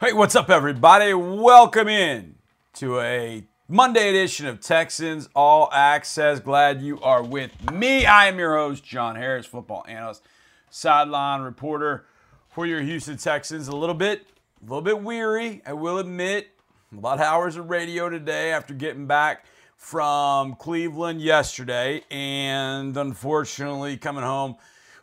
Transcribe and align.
Hey, 0.00 0.12
what's 0.12 0.36
up, 0.36 0.48
everybody? 0.48 1.12
Welcome 1.12 1.88
in 1.88 2.36
to 2.74 3.00
a 3.00 3.42
Monday 3.66 4.10
edition 4.10 4.46
of 4.46 4.60
Texans 4.60 5.28
All 5.34 5.68
Access. 5.72 6.38
Glad 6.38 6.80
you 6.80 7.00
are 7.00 7.20
with 7.20 7.72
me. 7.72 8.06
I 8.06 8.28
am 8.28 8.38
your 8.38 8.56
host, 8.56 8.84
John 8.84 9.16
Harris, 9.16 9.44
football 9.44 9.84
analyst, 9.88 10.22
sideline 10.70 11.40
reporter 11.40 12.06
for 12.48 12.64
your 12.64 12.80
Houston 12.80 13.16
Texans. 13.16 13.66
A 13.66 13.74
little 13.74 13.92
bit, 13.92 14.24
a 14.60 14.66
little 14.66 14.82
bit 14.82 15.02
weary, 15.02 15.62
I 15.66 15.72
will 15.72 15.98
admit. 15.98 16.50
A 16.96 17.00
lot 17.00 17.18
of 17.18 17.22
hours 17.24 17.56
of 17.56 17.68
radio 17.68 18.08
today 18.08 18.52
after 18.52 18.74
getting 18.74 19.08
back 19.08 19.46
from 19.76 20.54
Cleveland 20.54 21.20
yesterday, 21.20 22.04
and 22.08 22.96
unfortunately 22.96 23.96
coming 23.96 24.22
home 24.22 24.54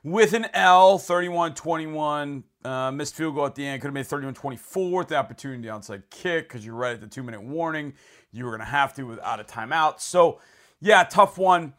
with 0.06 0.32
an 0.32 0.46
L, 0.54 0.98
31-21. 1.00 2.44
Uh, 2.66 2.92
missed 2.92 3.14
field 3.14 3.36
goal 3.36 3.46
at 3.46 3.54
the 3.54 3.64
end. 3.64 3.80
Could 3.80 3.90
have 3.90 3.94
made 3.94 4.08
31-24 4.08 5.08
the 5.08 5.16
opportunity 5.16 5.68
onside 5.68 6.02
kick 6.10 6.50
because 6.50 6.66
you're 6.66 6.74
right 6.74 6.94
at 6.94 7.02
the 7.02 7.06
two-minute 7.06 7.44
warning. 7.44 7.94
You 8.32 8.46
were 8.46 8.50
going 8.50 8.62
to 8.62 8.66
have 8.66 8.96
to 8.96 9.04
without 9.04 9.40
a 9.40 9.44
timeout. 9.44 10.02
So, 10.02 10.40
yeah, 10.82 11.04
tough 11.04 11.38
one. 11.38 11.74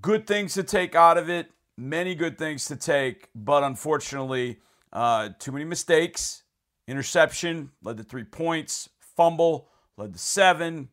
Good 0.00 0.26
things 0.26 0.54
to 0.54 0.64
take 0.64 0.96
out 0.96 1.18
of 1.18 1.30
it. 1.30 1.52
Many 1.78 2.16
good 2.16 2.36
things 2.36 2.64
to 2.64 2.74
take, 2.74 3.28
but 3.34 3.62
unfortunately, 3.62 4.58
uh, 4.92 5.30
too 5.38 5.52
many 5.52 5.64
mistakes. 5.64 6.42
Interception 6.88 7.70
led 7.84 7.96
to 7.98 8.02
three 8.02 8.24
points. 8.24 8.88
Fumble 8.98 9.68
led 9.96 10.14
to 10.14 10.18
seven. 10.18 10.88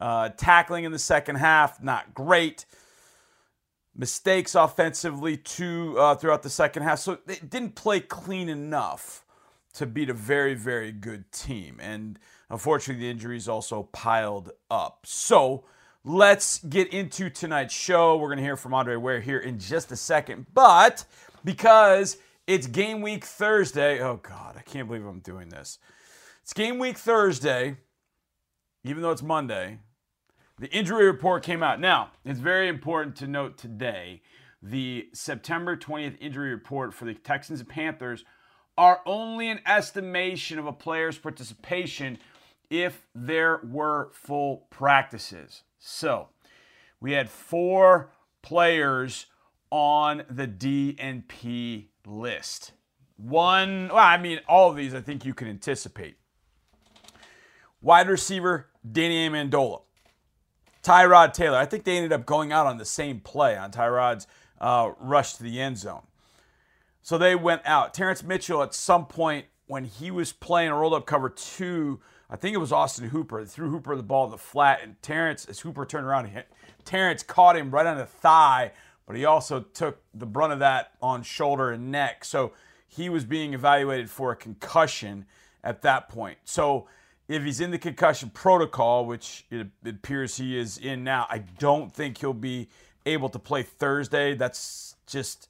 Uh, 0.00 0.28
tackling 0.36 0.84
in 0.84 0.92
the 0.92 0.98
second 1.00 1.36
half, 1.36 1.82
not 1.82 2.14
great 2.14 2.64
mistakes 3.94 4.54
offensively 4.54 5.36
too 5.36 5.96
uh, 5.98 6.14
throughout 6.14 6.42
the 6.42 6.50
second 6.50 6.82
half. 6.82 6.98
So 6.98 7.18
they 7.26 7.36
didn't 7.36 7.74
play 7.74 8.00
clean 8.00 8.48
enough 8.48 9.24
to 9.74 9.86
beat 9.86 10.10
a 10.10 10.14
very, 10.14 10.54
very 10.54 10.92
good 10.92 11.30
team. 11.32 11.78
And 11.80 12.18
unfortunately, 12.50 13.04
the 13.04 13.10
injuries 13.10 13.48
also 13.48 13.84
piled 13.84 14.50
up. 14.70 15.06
So 15.06 15.64
let's 16.04 16.58
get 16.58 16.92
into 16.92 17.30
tonight's 17.30 17.74
show. 17.74 18.16
We're 18.16 18.28
going 18.28 18.38
to 18.38 18.44
hear 18.44 18.56
from 18.56 18.74
Andre 18.74 18.96
Ware 18.96 19.20
here 19.20 19.38
in 19.38 19.58
just 19.58 19.92
a 19.92 19.96
second. 19.96 20.46
But 20.52 21.04
because 21.44 22.18
it's 22.46 22.66
game 22.66 23.00
week 23.02 23.24
Thursday, 23.24 24.00
oh 24.00 24.16
God, 24.16 24.56
I 24.58 24.62
can't 24.62 24.88
believe 24.88 25.06
I'm 25.06 25.20
doing 25.20 25.48
this. 25.48 25.78
It's 26.42 26.52
game 26.52 26.78
week 26.78 26.98
Thursday, 26.98 27.76
even 28.84 29.02
though 29.02 29.12
it's 29.12 29.22
Monday. 29.22 29.78
The 30.58 30.70
injury 30.70 31.06
report 31.06 31.42
came 31.42 31.62
out. 31.62 31.80
Now, 31.80 32.10
it's 32.24 32.38
very 32.38 32.68
important 32.68 33.16
to 33.16 33.26
note 33.26 33.56
today 33.56 34.22
the 34.62 35.08
September 35.12 35.76
20th 35.76 36.16
injury 36.20 36.50
report 36.50 36.94
for 36.94 37.04
the 37.04 37.14
Texans 37.14 37.60
and 37.60 37.68
Panthers 37.68 38.24
are 38.78 39.00
only 39.04 39.48
an 39.48 39.60
estimation 39.66 40.58
of 40.58 40.66
a 40.66 40.72
player's 40.72 41.18
participation 41.18 42.18
if 42.70 43.06
there 43.14 43.60
were 43.64 44.10
full 44.12 44.66
practices. 44.70 45.62
So, 45.78 46.28
we 47.00 47.12
had 47.12 47.28
four 47.28 48.12
players 48.42 49.26
on 49.70 50.22
the 50.30 50.46
DNP 50.46 51.88
list. 52.06 52.72
One, 53.16 53.88
well, 53.88 53.98
I 53.98 54.16
mean, 54.18 54.40
all 54.48 54.70
of 54.70 54.76
these 54.76 54.94
I 54.94 55.00
think 55.00 55.24
you 55.24 55.34
can 55.34 55.48
anticipate. 55.48 56.16
Wide 57.80 58.08
receiver, 58.08 58.68
Danny 58.90 59.28
Amendola. 59.28 59.82
Tyrod 60.82 61.32
Taylor. 61.32 61.58
I 61.58 61.66
think 61.66 61.84
they 61.84 61.96
ended 61.96 62.12
up 62.12 62.26
going 62.26 62.52
out 62.52 62.66
on 62.66 62.78
the 62.78 62.84
same 62.84 63.20
play 63.20 63.56
on 63.56 63.70
Tyrod's 63.70 64.26
uh, 64.60 64.92
rush 64.98 65.34
to 65.34 65.42
the 65.42 65.60
end 65.60 65.78
zone. 65.78 66.02
So 67.02 67.18
they 67.18 67.34
went 67.34 67.62
out. 67.64 67.94
Terrance 67.94 68.22
Mitchell, 68.22 68.62
at 68.62 68.74
some 68.74 69.06
point 69.06 69.46
when 69.66 69.84
he 69.84 70.10
was 70.10 70.32
playing 70.32 70.70
a 70.70 70.76
rolled 70.76 70.94
up 70.94 71.06
cover 71.06 71.28
two, 71.28 72.00
I 72.30 72.36
think 72.36 72.54
it 72.54 72.58
was 72.58 72.72
Austin 72.72 73.10
Hooper, 73.10 73.44
threw 73.44 73.70
Hooper 73.70 73.96
the 73.96 74.02
ball 74.02 74.24
in 74.24 74.30
the 74.30 74.38
flat, 74.38 74.80
and 74.82 75.00
Terrance, 75.02 75.44
as 75.46 75.60
Hooper 75.60 75.84
turned 75.84 76.06
around, 76.06 76.26
hit, 76.26 76.48
Terrance 76.84 77.22
caught 77.22 77.56
him 77.56 77.70
right 77.70 77.86
on 77.86 77.98
the 77.98 78.06
thigh, 78.06 78.72
but 79.06 79.16
he 79.16 79.24
also 79.24 79.60
took 79.60 80.00
the 80.14 80.26
brunt 80.26 80.52
of 80.52 80.58
that 80.60 80.92
on 81.02 81.22
shoulder 81.22 81.70
and 81.70 81.90
neck. 81.90 82.24
So 82.24 82.52
he 82.88 83.08
was 83.08 83.24
being 83.24 83.54
evaluated 83.54 84.10
for 84.10 84.32
a 84.32 84.36
concussion 84.36 85.26
at 85.62 85.82
that 85.82 86.08
point. 86.08 86.38
So 86.44 86.86
if 87.28 87.42
he's 87.44 87.60
in 87.60 87.70
the 87.70 87.78
concussion 87.78 88.30
protocol, 88.30 89.06
which 89.06 89.44
it, 89.50 89.68
appears 89.84 90.36
he 90.36 90.58
is 90.58 90.78
in 90.78 91.04
now, 91.04 91.26
I 91.30 91.38
don't 91.58 91.92
think 91.92 92.18
he'll 92.18 92.32
be 92.32 92.68
able 93.06 93.28
to 93.30 93.38
play 93.38 93.62
Thursday. 93.62 94.34
That's 94.34 94.96
just 95.06 95.48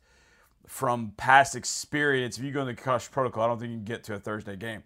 from 0.67 1.13
past 1.17 1.57
experience. 1.57 2.39
If 2.39 2.45
you 2.45 2.53
go 2.53 2.61
in 2.61 2.67
the 2.67 2.75
concussion 2.75 3.11
protocol, 3.13 3.45
I 3.45 3.47
don't 3.49 3.59
think 3.59 3.71
you 3.71 3.77
can 3.79 3.85
get 3.85 4.05
to 4.05 4.15
a 4.15 4.19
Thursday 4.19 4.57
game. 4.57 4.83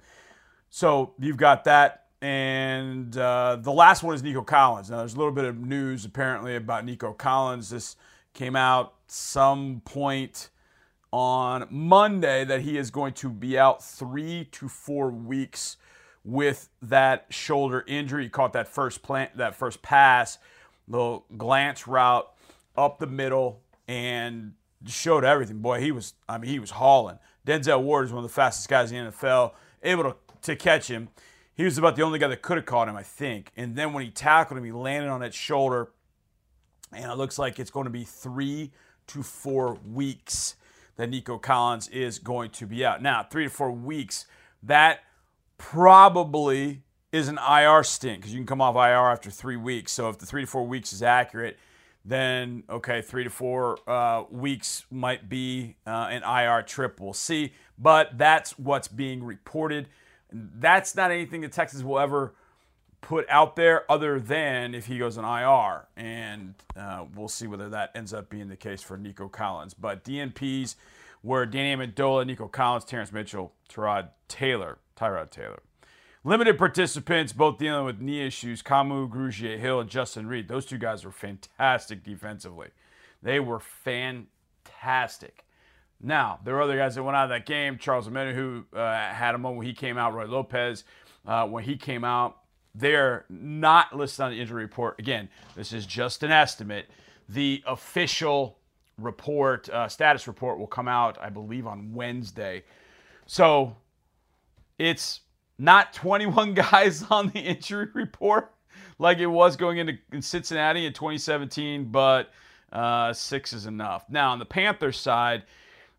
So 0.70 1.14
you've 1.18 1.36
got 1.36 1.64
that. 1.64 2.04
And 2.22 3.16
uh, 3.16 3.58
the 3.60 3.72
last 3.72 4.02
one 4.02 4.14
is 4.14 4.22
Nico 4.22 4.42
Collins. 4.42 4.90
Now, 4.90 4.98
there's 4.98 5.14
a 5.14 5.18
little 5.18 5.32
bit 5.32 5.44
of 5.44 5.58
news 5.58 6.04
apparently 6.04 6.56
about 6.56 6.84
Nico 6.84 7.12
Collins. 7.12 7.70
This 7.70 7.96
came 8.32 8.56
out 8.56 8.94
some 9.06 9.82
point 9.84 10.48
on 11.12 11.66
Monday 11.70 12.44
that 12.44 12.62
he 12.62 12.78
is 12.78 12.90
going 12.90 13.12
to 13.14 13.28
be 13.28 13.58
out 13.58 13.84
three 13.84 14.48
to 14.52 14.68
four 14.68 15.10
weeks 15.10 15.76
with 16.26 16.68
that 16.82 17.26
shoulder 17.30 17.84
injury. 17.86 18.24
He 18.24 18.28
caught 18.28 18.52
that 18.54 18.66
first 18.66 19.02
plant, 19.02 19.36
that 19.36 19.54
first 19.54 19.80
pass, 19.80 20.38
little 20.88 21.24
glance 21.38 21.86
route 21.86 22.28
up 22.76 22.98
the 22.98 23.06
middle, 23.06 23.62
and 23.86 24.52
showed 24.84 25.24
everything. 25.24 25.60
Boy, 25.60 25.80
he 25.80 25.92
was, 25.92 26.14
I 26.28 26.36
mean, 26.36 26.50
he 26.50 26.58
was 26.58 26.72
hauling. 26.72 27.18
Denzel 27.46 27.80
Ward 27.80 28.06
is 28.06 28.12
one 28.12 28.24
of 28.24 28.28
the 28.28 28.34
fastest 28.34 28.68
guys 28.68 28.90
in 28.90 29.04
the 29.04 29.12
NFL, 29.12 29.52
able 29.84 30.02
to, 30.02 30.16
to 30.42 30.56
catch 30.56 30.88
him. 30.88 31.08
He 31.54 31.64
was 31.64 31.78
about 31.78 31.94
the 31.94 32.02
only 32.02 32.18
guy 32.18 32.26
that 32.26 32.42
could 32.42 32.56
have 32.56 32.66
caught 32.66 32.88
him, 32.88 32.96
I 32.96 33.04
think. 33.04 33.52
And 33.56 33.76
then 33.76 33.92
when 33.92 34.04
he 34.04 34.10
tackled 34.10 34.58
him, 34.58 34.64
he 34.64 34.72
landed 34.72 35.08
on 35.08 35.20
that 35.20 35.32
shoulder, 35.32 35.88
and 36.92 37.10
it 37.10 37.16
looks 37.16 37.38
like 37.38 37.60
it's 37.60 37.70
going 37.70 37.84
to 37.84 37.90
be 37.90 38.04
three 38.04 38.72
to 39.06 39.22
four 39.22 39.78
weeks 39.90 40.56
that 40.96 41.08
Nico 41.08 41.38
Collins 41.38 41.88
is 41.88 42.18
going 42.18 42.50
to 42.50 42.66
be 42.66 42.84
out. 42.84 43.00
Now, 43.00 43.22
three 43.22 43.44
to 43.44 43.50
four 43.50 43.70
weeks, 43.70 44.26
that 44.64 45.00
probably 45.58 46.82
is 47.12 47.28
an 47.28 47.38
IR 47.38 47.82
stint 47.82 48.20
because 48.20 48.32
you 48.32 48.38
can 48.38 48.46
come 48.46 48.60
off 48.60 48.76
IR 48.76 49.10
after 49.10 49.30
three 49.30 49.56
weeks. 49.56 49.92
So 49.92 50.08
if 50.08 50.18
the 50.18 50.26
three 50.26 50.42
to 50.42 50.46
four 50.46 50.66
weeks 50.66 50.92
is 50.92 51.02
accurate, 51.02 51.58
then 52.04 52.62
okay, 52.70 53.02
three 53.02 53.24
to 53.24 53.30
four 53.30 53.78
uh, 53.88 54.24
weeks 54.30 54.84
might 54.90 55.28
be 55.28 55.76
uh, 55.86 56.08
an 56.10 56.22
IR 56.22 56.62
trip. 56.62 57.00
We'll 57.00 57.12
see, 57.12 57.52
but 57.78 58.16
that's 58.16 58.58
what's 58.58 58.88
being 58.88 59.24
reported. 59.24 59.88
That's 60.30 60.94
not 60.94 61.10
anything 61.10 61.40
that 61.40 61.52
Texas 61.52 61.82
will 61.82 61.98
ever 61.98 62.34
put 63.00 63.28
out 63.28 63.54
there, 63.54 63.90
other 63.90 64.18
than 64.18 64.74
if 64.74 64.86
he 64.86 64.98
goes 64.98 65.16
on 65.16 65.24
IR, 65.24 65.86
and 65.96 66.54
uh, 66.76 67.04
we'll 67.14 67.28
see 67.28 67.46
whether 67.46 67.68
that 67.68 67.92
ends 67.94 68.12
up 68.12 68.28
being 68.28 68.48
the 68.48 68.56
case 68.56 68.82
for 68.82 68.96
Nico 68.96 69.28
Collins. 69.28 69.74
But 69.74 70.02
DNPs 70.04 70.74
were 71.22 71.46
Danny 71.46 71.76
Amendola, 71.76 72.26
Nico 72.26 72.48
Collins, 72.48 72.84
Terrance 72.84 73.12
Mitchell, 73.12 73.52
Tyrod 73.68 74.08
Taylor. 74.28 74.78
Tyrod 74.96 75.30
Taylor. 75.30 75.62
Limited 76.24 76.58
participants, 76.58 77.32
both 77.32 77.58
dealing 77.58 77.84
with 77.84 78.00
knee 78.00 78.26
issues. 78.26 78.62
Kamu 78.62 79.08
Grugier-Hill, 79.08 79.80
and 79.80 79.88
Justin 79.88 80.26
Reid. 80.26 80.48
Those 80.48 80.66
two 80.66 80.78
guys 80.78 81.04
were 81.04 81.12
fantastic 81.12 82.02
defensively. 82.02 82.68
They 83.22 83.38
were 83.38 83.60
fantastic. 83.60 85.44
Now, 86.00 86.40
there 86.44 86.54
were 86.54 86.62
other 86.62 86.76
guys 86.76 86.96
that 86.96 87.02
went 87.02 87.16
out 87.16 87.24
of 87.24 87.30
that 87.30 87.46
game. 87.46 87.78
Charles 87.78 88.08
Omenihu, 88.08 88.34
who 88.34 88.64
uh, 88.76 89.12
had 89.12 89.34
a 89.34 89.38
moment 89.38 89.58
when 89.58 89.66
he 89.66 89.72
came 89.72 89.96
out. 89.96 90.14
Roy 90.14 90.26
Lopez, 90.26 90.84
uh, 91.26 91.46
when 91.46 91.64
he 91.64 91.76
came 91.76 92.04
out. 92.04 92.38
They're 92.74 93.24
not 93.30 93.96
listed 93.96 94.20
on 94.20 94.32
the 94.32 94.40
injury 94.40 94.62
report. 94.64 94.98
Again, 94.98 95.30
this 95.54 95.72
is 95.72 95.86
just 95.86 96.22
an 96.22 96.30
estimate. 96.30 96.90
The 97.28 97.62
official 97.66 98.58
report, 98.98 99.68
uh, 99.70 99.88
status 99.88 100.26
report, 100.26 100.58
will 100.58 100.66
come 100.66 100.88
out, 100.88 101.16
I 101.20 101.30
believe, 101.30 101.66
on 101.66 101.94
Wednesday. 101.94 102.64
So 103.26 103.76
it's 104.78 105.20
not 105.58 105.92
21 105.92 106.54
guys 106.54 107.04
on 107.10 107.28
the 107.30 107.40
injury 107.40 107.88
report 107.94 108.52
like 108.98 109.18
it 109.18 109.26
was 109.26 109.56
going 109.56 109.78
into 109.78 109.98
in 110.12 110.22
Cincinnati 110.22 110.86
in 110.86 110.92
2017, 110.92 111.86
but 111.90 112.30
uh, 112.72 113.12
six 113.12 113.52
is 113.52 113.66
enough. 113.66 114.04
Now, 114.08 114.32
on 114.32 114.38
the 114.38 114.44
Panthers 114.44 114.98
side, 114.98 115.44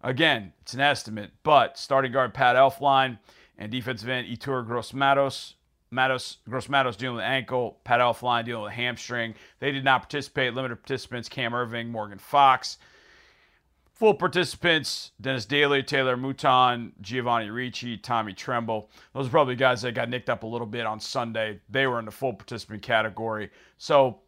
again, 0.01 0.54
it's 0.62 0.74
an 0.74 0.81
estimate, 0.81 1.31
but 1.44 1.78
starting 1.78 2.12
guard 2.12 2.34
Pat 2.34 2.56
Elflein 2.56 3.19
and 3.57 3.72
defensive 3.72 4.10
end 4.10 4.28
Yetur 4.28 4.66
Gross-Matos, 4.66 5.56
Gross-Matos 6.50 6.96
dealing 6.96 7.18
with 7.18 7.25
ankle, 7.25 7.80
Pat 7.84 8.00
Elflein 8.00 8.46
dealing 8.46 8.63
with 8.63 8.74
hamstring. 8.74 9.36
They 9.60 9.72
did 9.72 9.84
not 9.84 10.01
participate. 10.01 10.54
Limited 10.54 10.78
participants 10.78 11.30
Cam 11.30 11.54
Erving, 11.54 11.90
Morgan 11.90 12.19
Fox. 12.19 12.78
Full 13.98 14.14
participants 14.14 15.12
Dennis 15.20 15.46
Daley, 15.46 15.82
Taylor 15.82 16.16
Moton, 16.16 16.92
Giovanni 17.02 17.50
Ricci, 17.50 17.98
Tommy 17.98 18.32
Tremble. 18.32 18.92
Those 19.14 19.26
are 19.26 19.32
probably 19.32 19.56
guys 19.56 19.82
that 19.82 19.94
got 19.94 20.08
nicked 20.08 20.30
up 20.30 20.44
a 20.44 20.48
little 20.48 20.68
bit 20.68 20.86
on 20.86 21.00
Sunday. 21.00 21.60
They 21.68 21.88
were 21.88 21.98
in 21.98 22.06
the 22.06 22.12
full 22.12 22.34
participant 22.34 22.84
category. 22.84 23.50
So, 23.80 24.20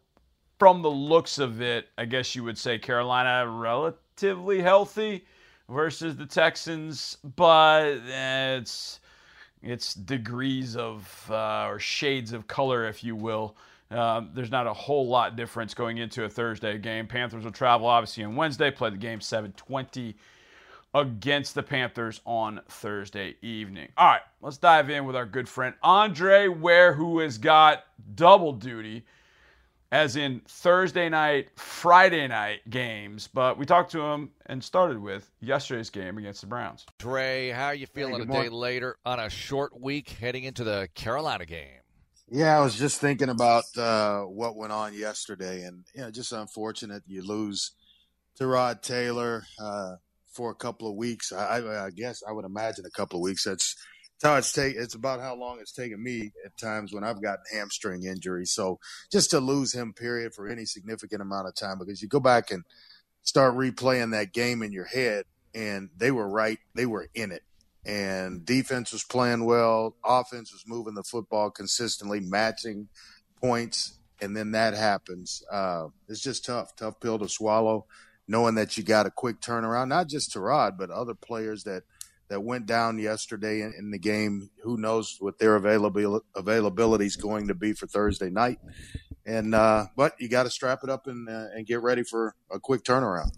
from 0.58 0.82
the 0.82 0.90
looks 0.90 1.38
of 1.38 1.62
it, 1.62 1.86
I 1.96 2.04
guess 2.04 2.34
you 2.34 2.42
would 2.42 2.58
say 2.58 2.80
Carolina 2.80 3.48
relatively 3.48 4.60
healthy 4.60 5.24
versus 5.68 6.16
the 6.16 6.26
Texans, 6.26 7.18
but 7.36 8.00
it's 8.08 8.98
it's 9.62 9.94
degrees 9.94 10.74
of 10.74 11.30
uh, 11.30 11.66
or 11.68 11.78
shades 11.78 12.32
of 12.32 12.48
color, 12.48 12.88
if 12.88 13.04
you 13.04 13.14
will. 13.14 13.56
Uh, 13.90 14.22
there's 14.34 14.50
not 14.50 14.66
a 14.66 14.72
whole 14.72 15.08
lot 15.08 15.36
difference 15.36 15.74
going 15.74 15.98
into 15.98 16.24
a 16.24 16.28
Thursday 16.28 16.78
game. 16.78 17.06
Panthers 17.06 17.44
will 17.44 17.50
travel 17.50 17.86
obviously 17.86 18.22
on 18.24 18.36
Wednesday, 18.36 18.70
play 18.70 18.90
the 18.90 18.96
game 18.96 19.20
720 19.20 20.16
against 20.94 21.54
the 21.54 21.62
Panthers 21.62 22.20
on 22.24 22.60
Thursday 22.68 23.36
evening. 23.42 23.88
All 23.96 24.06
right, 24.06 24.22
let's 24.42 24.58
dive 24.58 24.90
in 24.90 25.04
with 25.04 25.16
our 25.16 25.26
good 25.26 25.48
friend 25.48 25.74
Andre 25.82 26.48
Ware, 26.48 26.92
who 26.92 27.18
has 27.20 27.38
got 27.38 27.84
double 28.14 28.52
duty 28.52 29.04
as 29.92 30.16
in 30.16 30.40
Thursday 30.46 31.08
night, 31.08 31.48
Friday 31.56 32.26
night 32.28 32.60
games. 32.70 33.28
But 33.32 33.58
we 33.58 33.66
talked 33.66 33.90
to 33.92 34.00
him 34.00 34.30
and 34.46 34.62
started 34.62 34.98
with 34.98 35.30
yesterday's 35.40 35.90
game 35.90 36.18
against 36.18 36.40
the 36.42 36.46
Browns. 36.46 36.86
Dre, 36.98 37.50
how 37.50 37.66
are 37.66 37.74
you 37.74 37.86
feeling 37.86 38.28
hey, 38.28 38.38
a 38.38 38.42
day 38.42 38.48
later 38.48 38.96
on 39.04 39.20
a 39.20 39.28
short 39.28 39.78
week 39.80 40.10
heading 40.10 40.44
into 40.44 40.64
the 40.64 40.88
Carolina 40.94 41.44
game? 41.44 41.79
Yeah, 42.32 42.56
I 42.56 42.60
was 42.60 42.76
just 42.76 43.00
thinking 43.00 43.28
about 43.28 43.64
uh, 43.76 44.20
what 44.20 44.54
went 44.54 44.72
on 44.72 44.94
yesterday, 44.94 45.64
and 45.64 45.84
you 45.92 46.02
know, 46.02 46.12
just 46.12 46.30
unfortunate 46.30 47.02
you 47.08 47.26
lose 47.26 47.72
Tyrod 48.38 48.82
Taylor 48.82 49.42
uh, 49.60 49.96
for 50.32 50.52
a 50.52 50.54
couple 50.54 50.88
of 50.88 50.94
weeks. 50.94 51.32
I, 51.32 51.86
I, 51.86 51.90
guess 51.90 52.22
I 52.26 52.30
would 52.30 52.44
imagine 52.44 52.86
a 52.86 52.90
couple 52.90 53.18
of 53.18 53.24
weeks. 53.24 53.42
That's 53.42 53.74
how 54.22 54.36
it's 54.36 54.52
take. 54.52 54.76
It's 54.76 54.94
about 54.94 55.20
how 55.20 55.34
long 55.34 55.58
it's 55.60 55.72
taken 55.72 56.00
me 56.00 56.30
at 56.46 56.56
times 56.56 56.94
when 56.94 57.02
I've 57.02 57.20
gotten 57.20 57.44
hamstring 57.52 58.04
injuries. 58.04 58.52
So 58.52 58.78
just 59.10 59.32
to 59.32 59.40
lose 59.40 59.74
him, 59.74 59.92
period, 59.92 60.32
for 60.32 60.48
any 60.48 60.66
significant 60.66 61.22
amount 61.22 61.48
of 61.48 61.56
time, 61.56 61.80
because 61.80 62.00
you 62.00 62.06
go 62.06 62.20
back 62.20 62.52
and 62.52 62.62
start 63.22 63.56
replaying 63.56 64.12
that 64.12 64.32
game 64.32 64.62
in 64.62 64.70
your 64.70 64.84
head, 64.84 65.24
and 65.52 65.90
they 65.96 66.12
were 66.12 66.28
right. 66.28 66.60
They 66.76 66.86
were 66.86 67.08
in 67.12 67.32
it, 67.32 67.42
and 67.84 68.44
defense 68.44 68.92
was 68.92 69.04
playing 69.04 69.44
well. 69.44 69.96
Offense 70.04 70.52
was 70.52 70.64
moving 70.66 70.94
the 70.94 71.02
football 71.02 71.50
consistently, 71.50 72.20
matching 72.20 72.88
points, 73.40 73.98
and 74.20 74.36
then 74.36 74.52
that 74.52 74.74
happens. 74.74 75.42
Uh, 75.50 75.86
it's 76.08 76.20
just 76.20 76.44
tough, 76.44 76.76
tough 76.76 77.00
pill 77.00 77.18
to 77.18 77.28
swallow, 77.28 77.86
knowing 78.28 78.54
that 78.56 78.76
you 78.76 78.84
got 78.84 79.06
a 79.06 79.10
quick 79.10 79.40
turnaround. 79.40 79.88
Not 79.88 80.08
just 80.08 80.34
Tyrod, 80.34 80.76
but 80.78 80.90
other 80.90 81.14
players 81.14 81.64
that 81.64 81.84
that 82.28 82.44
went 82.44 82.64
down 82.64 82.98
yesterday 82.98 83.60
in, 83.60 83.74
in 83.76 83.90
the 83.90 83.98
game. 83.98 84.50
Who 84.62 84.76
knows 84.76 85.16
what 85.18 85.38
their 85.38 85.56
availability 85.56 86.24
availability 86.34 87.06
is 87.06 87.16
going 87.16 87.48
to 87.48 87.54
be 87.54 87.72
for 87.72 87.86
Thursday 87.86 88.30
night? 88.30 88.58
And 89.26 89.54
uh, 89.54 89.86
but 89.96 90.14
you 90.18 90.28
got 90.28 90.44
to 90.44 90.50
strap 90.50 90.80
it 90.84 90.90
up 90.90 91.06
and 91.06 91.28
uh, 91.28 91.46
and 91.54 91.66
get 91.66 91.82
ready 91.82 92.04
for 92.04 92.34
a 92.50 92.60
quick 92.60 92.84
turnaround. 92.84 93.32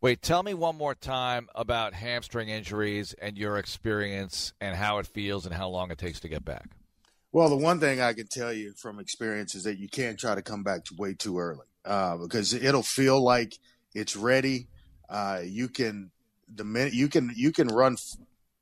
Wait, 0.00 0.22
tell 0.22 0.42
me 0.42 0.54
one 0.54 0.76
more 0.76 0.94
time 0.94 1.48
about 1.54 1.92
hamstring 1.92 2.48
injuries 2.48 3.14
and 3.20 3.36
your 3.36 3.58
experience 3.58 4.52
and 4.60 4.76
how 4.76 4.98
it 4.98 5.06
feels 5.06 5.44
and 5.44 5.54
how 5.54 5.68
long 5.68 5.90
it 5.90 5.98
takes 5.98 6.20
to 6.20 6.28
get 6.28 6.44
back. 6.44 6.70
Well, 7.32 7.50
the 7.50 7.56
one 7.56 7.78
thing 7.80 8.00
I 8.00 8.14
can 8.14 8.26
tell 8.26 8.52
you 8.52 8.72
from 8.72 9.00
experience 9.00 9.54
is 9.54 9.64
that 9.64 9.78
you 9.78 9.88
can't 9.88 10.18
try 10.18 10.34
to 10.34 10.42
come 10.42 10.62
back 10.62 10.82
way 10.96 11.14
too 11.14 11.38
early 11.38 11.66
uh, 11.84 12.16
because 12.16 12.54
it'll 12.54 12.82
feel 12.82 13.22
like 13.22 13.58
it's 13.94 14.16
ready. 14.16 14.68
Uh, 15.08 15.40
you 15.44 15.68
can 15.68 16.10
the 16.54 16.64
minute 16.64 16.94
you 16.94 17.08
can 17.08 17.30
you 17.36 17.52
can 17.52 17.68
run 17.68 17.96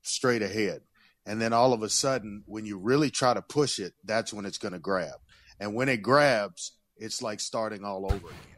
straight 0.03 0.43
ahead. 0.43 0.81
And 1.27 1.41
then 1.41 1.53
all 1.53 1.73
of 1.73 1.83
a 1.83 1.89
sudden, 1.89 2.45
when 2.47 2.65
you 2.65 2.79
really 2.79 3.11
try 3.11 3.35
to 3.35 3.43
push 3.43 3.79
it, 3.79 3.95
that's 4.05 4.33
when 4.33 4.47
it's 4.47 4.59
going 4.59 4.75
to 4.75 4.79
grab. 4.79 5.17
And 5.59 5.75
when 5.75 5.89
it 5.89 5.99
grabs, 5.99 6.73
it's 6.97 7.21
like 7.21 7.41
starting 7.41 7.85
all 7.85 8.05
over 8.07 8.29
again. 8.29 8.56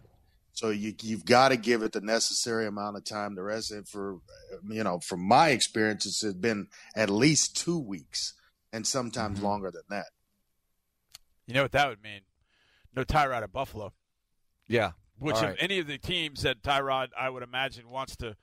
So 0.59 0.71
you 0.71 0.93
you've 1.03 1.25
got 1.25 1.51
to 1.51 1.57
give 1.57 1.83
it 1.83 1.93
the 1.93 2.01
necessary 2.01 2.67
amount 2.67 2.97
of 2.97 3.05
time. 3.05 3.37
The 3.37 3.45
rest 3.45 3.71
of 3.71 3.79
it 3.79 3.87
for 3.87 4.19
you 4.69 4.83
know, 4.83 4.99
from 4.99 5.21
my 5.21 5.51
experience, 5.51 6.05
it's 6.05 6.35
been 6.35 6.67
at 6.97 7.11
least 7.11 7.57
two 7.57 7.79
weeks, 7.79 8.35
and 8.73 8.85
sometimes 8.85 9.37
mm-hmm. 9.37 9.47
longer 9.47 9.71
than 9.71 9.85
that. 9.91 10.07
You 11.47 11.55
know 11.55 11.63
what 11.63 11.71
that 11.71 11.89
would 11.89 12.03
mean? 12.03 12.23
No 12.93 13.05
Tyrod 13.05 13.45
at 13.45 13.53
Buffalo. 13.53 13.93
Yeah. 14.67 14.93
Which 15.21 15.37
right. 15.37 15.55
any 15.61 15.79
of 15.79 15.87
the 15.87 15.97
teams 15.97 16.43
that 16.43 16.61
Tyrod, 16.61 17.11
I 17.17 17.31
would 17.31 17.45
imagine, 17.45 17.89
wants 17.89 18.17
to 18.17 18.35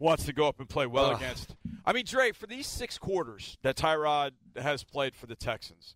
wants 0.00 0.24
to 0.24 0.32
go 0.32 0.48
up 0.48 0.58
and 0.58 0.68
play 0.68 0.88
well 0.88 1.12
Ugh. 1.12 1.18
against. 1.18 1.54
I 1.86 1.92
mean, 1.92 2.04
Dre, 2.04 2.32
for 2.32 2.48
these 2.48 2.66
six 2.66 2.98
quarters 2.98 3.58
that 3.62 3.76
Tyrod 3.76 4.32
has 4.56 4.82
played 4.82 5.14
for 5.14 5.28
the 5.28 5.36
Texans, 5.36 5.94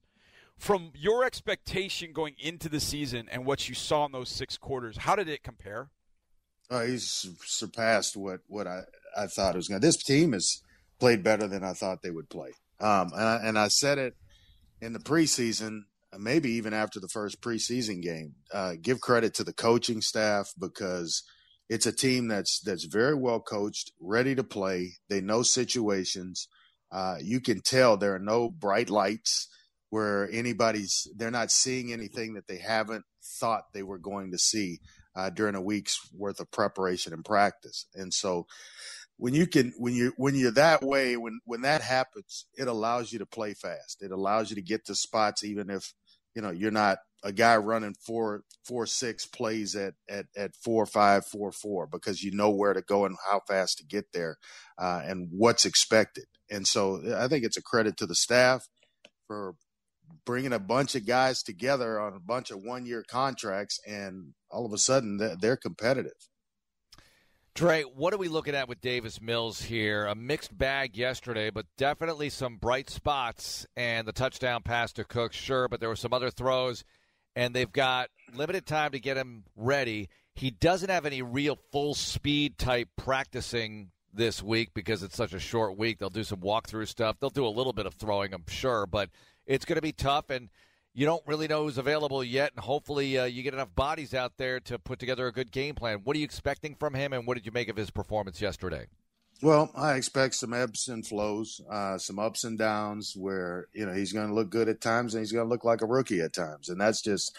from 0.59 0.93
your 0.95 1.25
expectation 1.25 2.13
going 2.13 2.35
into 2.39 2.69
the 2.69 2.81
season 2.81 3.29
and 3.31 3.47
what 3.47 3.69
you 3.69 3.75
saw 3.75 4.05
in 4.07 4.13
those 4.13 4.29
six 4.29 4.59
quarters, 4.59 4.99
how 4.99 5.17
did 5.17 5.29
it 5.29 5.43
compare? 5.43 5.89
Uh, 6.71 6.83
he's 6.83 7.27
surpassed 7.45 8.17
what 8.17 8.41
what 8.47 8.67
I, 8.67 8.83
I 9.17 9.27
thought 9.27 9.55
it 9.55 9.59
was 9.59 9.69
going. 9.69 9.81
to. 9.81 9.87
This 9.87 10.03
team 10.03 10.33
has 10.33 10.63
played 11.01 11.23
better 11.23 11.49
than 11.49 11.65
I 11.65 11.73
thought 11.73 12.03
they 12.03 12.11
would 12.11 12.29
play. 12.29 12.51
Um, 12.81 13.11
and, 13.15 13.25
I, 13.25 13.41
and 13.43 13.59
I 13.59 13.69
said 13.69 13.99
it 13.99 14.15
in 14.81 14.93
the 14.93 14.99
preseason, 14.99 15.81
maybe 16.17 16.51
even 16.53 16.75
after 16.75 17.01
the 17.01 17.09
first 17.09 17.41
preseason 17.41 18.03
game. 18.03 18.35
Uh, 18.53 18.75
give 18.81 19.01
credit 19.01 19.35
to 19.35 19.45
the 19.45 19.55
coaching 19.55 20.01
staff 20.01 20.53
because– 20.59 21.23
it's 21.69 21.87
a 21.87 21.93
team 21.93 22.29
that's 22.29 22.61
that's 22.61 22.85
very 22.85 23.15
well 23.15 23.41
coached, 23.41 23.93
ready 24.01 24.35
to 24.35 24.45
play. 24.45 24.95
They 25.09 25.21
know 25.21 25.43
situations. 25.43 26.49
Uh, 26.91 27.17
you 27.21 27.41
can 27.41 27.61
tell 27.61 27.97
there 27.97 28.15
are 28.15 28.21
no 28.21 28.49
bright 28.49 28.89
lights 28.89 29.49
where 29.91 30.29
anybody's 30.31 31.09
they're 31.17 31.31
not 31.31 31.51
seeing 31.51 31.93
anything 31.93 32.35
that 32.35 32.47
they 32.47 32.59
haven't 32.59 33.05
thought 33.23 33.73
they 33.73 33.83
were 33.83 33.99
going 33.99 34.31
to 34.31 34.39
see 34.39 34.81
uh, 35.17 35.31
during 35.31 35.55
a 35.55 35.63
week's 35.63 35.99
worth 36.13 36.41
of 36.41 36.51
preparation 36.51 37.13
and 37.13 37.25
practice. 37.25 37.87
And 37.95 38.13
so 38.13 38.47
when 39.17 39.35
you 39.35 39.47
can 39.47 39.73
when 39.79 39.95
you 39.95 40.13
when 40.17 40.35
you're 40.35 40.53
that 40.53 40.83
way 40.83 41.17
when 41.17 41.41
when 41.45 41.63
that 41.63 41.83
happens, 41.83 42.47
it 42.55 42.69
allows 42.69 43.13
you 43.13 43.19
to 43.19 43.27
play 43.27 43.55
fast. 43.55 44.03
It 44.03 44.13
allows 44.13 44.51
you 44.51 44.57
to 44.57 44.63
get 44.63 44.87
to 44.87 44.95
spots 44.95 45.45
even 45.45 45.71
if 45.71 45.93
you 46.35 46.43
know 46.43 46.51
you're 46.51 46.71
not 46.71 46.99
a 47.25 47.33
guy 47.33 47.57
running 47.57 47.95
four 48.07 48.43
four 48.65 48.87
six 48.87 49.27
plays 49.27 49.75
at 49.75 49.95
at 50.09 50.27
at 50.37 50.55
four 50.55 50.87
five 50.87 51.27
four 51.27 51.51
four 51.51 51.87
because 51.87 52.23
you 52.23 52.31
know 52.31 52.51
where 52.51 52.73
to 52.73 52.83
go 52.83 53.05
and 53.05 53.17
how 53.29 53.41
fast 53.49 53.79
to 53.79 53.85
get 53.85 54.13
there 54.13 54.37
uh, 54.79 55.03
and 55.05 55.29
what's 55.33 55.65
expected. 55.65 56.27
And 56.51 56.67
so 56.67 57.03
I 57.19 57.27
think 57.29 57.45
it's 57.45 57.57
a 57.57 57.63
credit 57.63 57.97
to 57.97 58.07
the 58.07 58.15
staff 58.15 58.69
for 59.27 59.55
bringing 60.25 60.53
a 60.53 60.59
bunch 60.59 60.95
of 60.95 61.07
guys 61.07 61.43
together 61.43 62.01
on 62.01 62.15
a 62.15 62.21
bunch 62.21 62.51
of 62.51 62.61
one 62.63 62.87
year 62.87 63.05
contracts, 63.09 63.81
and 63.87 64.35
all 64.51 64.67
of 64.67 64.73
a 64.73 64.79
sudden 64.79 65.37
they're 65.41 65.57
competitive. 65.57 66.13
Dre, 67.55 67.83
what 67.83 68.15
are 68.15 68.19
we 68.19 68.29
looking 68.29 68.55
at 68.55 68.69
with 68.69 68.81
Davis 68.81 69.21
Mills 69.21 69.63
here? 69.63 70.07
A 70.07 70.15
mixed 70.15 70.57
bag 70.57 70.97
yesterday, 70.97 71.51
but 71.51 71.67
definitely 71.77 72.31
some 72.31 72.57
bright 72.57 72.89
spots. 72.89 73.67
And 73.77 74.07
the 74.07 74.13
touchdown 74.13 74.63
pass 74.63 74.93
to 74.93 75.05
Cook, 75.05 75.33
sure, 75.33 75.67
but 75.67 75.81
there 75.81 75.89
were 75.89 75.97
some 75.97 76.13
other 76.13 76.31
throws 76.31 76.85
and 77.39 77.55
they've 77.55 77.71
got 77.71 78.11
limited 78.35 78.67
time 78.67 78.91
to 78.91 78.99
get 78.99 79.17
him 79.17 79.45
ready. 79.55 80.09
He 80.35 80.51
doesn't 80.51 80.91
have 80.91 81.07
any 81.07 81.23
real 81.23 81.57
full 81.71 81.95
speed 81.95 82.59
type 82.59 82.89
practicing 82.97 83.91
this 84.13 84.43
week 84.43 84.71
because 84.75 85.05
it's 85.05 85.17
such 85.17 85.33
a 85.33 85.39
short 85.39 85.79
week. 85.79 85.99
They'll 85.99 86.11
do 86.11 86.25
some 86.25 86.41
walkthrough 86.41 86.89
stuff. 86.89 87.17
They'll 87.21 87.31
do 87.31 87.47
a 87.47 87.49
little 87.49 87.73
bit 87.73 87.87
of 87.87 87.95
throwing, 87.95 88.35
I'm 88.35 88.45
sure, 88.49 88.87
but 88.87 89.11
it's 89.49 89.65
going 89.65 89.77
to 89.77 89.83
be 89.83 89.93
tough 89.93 90.31
and 90.31 90.49
you 90.95 91.07
don't 91.07 91.23
really 91.27 91.47
know 91.47 91.65
who's 91.65 91.79
available 91.79 92.25
yet, 92.25 92.53
and 92.57 92.65
hopefully 92.65 93.17
uh, 93.19 93.25
you 93.25 93.45
get 93.45 93.55
enough 93.55 93.73
bodies 93.75 94.15
out 94.15 94.37
there 94.37 94.59
to 94.59 94.81
put 94.81 94.99
together 94.99 95.29
a 95.29 95.33
good 95.33 95.53
game 95.53 95.77
plan. 95.77 96.01
What 96.03 96.17
are 96.17 96.19
you 96.19 96.25
expecting 96.25 96.75
from 96.75 96.95
him, 96.95 97.13
and 97.13 97.25
what 97.25 97.37
did 97.37 97.47
you 97.47 97.53
make 97.53 97.69
of 97.69 97.77
his 97.77 97.91
performance 97.91 98.41
yesterday? 98.41 98.87
Well, 99.41 99.71
I 99.77 99.95
expect 99.95 100.35
some 100.35 100.53
ebbs 100.53 100.89
and 100.89 101.07
flows, 101.07 101.61
uh, 101.71 101.99
some 101.99 102.19
ups 102.19 102.43
and 102.43 102.59
downs 102.59 103.15
where, 103.17 103.69
you 103.73 103.87
know, 103.87 103.93
he's 103.93 104.13
going 104.13 104.27
to 104.27 104.35
look 104.35 104.51
good 104.51 104.69
at 104.69 104.81
times 104.81 105.15
and 105.15 105.23
he's 105.23 105.31
going 105.31 105.47
to 105.47 105.49
look 105.49 105.63
like 105.63 105.83
a 105.83 105.87
rookie 105.87 106.21
at 106.21 106.33
times. 106.33 106.69
And 106.69 106.81
that's 106.81 107.01
just 107.01 107.37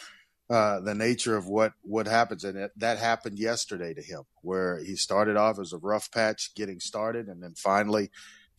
uh, 0.49 0.79
the 0.79 0.95
nature 0.95 1.35
of 1.35 1.47
what, 1.47 1.73
what 1.81 2.07
happens. 2.07 2.45
And 2.45 2.57
it, 2.57 2.71
that 2.77 2.99
happened 2.99 3.37
yesterday 3.37 3.93
to 3.93 4.01
him, 4.01 4.21
where 4.41 4.79
he 4.79 4.95
started 4.95 5.35
off 5.35 5.59
as 5.59 5.73
a 5.73 5.77
rough 5.77 6.09
patch 6.09 6.55
getting 6.55 6.79
started 6.79 7.27
and 7.27 7.43
then 7.43 7.55
finally 7.55 8.11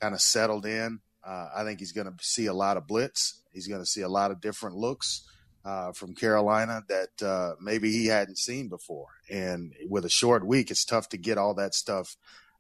kind 0.03 0.13
of 0.13 0.21
settled 0.21 0.67
in. 0.67 1.01
Uh, 1.27 1.49
I 1.55 1.65
think 1.65 1.79
he's 1.81 1.93
going 1.93 2.07
to 2.07 2.15
see 2.21 2.47
a 2.47 2.55
lot 2.55 2.77
of 2.77 2.87
blitz. 2.87 3.43
He's 3.53 3.69
going 3.69 3.81
to 3.81 3.87
see 3.87 4.03
a 4.03 4.09
lot 4.09 4.31
of 4.31 4.41
different 4.41 4.77
looks. 4.77 5.25
Uh, 5.63 5.93
from 5.93 6.15
Carolina 6.15 6.83
that 6.89 7.23
uh, 7.23 7.55
maybe 7.61 7.93
he 7.93 8.07
hadn't 8.07 8.39
seen 8.39 8.71
before. 8.71 9.09
And 9.29 9.75
with 9.91 10.07
a 10.07 10.09
short 10.09 10.47
week, 10.47 10.71
it's 10.71 10.87
tough 10.87 11.11
to 11.11 11.19
get 11.19 11.37
all 11.37 11.53
that 11.53 11.75
stuff 11.75 12.17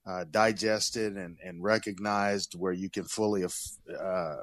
uh, 0.07 0.25
digested 0.31 1.17
and, 1.17 1.39
and 1.43 1.63
recognized 1.63 2.55
where 2.59 2.75
you 2.75 2.91
can 2.91 3.05
fully 3.05 3.43
uh, 3.43 4.37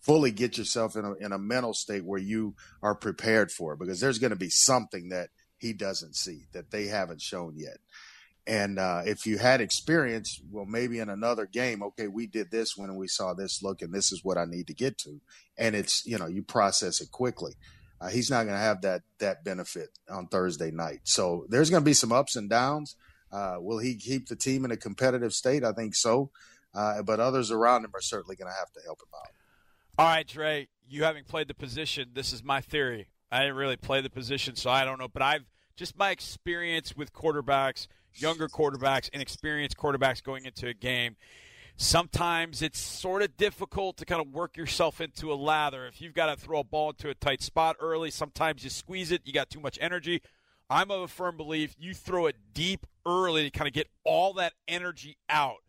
fully 0.00 0.30
get 0.30 0.56
yourself 0.56 0.96
in 0.96 1.04
a, 1.04 1.12
in 1.14 1.32
a 1.32 1.38
mental 1.38 1.74
state 1.74 2.04
where 2.04 2.20
you 2.20 2.54
are 2.82 2.94
prepared 2.94 3.50
for 3.50 3.74
it 3.74 3.78
because 3.78 4.00
there's 4.00 4.18
going 4.18 4.30
to 4.30 4.36
be 4.36 4.50
something 4.50 5.10
that 5.10 5.28
he 5.58 5.72
doesn't 5.72 6.16
see 6.16 6.46
that 6.52 6.70
they 6.70 6.86
haven't 6.86 7.20
shown 7.20 7.54
yet. 7.56 7.78
And 8.48 8.78
uh, 8.78 9.02
if 9.04 9.26
you 9.26 9.36
had 9.36 9.60
experience, 9.60 10.40
well, 10.50 10.64
maybe 10.64 11.00
in 11.00 11.10
another 11.10 11.44
game, 11.44 11.82
okay, 11.82 12.08
we 12.08 12.26
did 12.26 12.50
this 12.50 12.78
when 12.78 12.96
we 12.96 13.06
saw 13.06 13.34
this 13.34 13.62
look, 13.62 13.82
and 13.82 13.92
this 13.92 14.10
is 14.10 14.24
what 14.24 14.38
I 14.38 14.46
need 14.46 14.66
to 14.68 14.74
get 14.74 14.96
to. 14.98 15.20
And 15.58 15.76
it's 15.76 16.06
you 16.06 16.16
know 16.16 16.26
you 16.26 16.42
process 16.42 17.02
it 17.02 17.10
quickly. 17.12 17.52
Uh, 18.00 18.08
he's 18.08 18.30
not 18.30 18.44
going 18.44 18.56
to 18.56 18.62
have 18.62 18.80
that 18.82 19.02
that 19.18 19.44
benefit 19.44 19.90
on 20.08 20.28
Thursday 20.28 20.70
night. 20.70 21.00
So 21.04 21.44
there's 21.50 21.68
going 21.68 21.82
to 21.82 21.84
be 21.84 21.92
some 21.92 22.10
ups 22.10 22.36
and 22.36 22.48
downs. 22.48 22.96
Uh, 23.30 23.56
will 23.60 23.78
he 23.80 23.94
keep 23.96 24.28
the 24.28 24.36
team 24.36 24.64
in 24.64 24.70
a 24.70 24.76
competitive 24.78 25.34
state? 25.34 25.62
I 25.62 25.72
think 25.72 25.94
so. 25.94 26.30
uh, 26.74 27.02
but 27.02 27.20
others 27.20 27.50
around 27.50 27.84
him 27.84 27.90
are 27.94 28.00
certainly 28.00 28.36
going 28.36 28.50
to 28.50 28.58
have 28.58 28.72
to 28.72 28.80
help 28.84 29.00
him 29.00 29.08
out. 29.14 29.30
All 29.98 30.06
right, 30.06 30.26
Dre, 30.26 30.68
you 30.88 31.04
having 31.04 31.24
played 31.24 31.48
the 31.48 31.54
position, 31.54 32.10
this 32.14 32.32
is 32.32 32.42
my 32.42 32.60
theory. 32.60 33.08
I 33.30 33.40
didn't 33.40 33.56
really 33.56 33.76
play 33.76 34.00
the 34.00 34.10
position, 34.10 34.56
so 34.56 34.70
I 34.70 34.84
don't 34.84 34.98
know, 34.98 35.08
but 35.08 35.22
I've 35.22 35.44
just 35.76 35.98
my 35.98 36.10
experience 36.10 36.96
with 36.96 37.12
quarterbacks, 37.12 37.86
younger 38.20 38.48
quarterbacks, 38.48 39.08
inexperienced 39.10 39.76
quarterbacks 39.76 40.22
going 40.22 40.44
into 40.44 40.68
a 40.68 40.74
game. 40.74 41.16
Sometimes 41.76 42.60
it's 42.60 42.80
sort 42.80 43.22
of 43.22 43.36
difficult 43.36 43.96
to 43.98 44.04
kind 44.04 44.20
of 44.20 44.32
work 44.32 44.56
yourself 44.56 45.00
into 45.00 45.32
a 45.32 45.36
lather. 45.36 45.86
If 45.86 46.00
you've 46.00 46.14
got 46.14 46.26
to 46.26 46.36
throw 46.36 46.60
a 46.60 46.64
ball 46.64 46.90
into 46.90 47.08
a 47.08 47.14
tight 47.14 47.40
spot 47.40 47.76
early, 47.78 48.10
sometimes 48.10 48.64
you 48.64 48.70
squeeze 48.70 49.12
it, 49.12 49.22
you 49.24 49.32
got 49.32 49.48
too 49.48 49.60
much 49.60 49.78
energy. 49.80 50.20
I'm 50.68 50.90
of 50.90 51.02
a 51.02 51.08
firm 51.08 51.36
belief 51.36 51.74
you 51.78 51.94
throw 51.94 52.26
it 52.26 52.36
deep 52.52 52.86
early 53.06 53.44
to 53.44 53.50
kind 53.50 53.68
of 53.68 53.74
get 53.74 53.88
all 54.04 54.34
that 54.34 54.54
energy 54.66 55.16
out. 55.30 55.62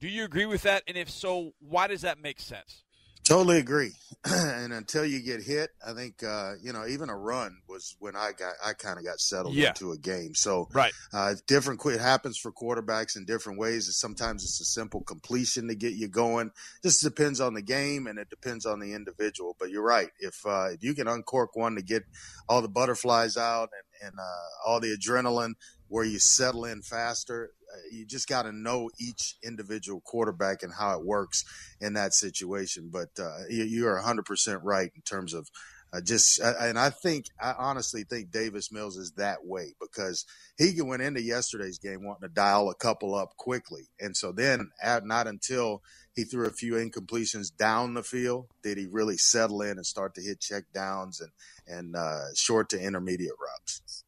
Do 0.00 0.08
you 0.08 0.24
agree 0.24 0.46
with 0.46 0.62
that? 0.62 0.82
And 0.86 0.96
if 0.96 1.10
so, 1.10 1.54
why 1.58 1.86
does 1.88 2.02
that 2.02 2.22
make 2.22 2.40
sense? 2.40 2.84
Totally 3.28 3.58
agree. 3.58 3.92
and 4.24 4.72
until 4.72 5.04
you 5.04 5.20
get 5.20 5.42
hit, 5.42 5.68
I 5.86 5.92
think 5.92 6.24
uh, 6.24 6.54
you 6.62 6.72
know 6.72 6.86
even 6.86 7.10
a 7.10 7.16
run 7.16 7.58
was 7.68 7.94
when 7.98 8.16
I 8.16 8.32
got 8.32 8.54
I 8.64 8.72
kind 8.72 8.98
of 8.98 9.04
got 9.04 9.20
settled 9.20 9.54
yeah. 9.54 9.68
into 9.68 9.92
a 9.92 9.98
game. 9.98 10.34
So 10.34 10.66
right, 10.72 10.92
uh, 11.12 11.34
different. 11.46 11.84
It 11.84 12.00
happens 12.00 12.38
for 12.38 12.50
quarterbacks 12.50 13.18
in 13.18 13.26
different 13.26 13.58
ways. 13.58 13.94
Sometimes 13.94 14.44
it's 14.44 14.62
a 14.62 14.64
simple 14.64 15.02
completion 15.02 15.68
to 15.68 15.74
get 15.74 15.92
you 15.92 16.08
going. 16.08 16.52
This 16.82 17.02
depends 17.02 17.38
on 17.38 17.52
the 17.52 17.60
game 17.60 18.06
and 18.06 18.18
it 18.18 18.30
depends 18.30 18.64
on 18.64 18.80
the 18.80 18.94
individual. 18.94 19.54
But 19.58 19.68
you're 19.68 19.84
right. 19.84 20.08
If 20.20 20.46
uh, 20.46 20.68
if 20.72 20.82
you 20.82 20.94
can 20.94 21.06
uncork 21.06 21.54
one 21.54 21.74
to 21.74 21.82
get 21.82 22.04
all 22.48 22.62
the 22.62 22.68
butterflies 22.68 23.36
out 23.36 23.68
and, 24.00 24.08
and 24.08 24.18
uh, 24.18 24.68
all 24.70 24.80
the 24.80 24.96
adrenaline, 24.96 25.52
where 25.88 26.04
you 26.04 26.18
settle 26.18 26.64
in 26.64 26.80
faster, 26.80 27.50
you 27.92 28.06
just 28.06 28.28
got 28.28 28.42
to 28.42 28.52
know 28.52 28.90
each 29.00 29.36
individual 29.42 30.00
quarterback 30.00 30.62
and 30.62 30.72
how 30.72 30.98
it 30.98 31.04
works 31.04 31.44
in 31.80 31.94
that 31.94 32.14
situation. 32.14 32.90
But 32.92 33.10
uh, 33.18 33.44
you, 33.48 33.64
you, 33.64 33.86
are 33.86 34.00
100% 34.00 34.60
right 34.62 34.90
in 34.94 35.02
terms 35.02 35.34
of 35.34 35.48
uh, 35.92 36.00
just, 36.02 36.40
uh, 36.42 36.52
and 36.60 36.78
I 36.78 36.90
think, 36.90 37.26
I 37.40 37.54
honestly 37.58 38.04
think 38.04 38.30
Davis 38.30 38.70
Mills 38.70 38.96
is 38.96 39.12
that 39.12 39.44
way 39.44 39.74
because 39.80 40.26
he 40.58 40.74
went 40.82 41.02
into 41.02 41.22
yesterday's 41.22 41.78
game 41.78 42.04
wanting 42.04 42.28
to 42.28 42.34
dial 42.34 42.68
a 42.68 42.74
couple 42.74 43.14
up 43.14 43.36
quickly. 43.36 43.88
And 43.98 44.14
so 44.14 44.32
then, 44.32 44.70
not 44.84 45.26
until 45.26 45.82
he 46.14 46.24
threw 46.24 46.46
a 46.46 46.50
few 46.50 46.74
incompletions 46.74 47.56
down 47.56 47.94
the 47.94 48.02
field 48.02 48.48
did 48.62 48.76
he 48.76 48.86
really 48.86 49.16
settle 49.16 49.62
in 49.62 49.76
and 49.76 49.86
start 49.86 50.14
to 50.16 50.20
hit 50.20 50.40
check 50.40 50.64
downs 50.74 51.20
and, 51.20 51.30
and 51.66 51.96
uh, 51.96 52.34
short 52.34 52.68
to 52.70 52.80
intermediate 52.80 53.30
routes. 53.40 54.04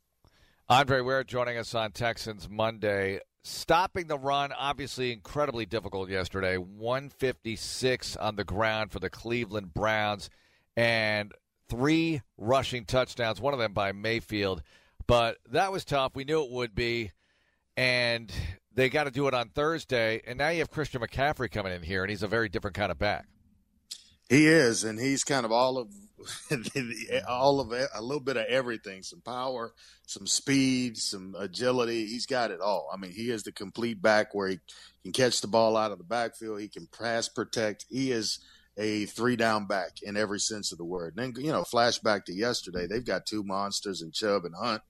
Andre 0.69 1.01
Ware 1.01 1.25
joining 1.25 1.57
us 1.57 1.75
on 1.75 1.93
Texans 1.93 2.49
Monday 2.49 3.21
stopping 3.43 4.07
the 4.07 4.19
run 4.19 4.53
obviously 4.53 5.13
incredibly 5.13 5.67
difficult 5.67 6.11
yesterday. 6.11 6.57
156 6.57 8.17
on 8.17 8.37
the 8.37 8.45
ground 8.45 8.91
for 8.91 8.99
the 8.99 9.11
cleveland 9.11 9.73
browns 9.75 10.31
and 10.77 11.33
three 11.69 12.21
rushing 12.37 12.85
touchdowns 12.85 13.41
one 13.41 13.55
of 13.55 13.61
them 13.61 13.73
by 13.73 13.93
mayfield. 13.93 14.63
But 15.07 15.39
that 15.51 15.73
was 15.73 15.85
tough. 15.85 16.15
We 16.15 16.25
knew 16.25 16.43
it 16.43 16.51
would 16.51 16.75
be 16.75 17.13
and 17.77 18.33
they 18.73 18.89
got 18.89 19.05
to 19.05 19.11
do 19.11 19.27
it 19.27 19.35
on 19.35 19.49
thursday. 19.49 20.21
And 20.27 20.39
now 20.39 20.51
you 20.51 20.59
have 20.59 20.71
christian 20.71 21.01
mccaffrey 21.01 21.51
coming 21.51 21.73
in 21.73 21.83
here 21.83 22.03
and 22.03 22.11
he's 22.11 22.23
a 22.23 22.29
very 22.29 22.49
different 22.49 22.77
kind 22.77 22.93
of 22.93 22.99
back 22.99 23.27
he 24.31 24.47
is 24.47 24.85
and 24.85 24.99
he's 24.99 25.25
kind 25.25 25.45
of 25.45 25.53
all 25.53 25.77
of 25.77 25.89
all 27.29 27.61
of 27.61 27.73
a 27.73 28.01
little 28.01 28.23
bit 28.23 28.37
of 28.37 28.45
everything, 28.47 29.03
some 29.03 29.21
power, 29.21 29.73
some 30.07 30.27
speed, 30.27 30.97
some 30.97 31.35
agility. 31.39 32.07
He's 32.07 32.27
got 32.27 32.51
it 32.51 32.61
all. 32.61 32.89
I 32.93 32.97
mean, 32.97 33.11
he 33.11 33.31
is 33.31 33.43
the 33.43 33.53
complete 33.53 34.01
back 34.01 34.35
where 34.35 34.49
he 34.49 34.61
can 35.03 35.13
catch 35.13 35.41
the 35.41 35.49
ball 35.49 35.77
out 35.77 35.93
of 35.93 35.99
the 35.99 36.05
backfield. 36.05 36.61
He 36.61 36.69
can 36.69 36.87
pass 36.87 37.29
protect. 37.29 37.87
He 37.91 38.13
is 38.13 38.39
a 38.77 39.07
three 39.07 39.37
down 39.37 39.67
back 39.67 40.03
in 40.03 40.17
every 40.17 40.41
sense 40.41 40.73
of 40.73 40.79
the 40.79 40.85
word. 40.85 41.17
And 41.17 41.35
then, 41.35 41.45
you 41.45 41.53
know, 41.53 41.63
flashback 41.63 42.27
to 42.27 42.33
yesterday, 42.33 42.87
they've 42.87 43.05
got 43.05 43.27
two 43.27 43.43
monsters 43.43 44.03
in 44.03 44.13
Chubb 44.13 44.45
and 44.45 44.55
Hunt. 44.55 44.83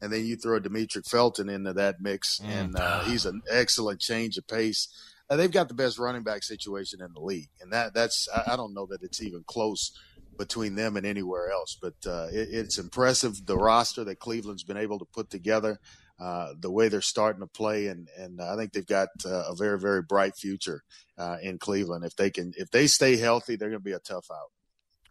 And 0.00 0.12
then 0.12 0.24
you 0.24 0.36
throw 0.36 0.60
Demetric 0.60 1.08
Felton 1.08 1.48
into 1.48 1.72
that 1.72 2.00
mix, 2.00 2.38
mm. 2.38 2.48
and 2.48 2.76
uh, 2.76 3.00
he's 3.00 3.26
an 3.26 3.42
excellent 3.50 4.00
change 4.00 4.38
of 4.38 4.46
pace. 4.46 4.86
They've 5.30 5.50
got 5.50 5.68
the 5.68 5.74
best 5.74 5.98
running 5.98 6.22
back 6.22 6.42
situation 6.42 7.02
in 7.02 7.12
the 7.12 7.20
league, 7.20 7.50
and 7.60 7.72
that 7.72 7.92
that's 7.92 8.28
I, 8.34 8.54
I 8.54 8.56
don't 8.56 8.74
know 8.74 8.86
that 8.86 9.02
it's 9.02 9.22
even 9.22 9.44
close 9.46 9.92
between 10.38 10.74
them 10.74 10.96
and 10.96 11.04
anywhere 11.04 11.50
else. 11.50 11.76
But 11.80 11.94
uh, 12.06 12.28
it, 12.32 12.48
it's 12.50 12.78
impressive 12.78 13.44
the 13.44 13.58
roster 13.58 14.04
that 14.04 14.20
Cleveland's 14.20 14.64
been 14.64 14.76
able 14.78 14.98
to 15.00 15.04
put 15.04 15.28
together, 15.28 15.80
uh, 16.18 16.54
the 16.58 16.70
way 16.70 16.88
they're 16.88 17.02
starting 17.02 17.40
to 17.40 17.46
play, 17.46 17.88
and 17.88 18.08
and 18.16 18.40
I 18.40 18.56
think 18.56 18.72
they've 18.72 18.86
got 18.86 19.08
uh, 19.26 19.50
a 19.50 19.54
very 19.54 19.78
very 19.78 20.02
bright 20.02 20.34
future 20.34 20.82
uh, 21.18 21.36
in 21.42 21.58
Cleveland. 21.58 22.04
If 22.04 22.16
they 22.16 22.30
can, 22.30 22.54
if 22.56 22.70
they 22.70 22.86
stay 22.86 23.16
healthy, 23.16 23.56
they're 23.56 23.68
going 23.68 23.80
to 23.80 23.84
be 23.84 23.92
a 23.92 23.98
tough 23.98 24.30
out. 24.30 24.50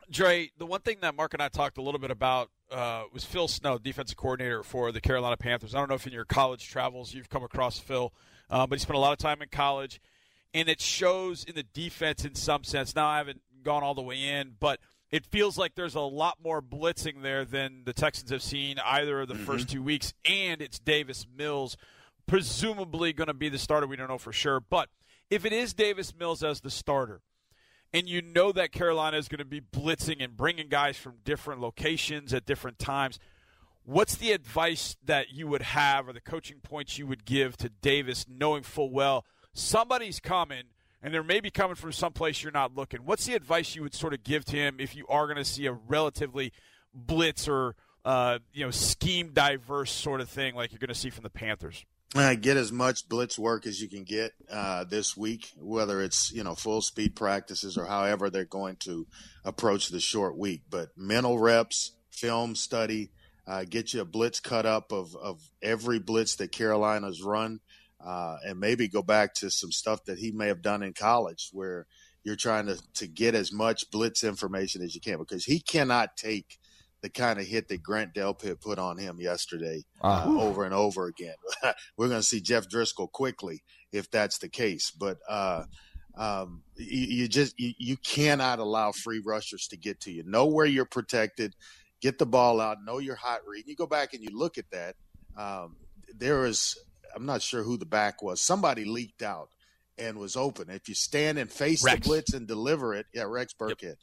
Dre, 0.09 0.51
the 0.57 0.65
one 0.65 0.81
thing 0.81 0.99
that 1.01 1.15
Mark 1.15 1.33
and 1.33 1.43
I 1.43 1.49
talked 1.49 1.77
a 1.77 1.81
little 1.81 1.99
bit 1.99 2.11
about 2.11 2.49
uh, 2.71 3.03
was 3.11 3.25
Phil 3.25 3.47
Snow, 3.47 3.77
defensive 3.77 4.17
coordinator 4.17 4.63
for 4.63 4.91
the 4.91 5.01
Carolina 5.01 5.35
Panthers. 5.35 5.75
I 5.75 5.79
don't 5.79 5.89
know 5.89 5.95
if 5.95 6.07
in 6.07 6.13
your 6.13 6.25
college 6.25 6.69
travels 6.69 7.13
you've 7.13 7.29
come 7.29 7.43
across 7.43 7.77
Phil, 7.77 8.13
uh, 8.49 8.67
but 8.67 8.77
he 8.77 8.81
spent 8.81 8.95
a 8.95 8.99
lot 8.99 9.13
of 9.13 9.19
time 9.19 9.41
in 9.41 9.49
college, 9.49 9.99
and 10.53 10.69
it 10.69 10.81
shows 10.81 11.43
in 11.43 11.55
the 11.55 11.63
defense 11.63 12.25
in 12.25 12.35
some 12.35 12.63
sense. 12.63 12.95
Now 12.95 13.07
I 13.07 13.17
haven't 13.17 13.41
gone 13.63 13.83
all 13.83 13.95
the 13.95 14.01
way 14.01 14.21
in, 14.21 14.55
but– 14.59 14.79
it 15.11 15.25
feels 15.25 15.57
like 15.57 15.75
there's 15.75 15.95
a 15.95 16.01
lot 16.01 16.37
more 16.43 16.61
blitzing 16.61 17.21
there 17.21 17.45
than 17.45 17.83
the 17.85 17.93
Texans 17.93 18.29
have 18.31 18.41
seen 18.41 18.77
either 18.79 19.21
of 19.21 19.27
the 19.27 19.35
mm-hmm. 19.35 19.45
first 19.45 19.69
two 19.69 19.81
weeks, 19.81 20.13
and 20.25 20.61
it's 20.61 20.79
Davis 20.79 21.25
Mills, 21.33 21.77
presumably 22.25 23.13
going 23.13 23.27
to 23.27 23.33
be 23.33 23.49
the 23.49 23.57
starter. 23.57 23.87
We 23.87 23.95
don't 23.95 24.09
know 24.09 24.17
for 24.17 24.33
sure, 24.33 24.59
but 24.59 24.89
if 25.29 25.45
it 25.45 25.53
is 25.53 25.73
Davis 25.73 26.13
Mills 26.17 26.43
as 26.43 26.61
the 26.61 26.69
starter, 26.69 27.21
and 27.93 28.09
you 28.09 28.21
know 28.21 28.51
that 28.51 28.73
Carolina 28.73 29.17
is 29.17 29.29
going 29.29 29.39
to 29.39 29.45
be 29.45 29.61
blitzing 29.61 30.21
and 30.21 30.35
bringing 30.35 30.67
guys 30.67 30.97
from 30.97 31.15
different 31.23 31.61
locations 31.61 32.33
at 32.33 32.45
different 32.45 32.77
times, 32.77 33.17
what's 33.87 34.15
the 34.15 34.33
advice 34.33 34.97
that 35.05 35.31
you 35.31 35.47
would 35.47 35.61
have 35.61 36.09
or 36.09 36.13
the 36.13 36.21
coaching 36.21 36.59
points 36.61 36.97
you 36.97 37.07
would 37.07 37.25
give 37.25 37.55
to 37.57 37.69
Davis, 37.69 38.25
knowing 38.29 38.61
full 38.61 38.91
well 38.91 39.25
somebody's 39.53 40.19
coming 40.19 40.63
and 41.01 41.13
they're 41.13 41.23
maybe 41.23 41.49
coming 41.49 41.75
from 41.75 41.91
someplace 41.91 42.43
you're 42.43 42.51
not 42.51 42.75
looking. 42.75 42.99
What's 43.05 43.25
the 43.25 43.33
advice 43.33 43.75
you 43.75 43.83
would 43.83 43.93
sort 43.93 44.13
of 44.13 44.23
give 44.23 44.45
to 44.45 44.57
him 44.57 44.75
if 44.79 44.95
you 44.95 45.07
are 45.07 45.25
going 45.25 45.37
to 45.37 45.45
see 45.45 45.65
a 45.65 45.71
relatively 45.71 46.51
blitz 46.93 47.47
or 47.47 47.75
uh, 48.03 48.39
you 48.53 48.65
know 48.65 48.71
scheme 48.71 49.31
diverse 49.33 49.91
sort 49.91 50.21
of 50.21 50.29
thing 50.29 50.53
like 50.53 50.71
you're 50.71 50.79
going 50.79 50.89
to 50.89 50.95
see 50.95 51.09
from 51.09 51.23
the 51.23 51.29
Panthers? 51.29 51.85
Uh, 52.15 52.35
get 52.35 52.55
as 52.57 52.71
much 52.71 53.07
blitz 53.09 53.37
work 53.37 53.65
as 53.65 53.81
you 53.81 53.89
can 53.89 54.03
get 54.03 54.31
uh, 54.49 54.83
this 54.85 55.15
week, 55.15 55.51
whether 55.57 56.01
it's 56.01 56.31
you 56.33 56.43
know 56.43 56.55
full 56.55 56.81
speed 56.81 57.15
practices 57.15 57.77
or 57.77 57.85
however 57.85 58.29
they're 58.29 58.45
going 58.45 58.75
to 58.77 59.07
approach 59.45 59.89
the 59.89 59.99
short 59.99 60.37
week. 60.37 60.61
But 60.69 60.89
mental 60.97 61.39
reps, 61.39 61.93
film 62.11 62.55
study, 62.55 63.11
uh, 63.47 63.63
get 63.63 63.93
you 63.93 64.01
a 64.01 64.05
blitz 64.05 64.39
cut 64.39 64.65
up 64.65 64.91
of 64.91 65.15
of 65.15 65.39
every 65.61 65.99
blitz 65.99 66.35
that 66.35 66.51
Carolina's 66.51 67.23
run 67.23 67.59
uh, 68.05 68.37
and 68.43 68.59
maybe 68.59 68.87
go 68.87 69.01
back 69.01 69.33
to 69.35 69.49
some 69.49 69.71
stuff 69.71 70.03
that 70.05 70.19
he 70.19 70.31
may 70.31 70.47
have 70.47 70.61
done 70.61 70.83
in 70.83 70.93
college 70.93 71.49
where 71.51 71.87
you're 72.23 72.35
trying 72.35 72.67
to, 72.67 72.77
to 72.93 73.07
get 73.07 73.35
as 73.35 73.53
much 73.53 73.89
blitz 73.89 74.23
information 74.23 74.81
as 74.81 74.93
you 74.93 75.01
can 75.01 75.17
because 75.17 75.45
he 75.45 75.59
cannot 75.59 76.17
take 76.17 76.57
the 77.01 77.09
kind 77.09 77.39
of 77.39 77.45
hit 77.45 77.67
that 77.67 77.83
Grant 77.83 78.13
Delpit 78.13 78.59
put 78.59 78.79
on 78.79 78.97
him 78.97 79.21
yesterday 79.21 79.83
uh, 80.03 80.25
uh, 80.25 80.41
over 80.41 80.65
and 80.65 80.73
over 80.73 81.07
again. 81.07 81.35
We're 81.97 82.09
going 82.09 82.19
to 82.19 82.27
see 82.27 82.41
Jeff 82.41 82.67
Driskel 82.67 83.11
quickly 83.11 83.63
if 83.91 84.09
that's 84.11 84.39
the 84.39 84.49
case, 84.49 84.91
but 84.91 85.17
uh, 85.29 85.63
um, 86.17 86.63
you, 86.75 87.21
you, 87.21 87.27
just 87.27 87.57
you, 87.59 87.73
you, 87.77 87.95
cannot 87.97 88.59
allow 88.59 88.91
free 88.91 89.21
rushers 89.23 89.67
to 89.67 89.77
get 89.77 90.01
to 90.01 90.11
you. 90.11 90.23
Know 90.25 90.47
where 90.47 90.65
you're 90.65 90.85
protected, 90.85 91.55
get 92.01 92.19
the 92.19 92.25
ball 92.25 92.61
out, 92.61 92.83
know 92.85 92.99
your 92.99 93.15
hot 93.15 93.41
read. 93.47 93.67
You 93.67 93.75
go 93.75 93.87
back 93.87 94.13
and 94.13 94.23
you 94.23 94.29
look 94.31 94.57
at 94.57 94.69
that. 94.71 94.95
Um, 95.37 95.75
there 96.17 96.45
is 96.45 96.77
I'm 97.15 97.25
not 97.25 97.41
sure 97.41 97.63
who 97.63 97.77
the 97.77 97.85
back 97.85 98.21
was. 98.21 98.41
Somebody 98.41 98.85
leaked 98.85 99.21
out 99.21 99.49
and 99.97 100.17
was 100.17 100.35
open. 100.35 100.69
If 100.69 100.87
you 100.87 100.95
stand 100.95 101.39
and 101.39 101.51
face 101.51 101.83
Rex. 101.83 101.99
the 101.99 102.09
blitz 102.09 102.33
and 102.33 102.47
deliver 102.47 102.93
it, 102.93 103.07
yeah, 103.13 103.23
Rex 103.23 103.53
Burkhead. 103.53 103.81
Yep. 103.81 103.97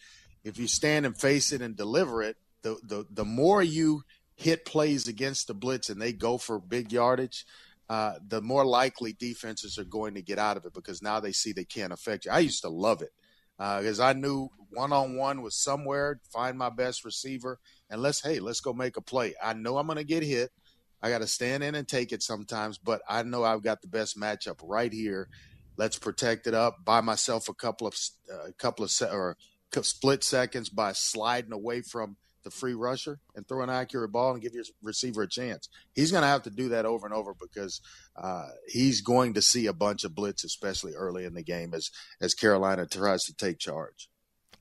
If 0.44 0.58
you 0.58 0.66
stand 0.66 1.06
and 1.06 1.18
face 1.18 1.52
it 1.52 1.62
and 1.62 1.76
deliver 1.76 2.22
it, 2.22 2.36
the 2.62 2.76
the 2.82 3.06
the 3.10 3.24
more 3.24 3.62
you 3.62 4.02
hit 4.36 4.64
plays 4.64 5.06
against 5.06 5.46
the 5.46 5.54
blitz 5.54 5.88
and 5.88 6.00
they 6.02 6.12
go 6.12 6.38
for 6.38 6.58
big 6.58 6.92
yardage, 6.92 7.46
uh, 7.88 8.14
the 8.26 8.42
more 8.42 8.64
likely 8.64 9.12
defenses 9.12 9.78
are 9.78 9.84
going 9.84 10.14
to 10.14 10.22
get 10.22 10.38
out 10.38 10.56
of 10.56 10.64
it 10.64 10.74
because 10.74 11.02
now 11.02 11.20
they 11.20 11.32
see 11.32 11.52
they 11.52 11.64
can't 11.64 11.92
affect 11.92 12.24
you. 12.24 12.32
I 12.32 12.40
used 12.40 12.62
to 12.62 12.68
love 12.68 13.00
it 13.00 13.12
because 13.58 14.00
uh, 14.00 14.06
I 14.06 14.12
knew 14.12 14.49
one 14.70 14.92
on 14.92 15.16
one 15.16 15.42
was 15.42 15.54
somewhere, 15.54 16.20
find 16.32 16.58
my 16.58 16.70
best 16.70 17.04
receiver, 17.04 17.58
and 17.90 18.02
let's 18.02 18.23
hey, 18.23 18.40
let's 18.40 18.61
go 18.61 18.73
make 18.73 18.96
a 18.96 19.00
play. 19.00 19.34
I 19.42 19.52
know 19.54 19.78
I'm 19.78 19.87
going 19.87 19.99
to 19.99 20.04
get 20.04 20.23
hit. 20.23 20.50
I 21.02 21.11
got 21.11 21.18
to 21.18 21.26
stand 21.26 21.62
in 21.62 21.75
and 21.75 21.87
take 21.87 22.12
it 22.12 22.23
sometimes, 22.23 22.78
but 22.78 23.02
I 23.08 23.23
know 23.23 23.44
I've 23.44 23.62
got 23.62 23.82
the 23.82 23.88
best 23.88 24.18
matchup 24.18 24.58
right 24.62 24.92
here. 24.92 25.28
Let's 25.76 25.99
protect 25.99 26.46
it 26.46 26.54
up. 26.54 26.84
Buy 26.84 27.00
myself 27.00 27.49
a 27.49 27.54
couple 27.54 27.87
of 27.87 27.94
a 28.30 28.34
uh, 28.34 28.46
couple 28.58 28.84
of 28.84 28.90
se- 28.90 29.11
or 29.12 29.37
split 29.82 30.25
seconds 30.25 30.68
by 30.68 30.92
sliding 30.92 31.52
away 31.52 31.82
from 31.82 32.16
the 32.44 32.50
free 32.50 32.74
rusher 32.74 33.18
and 33.34 33.46
throw 33.46 33.62
an 33.62 33.70
accurate 33.70 34.12
ball 34.12 34.32
and 34.32 34.42
give 34.42 34.54
your 34.54 34.64
receiver 34.82 35.22
a 35.22 35.28
chance. 35.28 35.68
He's 35.94 36.10
going 36.10 36.22
to 36.22 36.28
have 36.28 36.42
to 36.44 36.50
do 36.50 36.68
that 36.70 36.86
over 36.86 37.06
and 37.06 37.14
over 37.14 37.34
because 37.34 37.80
uh, 38.16 38.48
he's 38.68 39.00
going 39.00 39.34
to 39.34 39.42
see 39.42 39.66
a 39.66 39.72
bunch 39.72 40.04
of 40.04 40.14
blitz, 40.14 40.44
especially 40.44 40.92
early 40.94 41.24
in 41.24 41.34
the 41.34 41.42
game 41.42 41.74
as 41.74 41.90
as 42.20 42.34
Carolina 42.34 42.86
tries 42.86 43.24
to 43.24 43.34
take 43.34 43.58
charge. 43.58 44.08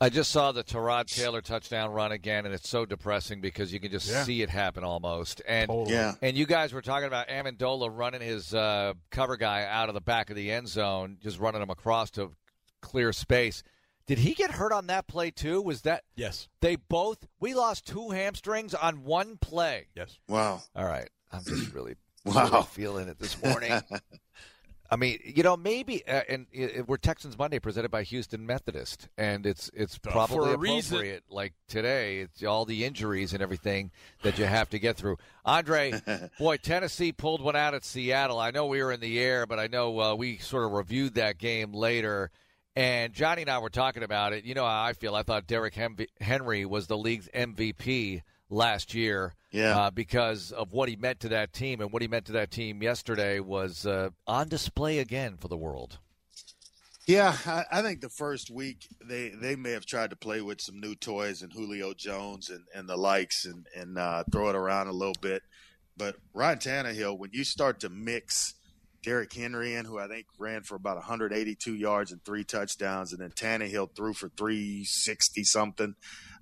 I 0.01 0.09
just 0.09 0.31
saw 0.31 0.51
the 0.51 0.63
Tyrod 0.63 1.05
Taylor 1.05 1.41
touchdown 1.41 1.91
run 1.91 2.11
again, 2.11 2.45
and 2.45 2.53
it's 2.53 2.67
so 2.67 2.85
depressing 2.85 3.39
because 3.39 3.71
you 3.71 3.79
can 3.79 3.91
just 3.91 4.09
yeah. 4.09 4.23
see 4.23 4.41
it 4.41 4.49
happen 4.49 4.83
almost. 4.83 5.41
And 5.47 5.69
totally. 5.69 5.95
yeah. 5.95 6.15
and 6.21 6.35
you 6.35 6.45
guys 6.45 6.73
were 6.73 6.81
talking 6.81 7.07
about 7.07 7.29
Amendola 7.29 7.89
running 7.89 8.19
his 8.21 8.53
uh, 8.53 8.93
cover 9.11 9.37
guy 9.37 9.65
out 9.65 9.89
of 9.89 9.95
the 9.95 10.01
back 10.01 10.29
of 10.29 10.35
the 10.35 10.51
end 10.51 10.67
zone, 10.67 11.17
just 11.21 11.39
running 11.39 11.61
him 11.61 11.69
across 11.69 12.09
to 12.11 12.31
clear 12.81 13.13
space. 13.13 13.63
Did 14.05 14.19
he 14.19 14.33
get 14.33 14.51
hurt 14.51 14.73
on 14.73 14.87
that 14.87 15.07
play 15.07 15.31
too? 15.31 15.61
Was 15.61 15.81
that 15.83 16.03
yes? 16.15 16.49
They 16.59 16.75
both. 16.75 17.25
We 17.39 17.53
lost 17.53 17.87
two 17.87 18.09
hamstrings 18.09 18.73
on 18.73 19.03
one 19.03 19.37
play. 19.37 19.87
Yes. 19.95 20.19
Wow. 20.27 20.61
All 20.75 20.85
right. 20.85 21.09
I'm 21.31 21.43
just 21.43 21.73
really, 21.73 21.95
wow. 22.25 22.49
really 22.51 22.63
feeling 22.63 23.07
it 23.07 23.19
this 23.19 23.41
morning. 23.41 23.71
I 24.93 24.95
mean, 24.95 25.17
you 25.23 25.41
know, 25.41 25.57
maybe, 25.57 26.05
uh, 26.05 26.21
and 26.29 26.45
uh, 26.55 26.83
we're 26.85 26.97
Texans 26.97 27.35
Monday 27.35 27.57
presented 27.57 27.89
by 27.89 28.03
Houston 28.03 28.45
Methodist, 28.45 29.09
and 29.17 29.43
it's 29.43 29.71
it's 29.73 29.97
probably 29.97 30.53
appropriate. 30.53 30.59
Reason. 30.59 31.19
Like 31.29 31.53
today, 31.67 32.19
it's 32.19 32.43
all 32.43 32.65
the 32.65 32.85
injuries 32.85 33.33
and 33.33 33.41
everything 33.41 33.89
that 34.21 34.37
you 34.37 34.45
have 34.45 34.69
to 34.69 34.77
get 34.77 34.95
through. 34.95 35.17
Andre, 35.45 35.99
boy, 36.39 36.57
Tennessee 36.57 37.11
pulled 37.11 37.41
one 37.41 37.55
out 37.55 37.73
at 37.73 37.83
Seattle. 37.83 38.37
I 38.37 38.51
know 38.51 38.67
we 38.67 38.83
were 38.83 38.91
in 38.91 38.99
the 38.99 39.19
air, 39.19 39.47
but 39.47 39.57
I 39.57 39.65
know 39.65 39.99
uh, 39.99 40.13
we 40.13 40.37
sort 40.37 40.65
of 40.65 40.73
reviewed 40.73 41.15
that 41.15 41.39
game 41.39 41.73
later. 41.73 42.29
And 42.75 43.13
Johnny 43.13 43.43
and 43.43 43.51
I 43.51 43.59
were 43.59 43.69
talking 43.69 44.03
about 44.03 44.33
it. 44.33 44.45
You 44.45 44.55
know 44.55 44.65
how 44.65 44.83
I 44.83 44.93
feel. 44.93 45.15
I 45.15 45.23
thought 45.23 45.45
Derrick 45.45 45.77
Henry 46.19 46.65
was 46.65 46.87
the 46.87 46.97
league's 46.97 47.29
MVP 47.33 48.23
last 48.49 48.93
year. 48.93 49.33
Yeah. 49.51 49.77
Uh, 49.77 49.91
because 49.91 50.51
of 50.51 50.73
what 50.73 50.89
he 50.89 50.95
meant 50.95 51.19
to 51.19 51.29
that 51.29 51.53
team, 51.53 51.79
and 51.79 51.91
what 51.91 52.01
he 52.01 52.07
meant 52.07 52.25
to 52.25 52.31
that 52.31 52.49
team 52.49 52.81
yesterday 52.81 53.39
was 53.39 53.85
uh, 53.85 54.09
on 54.25 54.49
display 54.49 54.97
again 54.97 55.37
for 55.37 55.47
the 55.47 55.57
world. 55.57 55.99
Yeah, 57.05 57.37
I, 57.45 57.65
I, 57.71 57.81
think 57.81 57.99
the 57.99 58.09
first 58.09 58.49
week 58.49 58.87
they, 59.03 59.29
they 59.29 59.57
may 59.57 59.71
have 59.71 59.85
tried 59.85 60.11
to 60.11 60.15
play 60.15 60.41
with 60.41 60.61
some 60.61 60.79
new 60.79 60.95
toys 60.95 61.41
and 61.41 61.51
Julio 61.51 61.93
Jones 61.93 62.49
and, 62.49 62.63
and 62.73 62.87
the 62.87 62.95
likes 62.95 63.43
and, 63.43 63.67
and 63.75 63.97
uh, 63.97 64.23
throw 64.31 64.49
it 64.49 64.55
around 64.55 64.87
a 64.87 64.93
little 64.93 65.15
bit. 65.19 65.43
But 65.97 66.15
Ryan 66.33 66.59
Tannehill, 66.59 67.17
when 67.19 67.31
you 67.33 67.43
start 67.43 67.81
to 67.81 67.89
mix 67.89 68.55
Derrick 69.03 69.33
Henry 69.33 69.75
in, 69.75 69.85
who 69.85 69.99
I 69.99 70.07
think 70.07 70.25
ran 70.39 70.63
for 70.63 70.75
about 70.75 70.95
182 70.95 71.75
yards 71.75 72.11
and 72.11 72.23
three 72.23 72.43
touchdowns, 72.43 73.13
and 73.13 73.21
then 73.21 73.31
Tannehill 73.31 73.95
threw 73.95 74.13
for 74.13 74.29
360 74.29 75.43
something 75.43 75.95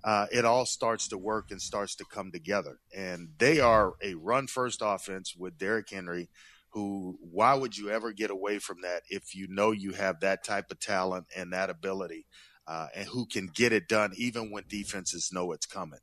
uh, 0.04 0.26
it 0.32 0.46
all 0.46 0.66
starts 0.66 1.08
to 1.10 1.18
work 1.18 1.52
and 1.52 1.62
starts 1.62 1.96
to 1.96 2.06
come 2.06 2.32
together. 2.32 2.80
And 2.96 3.30
they 3.38 3.60
are 3.60 3.94
a 4.02 4.16
run 4.16 4.48
first 4.48 4.82
offense 4.84 5.36
with 5.36 5.58
Derrick 5.58 5.90
Henry, 5.90 6.30
who, 6.70 7.18
why 7.20 7.54
would 7.54 7.78
you 7.78 7.90
ever 7.90 8.12
get 8.12 8.32
away 8.32 8.60
from 8.60 8.82
that 8.82 9.04
if 9.10 9.36
you 9.36 9.48
know 9.50 9.72
you 9.72 9.92
have 9.92 10.22
that 10.22 10.44
type 10.44 10.72
of 10.72 10.80
talent 10.80 11.26
and 11.36 11.54
that 11.54 11.70
ability 11.70 12.26
uh, 12.68 12.88
and 12.96 13.08
who 13.08 13.26
can 13.26 13.48
get 13.48 13.74
it 13.74 13.88
done 13.88 14.14
even 14.16 14.52
when 14.52 14.64
defenses 14.68 15.32
know 15.32 15.52
it's 15.52 15.66
coming? 15.66 16.00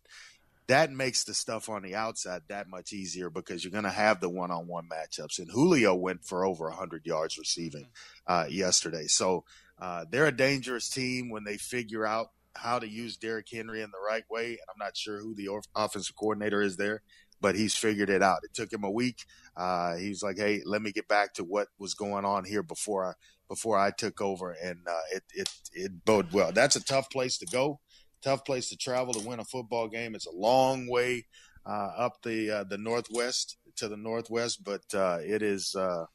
That 0.69 0.93
makes 0.93 1.25
the 1.25 1.35
stuff 1.35 1.69
on 1.69 1.83
the 1.83 1.95
outside 1.95 2.43
that 2.49 2.69
much 2.69 2.93
easier 2.93 3.31
because 3.31 3.65
you're 3.65 3.73
going 3.73 3.85
to 3.85 3.91
have 3.91 4.21
the 4.21 4.29
one 4.29 4.51
on 4.51 4.67
one 4.67 4.89
matchups. 4.89 5.39
And 5.39 5.51
Julio 5.51 5.95
went 5.95 6.25
for 6.25 6.45
over 6.45 6.67
100 6.69 7.07
yards 7.07 7.39
receiving 7.39 7.89
uh, 8.27 8.47
yesterday. 8.49 9.07
So 9.07 9.45
uh, 9.81 10.05
they're 10.11 10.27
a 10.27 10.33
dangerous 10.33 10.89
team 10.91 11.31
when 11.31 11.45
they 11.45 11.57
figure 11.57 12.07
out 12.07 12.29
how 12.55 12.79
to 12.79 12.89
use 12.89 13.17
Derrick 13.17 13.47
Henry 13.51 13.83
in 13.83 13.91
the 13.91 14.07
right 14.07 14.25
way. 14.31 14.49
And 14.51 14.59
I'm 14.69 14.79
not 14.79 14.97
sure 14.97 15.21
who 15.21 15.35
the 15.35 15.49
offensive 15.75 16.17
coordinator 16.17 16.61
is 16.61 16.77
there, 16.77 17.03
but 17.41 17.55
he's 17.55 17.75
figured 17.75 18.11
it 18.11 18.23
out. 18.23 18.41
It 18.45 18.53
took 18.55 18.73
him 18.73 18.85
a 18.85 18.91
week. 18.91 19.25
Uh, 19.57 19.97
he's 19.97 20.23
like, 20.23 20.39
hey, 20.39 20.61
let 20.65 20.83
me 20.83 20.93
get 20.93 21.09
back 21.09 21.35
to 21.35 21.45
what 21.45 21.69
was 21.79 21.95
going 21.95 22.25
on 22.25 22.45
here 22.45 22.63
before 22.63 23.07
I 23.07 23.13
before 23.49 23.79
I 23.79 23.91
took 23.91 24.21
over, 24.21 24.53
and 24.53 24.81
uh, 24.87 25.01
it 25.11 25.23
it 25.35 25.49
it 25.73 26.05
bode 26.05 26.33
well. 26.33 26.53
That's 26.53 26.77
a 26.77 26.85
tough 26.85 27.11
place 27.11 27.39
to 27.39 27.47
go, 27.47 27.81
tough 28.23 28.45
place 28.45 28.69
to 28.71 28.77
travel 28.77 29.15
to 29.15 29.27
win 29.27 29.41
a 29.41 29.45
football 29.45 29.89
game. 29.89 30.15
It's 30.15 30.27
a 30.27 30.35
long 30.35 30.89
way 30.89 31.27
uh, 31.67 31.91
up 31.97 32.23
the 32.23 32.51
uh, 32.51 32.65
the 32.65 32.79
northwest 32.79 33.57
to 33.77 33.89
the 33.89 33.97
northwest, 33.97 34.65
but 34.65 34.83
uh, 34.95 35.19
it 35.21 35.43
is 35.43 35.75
uh, 35.75 36.07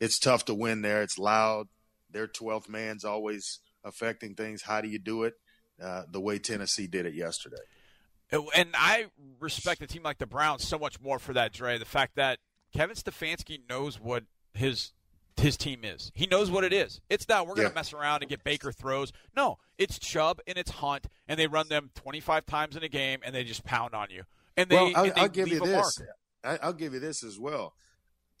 it's 0.00 0.18
tough 0.18 0.44
to 0.46 0.54
win 0.54 0.82
there. 0.82 1.02
It's 1.02 1.18
loud. 1.18 1.68
Their 2.10 2.26
twelfth 2.26 2.68
man's 2.68 3.04
always 3.04 3.60
affecting 3.84 4.34
things. 4.34 4.62
How 4.62 4.80
do 4.80 4.88
you 4.88 4.98
do 4.98 5.24
it? 5.24 5.34
Uh, 5.82 6.02
the 6.10 6.20
way 6.20 6.38
Tennessee 6.40 6.88
did 6.88 7.06
it 7.06 7.14
yesterday. 7.14 7.56
And 8.32 8.70
I 8.74 9.06
respect 9.38 9.80
a 9.80 9.86
team 9.86 10.02
like 10.02 10.18
the 10.18 10.26
Browns 10.26 10.66
so 10.66 10.76
much 10.78 11.00
more 11.00 11.20
for 11.20 11.32
that, 11.34 11.52
Dre. 11.52 11.78
The 11.78 11.84
fact 11.84 12.16
that 12.16 12.40
Kevin 12.74 12.96
Stefanski 12.96 13.60
knows 13.68 14.00
what 14.00 14.24
his 14.52 14.92
his 15.38 15.56
team 15.56 15.84
is. 15.84 16.10
He 16.14 16.26
knows 16.26 16.50
what 16.50 16.64
it 16.64 16.72
is. 16.72 17.00
It's 17.08 17.28
not 17.28 17.46
we're 17.46 17.54
going 17.54 17.68
to 17.68 17.74
mess 17.74 17.92
around 17.92 18.22
and 18.22 18.30
get 18.30 18.44
Baker 18.44 18.72
throws. 18.72 19.12
No, 19.36 19.58
it's 19.76 19.98
Chubb 19.98 20.40
and 20.46 20.58
it's 20.58 20.70
Hunt, 20.70 21.06
and 21.26 21.38
they 21.38 21.46
run 21.46 21.68
them 21.68 21.90
25 21.94 22.46
times 22.46 22.76
in 22.76 22.82
a 22.82 22.88
game, 22.88 23.20
and 23.24 23.34
they 23.34 23.44
just 23.44 23.64
pound 23.64 23.94
on 23.94 24.08
you. 24.10 24.24
And 24.56 24.68
they, 24.68 24.76
well, 24.76 24.92
I'll, 24.94 25.04
and 25.04 25.14
they 25.14 25.20
I'll 25.20 25.28
give 25.28 25.48
you 25.48 25.60
this. 25.60 26.02
I, 26.44 26.58
I'll 26.62 26.72
give 26.72 26.94
you 26.94 27.00
this 27.00 27.24
as 27.24 27.38
well. 27.38 27.74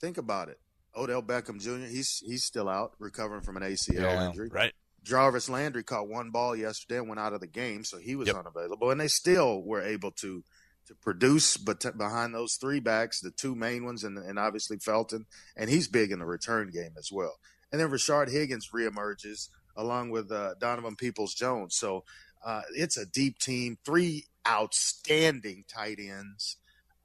Think 0.00 0.18
about 0.18 0.48
it. 0.48 0.60
Odell 0.96 1.22
Beckham 1.22 1.60
Jr. 1.60 1.86
He's 1.86 2.22
he's 2.26 2.44
still 2.44 2.68
out 2.68 2.92
recovering 2.98 3.42
from 3.42 3.56
an 3.56 3.62
ACL 3.62 4.00
yeah, 4.00 4.28
injury. 4.28 4.48
Right. 4.48 4.72
Jarvis 5.04 5.48
Landry 5.48 5.84
caught 5.84 6.08
one 6.08 6.30
ball 6.30 6.54
yesterday 6.54 6.98
and 6.98 7.08
went 7.08 7.20
out 7.20 7.32
of 7.32 7.40
the 7.40 7.46
game, 7.46 7.84
so 7.84 7.98
he 7.98 8.14
was 8.14 8.26
yep. 8.26 8.36
unavailable. 8.36 8.90
And 8.90 9.00
they 9.00 9.08
still 9.08 9.62
were 9.62 9.80
able 9.80 10.10
to 10.20 10.42
to 10.88 10.94
produce, 10.94 11.56
but 11.56 11.84
behind 11.96 12.34
those 12.34 12.54
three 12.54 12.80
backs, 12.80 13.20
the 13.20 13.30
two 13.30 13.54
main 13.54 13.84
ones, 13.84 14.04
and, 14.04 14.18
and 14.18 14.38
obviously 14.38 14.78
Felton, 14.78 15.26
and 15.56 15.70
he's 15.70 15.86
big 15.86 16.10
in 16.10 16.18
the 16.18 16.26
return 16.26 16.70
game 16.70 16.94
as 16.98 17.10
well. 17.12 17.38
And 17.70 17.80
then 17.80 17.90
Rashard 17.90 18.30
Higgins 18.30 18.70
reemerges 18.74 19.48
along 19.76 20.10
with 20.10 20.32
uh, 20.32 20.54
Donovan 20.58 20.96
Peoples 20.96 21.34
Jones. 21.34 21.76
So 21.76 22.04
uh, 22.44 22.62
it's 22.74 22.96
a 22.96 23.06
deep 23.06 23.38
team, 23.38 23.78
three 23.84 24.24
outstanding 24.46 25.64
tight 25.72 25.98
ends, 26.00 26.56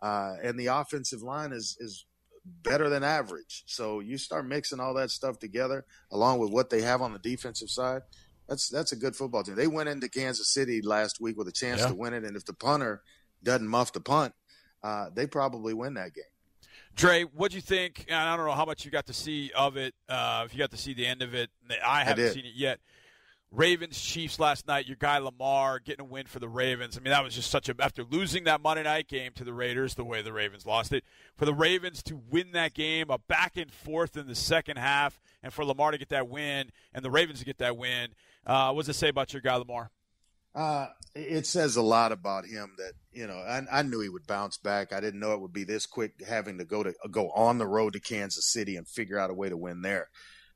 uh, 0.02 0.36
and 0.42 0.60
the 0.60 0.68
offensive 0.68 1.22
line 1.22 1.52
is 1.52 1.78
is 1.80 2.06
better 2.46 2.90
than 2.90 3.04
average. 3.04 3.64
So 3.68 4.00
you 4.00 4.18
start 4.18 4.48
mixing 4.48 4.80
all 4.80 4.94
that 4.96 5.12
stuff 5.12 5.40
together, 5.40 5.86
along 6.12 6.40
with 6.40 6.52
what 6.52 6.70
they 6.70 6.82
have 6.82 7.02
on 7.02 7.14
the 7.14 7.20
defensive 7.20 7.70
side. 7.70 8.02
That's 8.48 8.70
that's 8.70 8.92
a 8.92 8.98
good 8.98 9.16
football 9.16 9.44
team. 9.44 9.56
They 9.56 9.68
went 9.68 9.90
into 9.90 10.10
Kansas 10.10 10.54
City 10.54 10.82
last 10.82 11.22
week 11.22 11.38
with 11.38 11.48
a 11.48 11.54
chance 11.54 11.82
yeah. 11.82 11.88
to 11.88 11.96
win 11.96 12.14
it, 12.14 12.24
and 12.24 12.36
if 12.36 12.46
the 12.46 12.54
punter 12.54 13.02
doesn't 13.44 13.68
muff 13.68 13.94
the 13.94 14.02
punt, 14.02 14.34
uh, 14.84 15.10
they 15.14 15.28
probably 15.28 15.74
win 15.74 15.96
that 15.96 16.14
game. 16.14 16.24
Dre, 16.96 17.24
what 17.24 17.52
do 17.52 17.56
you 17.58 17.62
think? 17.62 18.06
I 18.12 18.36
don't 18.36 18.46
know 18.46 18.52
how 18.54 18.66
much 18.66 18.86
you 18.86 18.92
got 18.92 19.08
to 19.08 19.14
see 19.14 19.52
of 19.56 19.78
it. 19.78 19.96
Uh, 20.08 20.44
if 20.46 20.54
you 20.54 20.60
got 20.60 20.72
to 20.72 20.78
see 20.78 20.94
the 20.94 21.08
end 21.08 21.22
of 21.22 21.34
it, 21.34 21.50
I 21.84 22.04
haven't 22.04 22.26
I 22.26 22.30
seen 22.30 22.46
it 22.46 22.54
yet. 22.56 22.80
Ravens 23.54 24.00
Chiefs 24.02 24.40
last 24.40 24.68
night. 24.68 24.88
Your 24.88 24.98
guy 24.98 25.20
Lamar 25.20 25.80
getting 25.80 26.06
a 26.06 26.10
win 26.10 26.26
for 26.26 26.40
the 26.40 26.50
Ravens. 26.50 26.98
I 26.98 27.02
mean, 27.02 27.12
that 27.12 27.24
was 27.24 27.36
just 27.36 27.52
such 27.52 27.70
a 27.70 27.76
after 27.80 28.04
losing 28.04 28.46
that 28.46 28.62
Monday 28.62 28.84
night 28.84 29.08
game 29.08 29.32
to 29.36 29.44
the 29.44 29.54
Raiders, 29.54 29.94
the 29.94 30.04
way 30.04 30.24
the 30.24 30.34
Ravens 30.34 30.66
lost 30.66 30.92
it. 30.92 31.04
For 31.36 31.46
the 31.46 31.54
Ravens 31.54 32.02
to 32.04 32.20
win 32.30 32.52
that 32.54 32.74
game, 32.74 33.10
a 33.10 33.20
back 33.20 33.56
and 33.56 33.72
forth 33.72 34.18
in 34.18 34.28
the 34.28 34.36
second 34.36 34.78
half, 34.78 35.20
and 35.44 35.54
for 35.54 35.64
Lamar 35.64 35.92
to 35.92 36.00
get 36.00 36.10
that 36.10 36.30
win, 36.30 36.72
and 36.94 37.06
the 37.06 37.12
Ravens 37.12 37.40
to 37.40 37.46
get 37.46 37.60
that 37.60 37.78
win. 37.78 38.10
Uh, 38.46 38.72
what 38.72 38.86
does 38.86 38.96
it 38.96 39.00
say 39.00 39.10
about 39.10 39.34
your 39.34 39.42
guy 39.42 39.56
Lamar? 39.56 39.92
Uh, 40.56 40.88
it 41.16 41.46
says 41.46 41.76
a 41.76 41.82
lot 41.82 42.12
about 42.12 42.46
him 42.46 42.74
that 42.78 42.94
you 43.12 43.28
know. 43.28 43.38
I, 43.38 43.62
I, 43.72 43.82
knew 43.82 44.02
he 44.02 44.10
would 44.10 44.28
bounce 44.28 44.58
back. 44.58 44.94
I 44.94 45.00
didn't 45.00 45.20
know 45.20 45.34
it 45.34 45.42
would 45.42 45.54
be 45.54 45.64
this 45.64 45.86
quick, 45.86 46.14
having 46.28 46.60
to 46.60 46.66
go 46.66 46.84
to 46.84 46.94
go 47.10 47.32
on 47.32 47.58
the 47.58 47.68
road 47.68 47.94
to 47.94 48.00
Kansas 48.00 48.52
City 48.52 48.76
and 48.76 48.88
figure 48.88 49.20
out 49.20 49.30
a 49.30 49.34
way 49.34 49.50
to 49.50 49.58
win 49.58 49.82
there. 49.82 50.10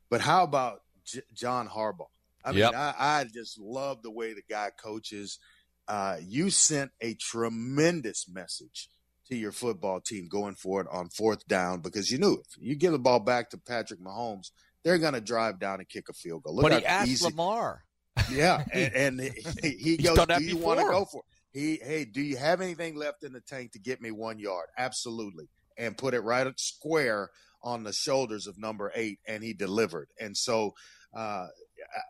But 0.10 0.22
how 0.22 0.44
about 0.44 0.82
J- 1.06 1.22
John 1.34 1.68
Harbaugh? 1.68 2.10
I 2.44 2.52
mean, 2.54 2.64
I, 2.64 2.94
I, 2.98 3.26
just 3.32 3.60
love 3.60 4.04
the 4.04 4.12
way 4.12 4.34
the 4.34 4.44
guy 4.50 4.70
coaches. 4.82 5.40
Uh, 5.88 6.18
you 6.22 6.50
sent 6.50 6.92
a 7.02 7.14
tremendous 7.16 8.28
message 8.30 8.90
to 9.30 9.36
your 9.36 9.52
football 9.52 10.00
team 10.00 10.28
going 10.30 10.56
forward 10.56 10.88
on 10.92 11.10
fourth 11.10 11.46
down 11.48 11.82
because 11.82 12.10
you 12.10 12.18
knew 12.18 12.34
if 12.34 12.58
you 12.60 12.76
give 12.76 12.94
the 12.94 13.00
ball 13.00 13.20
back 13.20 13.50
to 13.50 13.58
Patrick 13.58 14.00
Mahomes, 14.00 14.52
they're 14.84 14.98
going 14.98 15.14
to 15.14 15.22
drive 15.22 15.60
down 15.60 15.80
and 15.80 15.90
kick 15.90 16.08
a 16.10 16.14
field 16.14 16.44
goal. 16.44 16.56
Look 16.56 16.64
but 16.64 16.80
he 16.80 16.86
asked 16.86 17.10
easy. 17.10 17.26
Lamar. 17.26 17.84
Yeah, 18.32 18.63
and, 18.74 19.20
and 19.20 19.32
he, 19.62 19.70
he 19.70 19.98
goes, 19.98 20.18
"Do 20.26 20.44
you 20.44 20.58
want 20.58 20.80
to 20.80 20.86
go 20.86 21.06
for 21.06 21.20
it?" 21.20 21.60
He, 21.60 21.80
hey, 21.84 22.06
do 22.06 22.22
you 22.22 22.38
have 22.38 22.62
anything 22.62 22.96
left 22.96 23.24
in 23.24 23.34
the 23.34 23.42
tank 23.42 23.72
to 23.72 23.80
get 23.80 24.02
me 24.02 24.12
one 24.12 24.40
yard? 24.40 24.68
Absolutely, 24.78 25.48
and 25.78 25.98
put 25.98 26.13
it 26.13 26.20
right 26.22 26.48
square 26.60 27.30
on 27.63 27.84
the 27.84 27.94
shoulders 27.94 28.48
of 28.48 28.58
number 28.58 28.92
eight, 28.96 29.20
and 29.28 29.44
he 29.44 29.54
delivered. 29.54 30.10
And 30.20 30.36
so, 30.38 30.74
uh, 31.16 31.48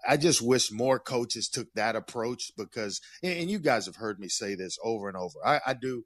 I 0.07 0.17
just 0.17 0.41
wish 0.41 0.71
more 0.71 0.99
coaches 0.99 1.49
took 1.49 1.71
that 1.73 1.95
approach 1.95 2.51
because, 2.57 3.01
and 3.23 3.49
you 3.49 3.59
guys 3.59 3.85
have 3.85 3.95
heard 3.95 4.19
me 4.19 4.27
say 4.27 4.55
this 4.55 4.77
over 4.83 5.07
and 5.07 5.17
over. 5.17 5.35
I, 5.45 5.59
I 5.67 5.73
do 5.73 6.03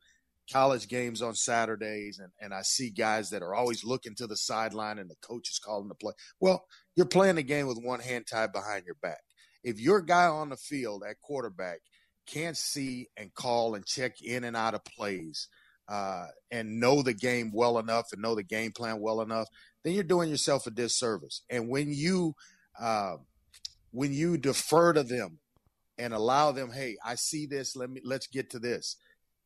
college 0.52 0.88
games 0.88 1.22
on 1.22 1.36
Saturdays, 1.36 2.20
and, 2.20 2.32
and 2.40 2.54
I 2.54 2.62
see 2.62 2.90
guys 2.90 3.30
that 3.30 3.42
are 3.42 3.56
always 3.56 3.84
looking 3.84 4.16
to 4.16 4.28
the 4.28 4.38
sideline, 4.38 5.00
and 5.00 5.10
the 5.10 5.16
coach 5.22 5.50
is 5.50 5.60
calling 5.60 5.88
the 5.88 5.96
play. 5.96 6.14
Well, 6.40 6.66
you're 6.96 7.06
playing 7.06 7.36
the 7.36 7.44
game 7.44 7.68
with 7.68 7.80
one 7.82 8.00
hand 8.00 8.26
tied 8.30 8.52
behind 8.52 8.86
your 8.86 8.96
back. 8.96 9.22
If 9.64 9.80
your 9.80 10.02
guy 10.02 10.26
on 10.26 10.50
the 10.50 10.58
field 10.58 11.04
at 11.08 11.22
quarterback 11.22 11.80
can't 12.26 12.58
see 12.58 13.08
and 13.18 13.34
call 13.34 13.76
and 13.76 13.86
check 13.86 14.22
in 14.22 14.44
and 14.44 14.56
out 14.56 14.74
of 14.74 14.84
plays 14.86 15.48
uh, 15.88 16.28
and 16.50 16.80
know 16.80 17.02
the 17.02 17.14
game 17.14 17.52
well 17.54 17.78
enough 17.78 18.08
and 18.12 18.22
know 18.22 18.36
the 18.36 18.44
game 18.44 18.72
plan 18.72 19.00
well 19.00 19.22
enough, 19.22 19.48
then 19.84 19.94
you're 19.94 20.04
doing 20.04 20.30
yourself 20.30 20.68
a 20.68 20.72
disservice. 20.72 21.42
And 21.50 21.70
when 21.70 21.92
you 21.92 22.36
uh, 22.80 23.16
when 23.92 24.14
you 24.14 24.38
defer 24.38 24.94
to 24.94 25.04
them 25.04 25.40
and 25.98 26.14
allow 26.14 26.52
them, 26.52 26.72
hey, 26.72 26.96
I 27.04 27.16
see 27.16 27.46
this, 27.46 27.76
let 27.76 27.90
me 27.90 28.02
let's 28.04 28.28
get 28.28 28.50
to 28.52 28.60
this, 28.60 28.96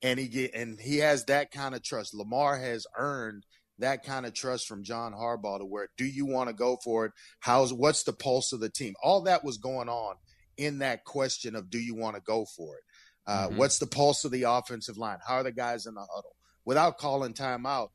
and 0.01 0.19
he 0.19 0.28
get 0.28 0.54
and 0.54 0.80
he 0.80 0.97
has 0.97 1.25
that 1.25 1.51
kind 1.51 1.73
of 1.73 1.84
trust. 1.84 2.13
Lamar 2.13 2.58
has 2.58 2.86
earned 2.97 3.45
that 3.79 4.03
kind 4.03 4.25
of 4.25 4.33
trust 4.33 4.67
from 4.67 4.83
John 4.83 5.13
Harbaugh 5.13 5.59
to 5.59 5.65
where 5.65 5.89
do 5.97 6.05
you 6.05 6.25
want 6.25 6.49
to 6.49 6.55
go 6.55 6.77
for 6.83 7.05
it? 7.05 7.11
How's 7.39 7.73
what's 7.73 8.03
the 8.03 8.13
pulse 8.13 8.53
of 8.53 8.59
the 8.59 8.69
team? 8.69 8.93
All 9.03 9.23
that 9.23 9.43
was 9.43 9.57
going 9.57 9.89
on 9.89 10.15
in 10.57 10.79
that 10.79 11.03
question 11.03 11.55
of 11.55 11.69
do 11.69 11.79
you 11.79 11.95
want 11.95 12.15
to 12.15 12.21
go 12.21 12.45
for 12.45 12.77
it? 12.77 12.83
Uh, 13.27 13.47
mm-hmm. 13.47 13.57
What's 13.57 13.79
the 13.79 13.88
pulse 13.88 14.23
of 14.23 14.31
the 14.31 14.43
offensive 14.43 14.97
line? 14.97 15.17
How 15.25 15.35
are 15.35 15.43
the 15.43 15.51
guys 15.51 15.85
in 15.85 15.95
the 15.95 16.01
huddle? 16.01 16.35
Without 16.63 16.97
calling 16.97 17.33
timeout, 17.33 17.89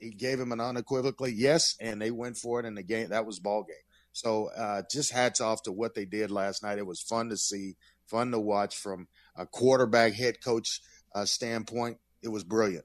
he 0.00 0.10
gave 0.10 0.38
him 0.38 0.52
an 0.52 0.60
unequivocally 0.60 1.32
yes, 1.32 1.74
and 1.80 2.00
they 2.00 2.10
went 2.10 2.36
for 2.36 2.60
it 2.60 2.66
in 2.66 2.74
the 2.74 2.82
game. 2.82 3.10
That 3.10 3.26
was 3.26 3.40
ball 3.40 3.64
game. 3.64 3.76
So 4.12 4.50
uh, 4.56 4.82
just 4.90 5.12
hats 5.12 5.40
off 5.40 5.62
to 5.64 5.72
what 5.72 5.94
they 5.94 6.04
did 6.04 6.30
last 6.30 6.62
night. 6.62 6.78
It 6.78 6.86
was 6.86 7.00
fun 7.00 7.28
to 7.28 7.36
see, 7.36 7.76
fun 8.06 8.30
to 8.30 8.38
watch 8.38 8.76
from 8.76 9.08
a 9.36 9.46
quarterback 9.46 10.14
head 10.14 10.42
coach 10.42 10.80
uh, 11.14 11.24
standpoint. 11.24 11.98
It 12.22 12.28
was 12.28 12.44
brilliant. 12.44 12.84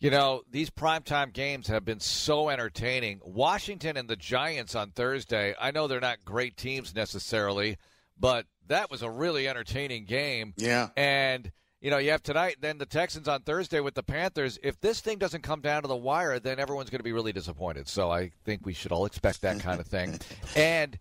You 0.00 0.10
know, 0.10 0.42
these 0.48 0.70
primetime 0.70 1.32
games 1.32 1.66
have 1.66 1.84
been 1.84 1.98
so 1.98 2.50
entertaining. 2.50 3.20
Washington 3.24 3.96
and 3.96 4.08
the 4.08 4.16
Giants 4.16 4.76
on 4.76 4.90
Thursday, 4.90 5.54
I 5.60 5.72
know 5.72 5.88
they're 5.88 6.00
not 6.00 6.24
great 6.24 6.56
teams 6.56 6.94
necessarily, 6.94 7.78
but 8.18 8.46
that 8.68 8.90
was 8.90 9.02
a 9.02 9.10
really 9.10 9.48
entertaining 9.48 10.04
game. 10.04 10.54
Yeah. 10.56 10.90
And, 10.96 11.50
you 11.80 11.90
know, 11.90 11.98
you 11.98 12.12
have 12.12 12.22
tonight, 12.22 12.58
then 12.60 12.78
the 12.78 12.86
Texans 12.86 13.26
on 13.26 13.42
Thursday 13.42 13.80
with 13.80 13.94
the 13.94 14.04
Panthers. 14.04 14.56
If 14.62 14.80
this 14.80 15.00
thing 15.00 15.18
doesn't 15.18 15.42
come 15.42 15.62
down 15.62 15.82
to 15.82 15.88
the 15.88 15.96
wire, 15.96 16.38
then 16.38 16.60
everyone's 16.60 16.90
going 16.90 17.00
to 17.00 17.04
be 17.04 17.12
really 17.12 17.32
disappointed. 17.32 17.88
So 17.88 18.08
I 18.08 18.30
think 18.44 18.64
we 18.64 18.74
should 18.74 18.92
all 18.92 19.04
expect 19.04 19.42
that 19.42 19.58
kind 19.58 19.80
of 19.80 19.86
thing. 19.88 20.20
and 20.56 20.96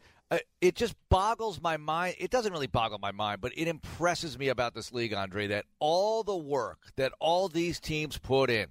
it 0.59 0.75
just 0.75 0.95
boggles 1.09 1.61
my 1.61 1.77
mind. 1.77 2.15
It 2.19 2.31
doesn't 2.31 2.51
really 2.51 2.67
boggle 2.67 2.99
my 2.99 3.11
mind, 3.11 3.41
but 3.41 3.53
it 3.57 3.67
impresses 3.67 4.37
me 4.37 4.49
about 4.49 4.73
this 4.73 4.91
league, 4.91 5.13
Andre, 5.13 5.47
that 5.47 5.65
all 5.79 6.23
the 6.23 6.35
work 6.35 6.79
that 6.97 7.13
all 7.19 7.47
these 7.47 7.79
teams 7.79 8.17
put 8.17 8.49
in 8.49 8.67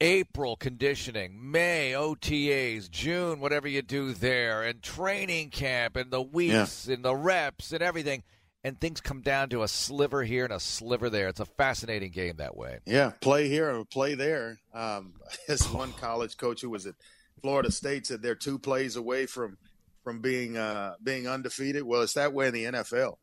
April 0.00 0.56
conditioning, 0.56 1.50
May 1.50 1.92
OTAs, 1.92 2.90
June 2.90 3.40
whatever 3.40 3.68
you 3.68 3.82
do 3.82 4.12
there, 4.12 4.62
and 4.62 4.82
training 4.82 5.50
camp 5.50 5.96
and 5.96 6.10
the 6.10 6.22
weeks 6.22 6.86
yeah. 6.86 6.94
and 6.94 7.04
the 7.04 7.14
reps 7.14 7.72
and 7.72 7.82
everything. 7.82 8.22
And 8.62 8.78
things 8.78 9.00
come 9.00 9.22
down 9.22 9.48
to 9.50 9.62
a 9.62 9.68
sliver 9.68 10.22
here 10.22 10.44
and 10.44 10.52
a 10.52 10.60
sliver 10.60 11.08
there. 11.08 11.28
It's 11.28 11.40
a 11.40 11.46
fascinating 11.46 12.10
game 12.10 12.36
that 12.36 12.58
way. 12.58 12.80
Yeah, 12.84 13.12
play 13.22 13.48
here 13.48 13.74
or 13.74 13.86
play 13.86 14.14
there. 14.14 14.58
Um, 14.74 15.14
as 15.48 15.66
one 15.70 15.94
college 15.94 16.36
coach 16.36 16.60
who 16.60 16.68
was 16.68 16.86
at 16.86 16.94
Florida 17.40 17.70
State 17.72 18.06
said, 18.06 18.20
they're 18.20 18.34
two 18.34 18.58
plays 18.58 18.96
away 18.96 19.24
from 19.24 19.56
from 20.02 20.20
being 20.20 20.56
uh, 20.56 20.94
being 21.02 21.28
undefeated. 21.28 21.82
Well, 21.82 22.02
it's 22.02 22.14
that 22.14 22.32
way 22.32 22.48
in 22.48 22.54
the 22.54 22.64
NFL 22.64 23.14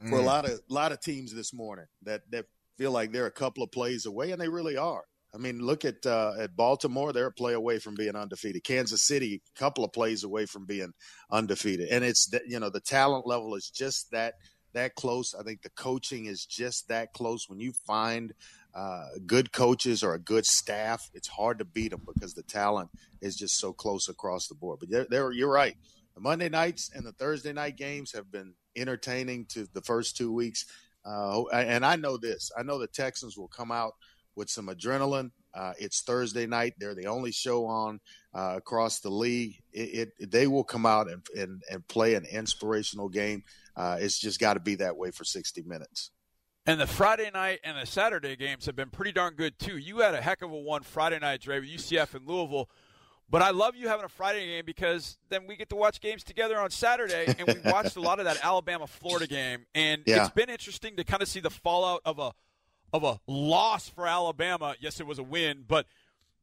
for 0.00 0.18
mm. 0.18 0.18
a 0.18 0.22
lot 0.22 0.48
of 0.48 0.60
lot 0.68 0.92
of 0.92 1.00
teams 1.00 1.34
this 1.34 1.52
morning 1.52 1.86
that 2.02 2.22
that 2.30 2.46
feel 2.76 2.90
like 2.90 3.12
they're 3.12 3.26
a 3.26 3.32
couple 3.32 3.62
of 3.62 3.72
plays 3.72 4.06
away, 4.06 4.32
and 4.32 4.40
they 4.40 4.48
really 4.48 4.76
are. 4.76 5.04
I 5.34 5.38
mean, 5.38 5.60
look 5.60 5.84
at 5.84 6.04
uh, 6.06 6.32
at 6.38 6.56
Baltimore; 6.56 7.12
they're 7.12 7.26
a 7.26 7.32
play 7.32 7.54
away 7.54 7.78
from 7.78 7.94
being 7.94 8.14
undefeated. 8.16 8.64
Kansas 8.64 9.06
City, 9.06 9.42
a 9.56 9.58
couple 9.58 9.84
of 9.84 9.92
plays 9.92 10.24
away 10.24 10.46
from 10.46 10.64
being 10.64 10.92
undefeated, 11.30 11.88
and 11.88 12.04
it's 12.04 12.28
the, 12.28 12.40
you 12.46 12.60
know 12.60 12.70
the 12.70 12.80
talent 12.80 13.26
level 13.26 13.54
is 13.54 13.70
just 13.70 14.10
that 14.12 14.34
that 14.74 14.94
close. 14.94 15.34
I 15.34 15.42
think 15.42 15.62
the 15.62 15.70
coaching 15.70 16.26
is 16.26 16.44
just 16.44 16.88
that 16.88 17.12
close. 17.12 17.48
When 17.48 17.60
you 17.60 17.72
find 17.86 18.32
uh, 18.74 19.06
good 19.26 19.52
coaches 19.52 20.02
or 20.02 20.14
a 20.14 20.18
good 20.18 20.44
staff, 20.44 21.08
it's 21.14 21.28
hard 21.28 21.58
to 21.60 21.64
beat 21.64 21.90
them 21.90 22.02
because 22.06 22.34
the 22.34 22.42
talent 22.42 22.90
is 23.20 23.36
just 23.36 23.58
so 23.58 23.72
close 23.72 24.08
across 24.08 24.48
the 24.48 24.54
board. 24.54 24.78
But 24.80 24.90
they're, 24.90 25.06
they're, 25.08 25.32
you're 25.32 25.50
right. 25.50 25.76
The 26.14 26.20
Monday 26.20 26.48
nights 26.48 26.90
and 26.94 27.04
the 27.04 27.12
Thursday 27.12 27.52
night 27.52 27.76
games 27.76 28.12
have 28.12 28.30
been 28.30 28.54
entertaining 28.76 29.46
to 29.46 29.66
the 29.72 29.82
first 29.82 30.16
two 30.16 30.32
weeks. 30.32 30.64
Uh, 31.04 31.44
and 31.48 31.84
I 31.84 31.96
know 31.96 32.16
this. 32.16 32.50
I 32.56 32.62
know 32.62 32.78
the 32.78 32.86
Texans 32.86 33.36
will 33.36 33.48
come 33.48 33.72
out 33.72 33.94
with 34.36 34.48
some 34.48 34.68
adrenaline. 34.68 35.30
Uh, 35.52 35.72
it's 35.78 36.02
Thursday 36.02 36.46
night. 36.46 36.74
They're 36.78 36.94
the 36.94 37.06
only 37.06 37.30
show 37.30 37.66
on 37.66 38.00
uh, 38.32 38.54
across 38.56 39.00
the 39.00 39.10
league. 39.10 39.62
It, 39.72 40.12
it, 40.18 40.30
they 40.30 40.46
will 40.46 40.64
come 40.64 40.86
out 40.86 41.08
and, 41.08 41.24
and, 41.36 41.62
and 41.70 41.86
play 41.86 42.14
an 42.14 42.24
inspirational 42.24 43.08
game. 43.08 43.44
Uh, 43.76 43.98
it's 44.00 44.18
just 44.18 44.40
got 44.40 44.54
to 44.54 44.60
be 44.60 44.76
that 44.76 44.96
way 44.96 45.10
for 45.10 45.24
60 45.24 45.62
minutes. 45.62 46.10
And 46.66 46.80
the 46.80 46.86
Friday 46.86 47.30
night 47.32 47.60
and 47.62 47.76
the 47.76 47.86
Saturday 47.86 48.36
games 48.36 48.66
have 48.66 48.74
been 48.74 48.88
pretty 48.88 49.12
darn 49.12 49.34
good 49.34 49.58
too. 49.58 49.76
You 49.76 49.98
had 49.98 50.14
a 50.14 50.20
heck 50.22 50.42
of 50.42 50.50
a 50.50 50.58
one 50.58 50.82
Friday 50.82 51.18
night, 51.18 51.42
Dre, 51.42 51.60
with 51.60 51.68
UCF 51.68 52.14
and 52.14 52.26
Louisville. 52.26 52.70
But 53.30 53.42
I 53.42 53.50
love 53.50 53.74
you 53.74 53.88
having 53.88 54.04
a 54.04 54.08
Friday 54.08 54.46
game 54.46 54.64
because 54.64 55.18
then 55.28 55.46
we 55.46 55.56
get 55.56 55.70
to 55.70 55.76
watch 55.76 56.00
games 56.00 56.22
together 56.22 56.58
on 56.58 56.70
Saturday, 56.70 57.26
and 57.38 57.48
we 57.48 57.70
watched 57.70 57.96
a 57.96 58.00
lot 58.00 58.18
of 58.18 58.26
that 58.26 58.38
Alabama 58.44 58.86
Florida 58.86 59.26
game, 59.26 59.66
and 59.74 60.02
yeah. 60.06 60.22
it's 60.22 60.34
been 60.34 60.50
interesting 60.50 60.96
to 60.96 61.04
kind 61.04 61.22
of 61.22 61.28
see 61.28 61.40
the 61.40 61.50
fallout 61.50 62.00
of 62.04 62.18
a 62.18 62.32
of 62.92 63.02
a 63.02 63.18
loss 63.26 63.88
for 63.88 64.06
Alabama. 64.06 64.76
Yes, 64.78 65.00
it 65.00 65.06
was 65.06 65.18
a 65.18 65.22
win, 65.22 65.64
but 65.66 65.86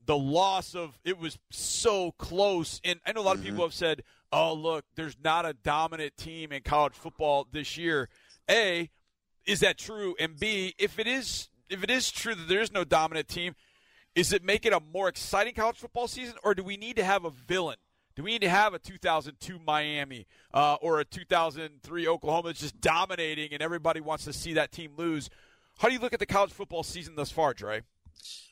the 0.06 0.18
loss 0.18 0.76
of 0.76 1.00
it 1.06 1.18
was 1.18 1.38
so 1.50 2.12
close. 2.14 2.82
And 2.84 3.00
I 3.06 3.14
know 3.14 3.22
a 3.22 3.24
lot 3.24 3.38
of 3.38 3.44
people 3.44 3.58
mm-hmm. 3.58 3.64
have 3.64 3.74
said, 3.74 4.04
"Oh, 4.32 4.54
look, 4.54 4.86
there's 4.96 5.16
not 5.24 5.46
a 5.46 5.54
dominant 5.54 6.18
team 6.18 6.52
in 6.52 6.62
college 6.64 6.94
football 6.94 7.48
this 7.52 7.78
year." 7.78 8.10
A, 8.50 8.90
is 9.46 9.62
that 9.62 9.78
true? 9.78 10.16
And 10.20 10.38
B, 10.38 10.76
if 10.78 11.00
it 11.00 11.08
is 11.08 11.50
if 11.70 11.84
it 11.84 11.90
is 11.90 12.12
true 12.12 12.36
that 12.36 12.50
there 12.50 12.62
is 12.62 12.72
no 12.72 12.84
dominant 12.84 13.28
team, 13.28 13.56
is 14.16 14.34
it 14.34 14.44
make 14.44 14.66
it 14.66 14.74
a 14.74 14.82
more 14.94 15.08
exciting 15.08 15.54
college 15.54 15.78
football 15.78 16.08
season, 16.08 16.36
or 16.44 16.54
do 16.54 16.64
we 16.64 16.78
need 16.78 16.96
to 16.98 17.04
have 17.04 17.26
a 17.26 17.30
villain? 17.30 17.78
Do 18.16 18.24
we 18.24 18.32
need 18.32 18.42
to 18.42 18.50
have 18.50 18.74
a 18.74 18.80
2002 18.80 19.60
Miami 19.66 20.28
uh, 20.54 20.76
or 20.82 21.00
a 21.00 21.06
2003 21.06 22.08
Oklahoma 22.08 22.50
that's 22.50 22.60
just 22.60 22.82
dominating 22.82 23.54
and 23.54 23.62
everybody 23.62 24.02
wants 24.02 24.26
to 24.26 24.34
see 24.34 24.54
that 24.54 24.72
team 24.72 24.92
lose? 24.98 25.30
How 25.80 25.88
do 25.88 25.94
you 25.94 26.00
look 26.00 26.14
at 26.14 26.20
the 26.20 26.26
college 26.26 26.52
football 26.52 26.84
season 26.84 27.16
thus 27.16 27.32
far, 27.32 27.54
Dre? 27.54 27.84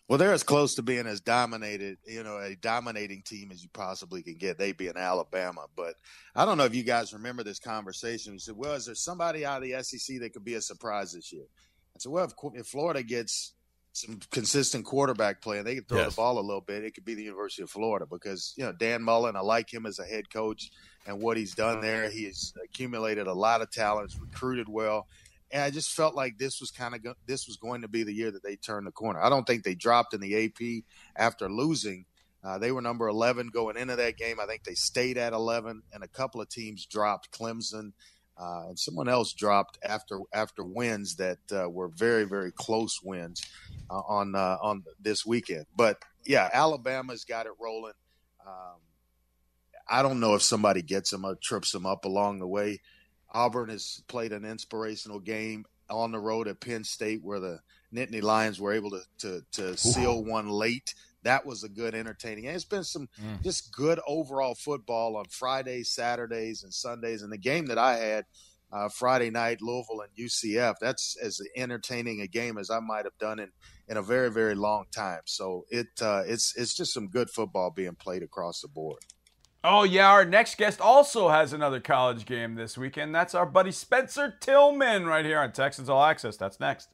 Well, 0.08 0.18
they're 0.18 0.34
as 0.34 0.42
close 0.42 0.74
to 0.76 0.82
being 0.82 1.06
as 1.06 1.20
dominated, 1.20 2.00
you 2.08 2.24
know, 2.24 2.38
a 2.40 2.56
dominating 2.56 3.22
team 3.22 3.52
as 3.52 3.62
you 3.62 3.70
possibly 3.72 4.24
can 4.24 4.36
get. 4.36 4.58
They'd 4.58 4.76
be 4.76 4.86
being 4.86 4.98
Alabama, 4.98 5.66
but 5.76 5.94
I 6.36 6.46
don't 6.46 6.58
know 6.58 6.66
if 6.66 6.74
you 6.74 6.82
guys 6.82 7.14
remember 7.14 7.44
this 7.44 7.60
conversation. 7.60 8.34
We 8.34 8.40
said, 8.40 8.56
"Well, 8.58 8.74
is 8.74 8.88
there 8.88 8.96
somebody 8.96 9.46
out 9.46 9.62
of 9.62 9.70
the 9.70 9.84
SEC 9.84 10.20
that 10.22 10.34
could 10.34 10.44
be 10.44 10.56
a 10.56 10.62
surprise 10.62 11.14
this 11.14 11.32
year?" 11.32 11.46
I 11.96 12.00
said, 12.00 12.12
"Well, 12.12 12.26
if, 12.26 12.34
if 12.56 12.66
Florida 12.66 13.04
gets 13.04 13.54
some 13.94 14.20
consistent 14.32 14.86
quarterback 14.86 15.42
play 15.42 15.58
and 15.58 15.68
they 15.68 15.76
can 15.76 15.84
throw 15.86 16.00
yes. 16.00 16.12
the 16.12 16.16
ball 16.16 16.40
a 16.40 16.42
little 16.42 16.62
bit, 16.62 16.84
it 16.84 16.94
could 16.94 17.06
be 17.06 17.16
the 17.16 17.24
University 17.24 17.64
of 17.64 17.70
Florida 17.70 18.06
because, 18.10 18.54
you 18.58 18.64
know, 18.64 18.72
Dan 18.72 19.02
Mullen, 19.02 19.36
I 19.36 19.42
like 19.42 19.74
him 19.74 19.86
as 19.86 20.00
a 20.00 20.06
head 20.06 20.30
coach 20.32 20.70
and 21.06 21.22
what 21.22 21.38
he's 21.38 21.56
done 21.56 21.82
there. 21.82 22.10
He 22.10 22.26
has 22.26 22.54
accumulated 22.64 23.28
a 23.28 23.34
lot 23.34 23.62
of 23.62 23.72
talents, 23.72 24.18
recruited 24.20 24.70
well. 24.70 25.08
And 25.52 25.64
I 25.64 25.72
just 25.72 25.92
felt 25.92 26.14
like 26.14 26.38
this 26.38 26.60
was 26.60 26.70
kind 26.70 26.94
of 26.94 27.04
go- 27.04 27.16
this 27.26 27.48
was 27.48 27.58
going 27.58 27.82
to 27.82 27.88
be 27.88 28.04
the 28.04 28.14
year 28.14 28.30
that 28.30 28.44
they 28.44 28.56
turned 28.56 28.86
the 28.86 28.92
corner. 28.92 29.20
I 29.20 29.30
don't 29.30 29.48
think 29.48 29.64
they 29.64 29.76
dropped 29.76 30.14
in 30.14 30.22
the 30.22 30.46
AP 30.46 30.84
after 31.16 31.50
losing. 31.50 32.06
Uh, 32.44 32.58
they 32.58 32.72
were 32.72 32.82
number 32.82 33.08
11 33.08 33.50
going 33.50 33.76
into 33.76 33.96
that 33.96 34.18
game. 34.18 34.40
I 34.40 34.46
think 34.46 34.64
they 34.64 34.76
stayed 34.76 35.18
at 35.18 35.34
11, 35.34 35.82
and 35.92 36.04
a 36.04 36.08
couple 36.08 36.40
of 36.40 36.48
teams 36.50 36.86
dropped. 36.86 37.32
Clemson 37.32 37.92
uh, 38.40 38.68
and 38.70 38.80
someone 38.80 39.10
else 39.10 39.34
dropped 39.34 39.78
after 39.84 40.20
after 40.34 40.64
wins 40.64 41.16
that 41.18 41.40
uh, 41.52 41.70
were 41.70 41.90
very 41.90 42.24
very 42.24 42.52
close 42.52 43.00
wins 43.04 43.42
uh, 43.90 44.02
on 44.08 44.36
uh, 44.36 44.58
on 44.62 44.84
this 45.00 45.26
weekend. 45.26 45.66
But 45.76 46.02
yeah, 46.26 46.50
Alabama's 46.54 47.26
got 47.26 47.46
it 47.46 47.52
rolling. 47.60 47.94
Um, 48.46 48.80
I 49.90 50.02
don't 50.02 50.20
know 50.20 50.36
if 50.36 50.42
somebody 50.42 50.82
gets 50.82 51.10
them 51.10 51.26
or 51.26 51.36
trips 51.36 51.72
them 51.72 51.86
up 51.86 52.06
along 52.06 52.40
the 52.40 52.48
way. 52.48 52.80
Auburn 53.32 53.70
has 53.70 54.02
played 54.08 54.32
an 54.32 54.46
inspirational 54.46 55.20
game 55.20 55.66
on 55.90 56.12
the 56.12 56.20
road 56.20 56.48
at 56.48 56.62
Penn 56.62 56.84
State 56.84 57.22
where 57.24 57.40
the 57.40 57.60
Nittany 57.94 58.22
Lions 58.22 58.60
were 58.60 58.74
able 58.74 58.92
to 58.92 59.02
to, 59.20 59.44
to 59.54 59.78
seal 59.78 60.24
one 60.24 60.50
late 60.50 60.94
that 61.24 61.46
was 61.46 61.64
a 61.64 61.70
good 61.70 61.96
entertaining. 61.96 62.48
And 62.48 62.56
it's 62.56 62.66
been 62.66 62.84
some 62.84 63.10
mm. 63.22 63.44
just 63.44 63.74
good 63.74 64.00
overall 64.08 64.56
football 64.56 65.18
on 65.18 65.26
Fridays, 65.30 65.90
Saturdays, 65.90 66.64
and 66.64 66.74
Sundays. 66.74 67.22
And 67.22 67.32
the 67.32 67.38
game 67.38 67.66
that 67.68 67.78
I 67.78 67.98
had 67.98 68.26
uh, 68.72 68.90
Friday 68.90 69.30
night, 69.30 69.62
Louisville 69.62 70.02
and 70.02 70.28
UCF, 70.28 70.76
that's 70.80 71.18
as 71.22 71.42
entertaining 71.56 72.22
a 72.22 72.28
game 72.28 72.58
as 72.58 72.70
I 72.70 72.80
might 72.80 73.06
have 73.06 73.18
done 73.20 73.40
in, 73.40 73.50
in 73.88 73.98
a 73.98 74.02
very, 74.02 74.32
very 74.32 74.56
long 74.56 74.86
time. 74.92 75.22
So 75.26 75.66
it 75.70 75.88
uh, 76.02 76.24
it's 76.26 76.56
it's 76.56 76.76
just 76.76 76.94
some 76.94 77.08
good 77.08 77.30
football 77.30 77.72
being 77.72 77.96
played 77.96 78.24
across 78.24 78.62
the 78.62 78.68
board. 78.68 79.00
Oh 79.64 79.84
yeah, 79.84 80.10
our 80.10 80.24
next 80.24 80.58
guest 80.58 80.80
also 80.80 81.28
has 81.30 81.52
another 81.52 81.82
college 81.82 82.26
game 82.26 82.56
this 82.56 82.78
weekend. 82.78 83.14
That's 83.14 83.36
our 83.36 83.46
buddy 83.46 83.72
Spencer 83.72 84.34
Tillman 84.40 85.06
right 85.06 85.26
here 85.26 85.40
on 85.40 85.52
Texans 85.52 85.90
All 85.90 86.04
Access. 86.04 86.38
That's 86.38 86.60
next. 86.60 86.90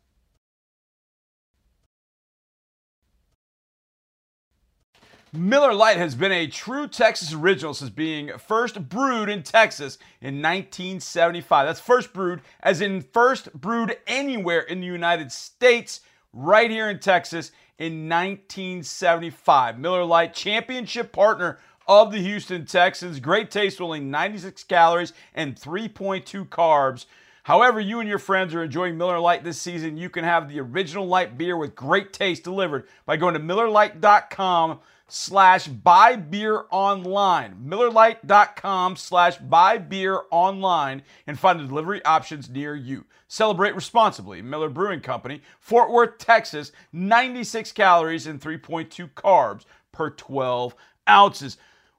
Miller 5.35 5.73
Lite 5.73 5.97
has 5.97 6.15
been 6.15 6.31
a 6.31 6.47
true 6.47 6.87
Texas 6.87 7.33
original 7.33 7.73
since 7.73 7.89
being 7.89 8.31
first 8.37 8.87
brewed 8.89 9.29
in 9.29 9.43
Texas 9.43 9.97
in 10.21 10.41
1975. 10.41 11.67
That's 11.67 11.79
first 11.79 12.13
brewed, 12.13 12.41
as 12.61 12.81
in 12.81 13.01
first 13.01 13.53
brewed 13.53 13.97
anywhere 14.07 14.61
in 14.61 14.79
the 14.79 14.87
United 14.87 15.31
States, 15.31 16.01
right 16.31 16.69
here 16.69 16.89
in 16.89 16.99
Texas 16.99 17.51
in 17.77 18.07
1975. 18.07 19.77
Miller 19.77 20.05
Lite, 20.05 20.33
championship 20.33 21.11
partner 21.11 21.59
of 21.87 22.11
the 22.11 22.19
Houston 22.19 22.65
Texans. 22.65 23.19
Great 23.19 23.51
taste, 23.51 23.81
only 23.81 23.99
96 23.99 24.63
calories 24.63 25.13
and 25.33 25.55
3.2 25.55 26.47
carbs. 26.47 27.05
However, 27.43 27.79
you 27.79 27.99
and 27.99 28.09
your 28.09 28.19
friends 28.19 28.55
are 28.55 28.63
enjoying 28.63 28.97
Miller 28.97 29.19
Lite 29.19 29.43
this 29.43 29.61
season, 29.61 29.97
you 29.97 30.09
can 30.09 30.23
have 30.23 30.49
the 30.49 30.59
original 30.61 31.05
light 31.05 31.37
beer 31.37 31.57
with 31.57 31.75
great 31.75 32.11
taste 32.11 32.43
delivered 32.43 32.87
by 33.05 33.17
going 33.17 33.35
to 33.35 33.39
MillerLite.com 33.39 34.79
slash 35.07 35.67
buy 35.67 36.15
beer 36.15 36.65
online. 36.71 37.55
MillerLite.com 37.65 38.95
slash 38.95 39.37
buy 39.37 39.77
beer 39.77 40.21
online 40.31 41.03
and 41.27 41.39
find 41.39 41.59
the 41.59 41.67
delivery 41.67 42.03
options 42.05 42.49
near 42.49 42.75
you. 42.75 43.05
Celebrate 43.27 43.75
responsibly. 43.75 44.41
Miller 44.41 44.69
Brewing 44.69 45.01
Company, 45.01 45.41
Fort 45.59 45.91
Worth, 45.91 46.17
Texas, 46.17 46.71
96 46.93 47.71
calories 47.71 48.27
and 48.27 48.39
3.2 48.39 49.11
carbs 49.11 49.65
per 49.91 50.09
12 50.09 50.75
ounces. 51.09 51.57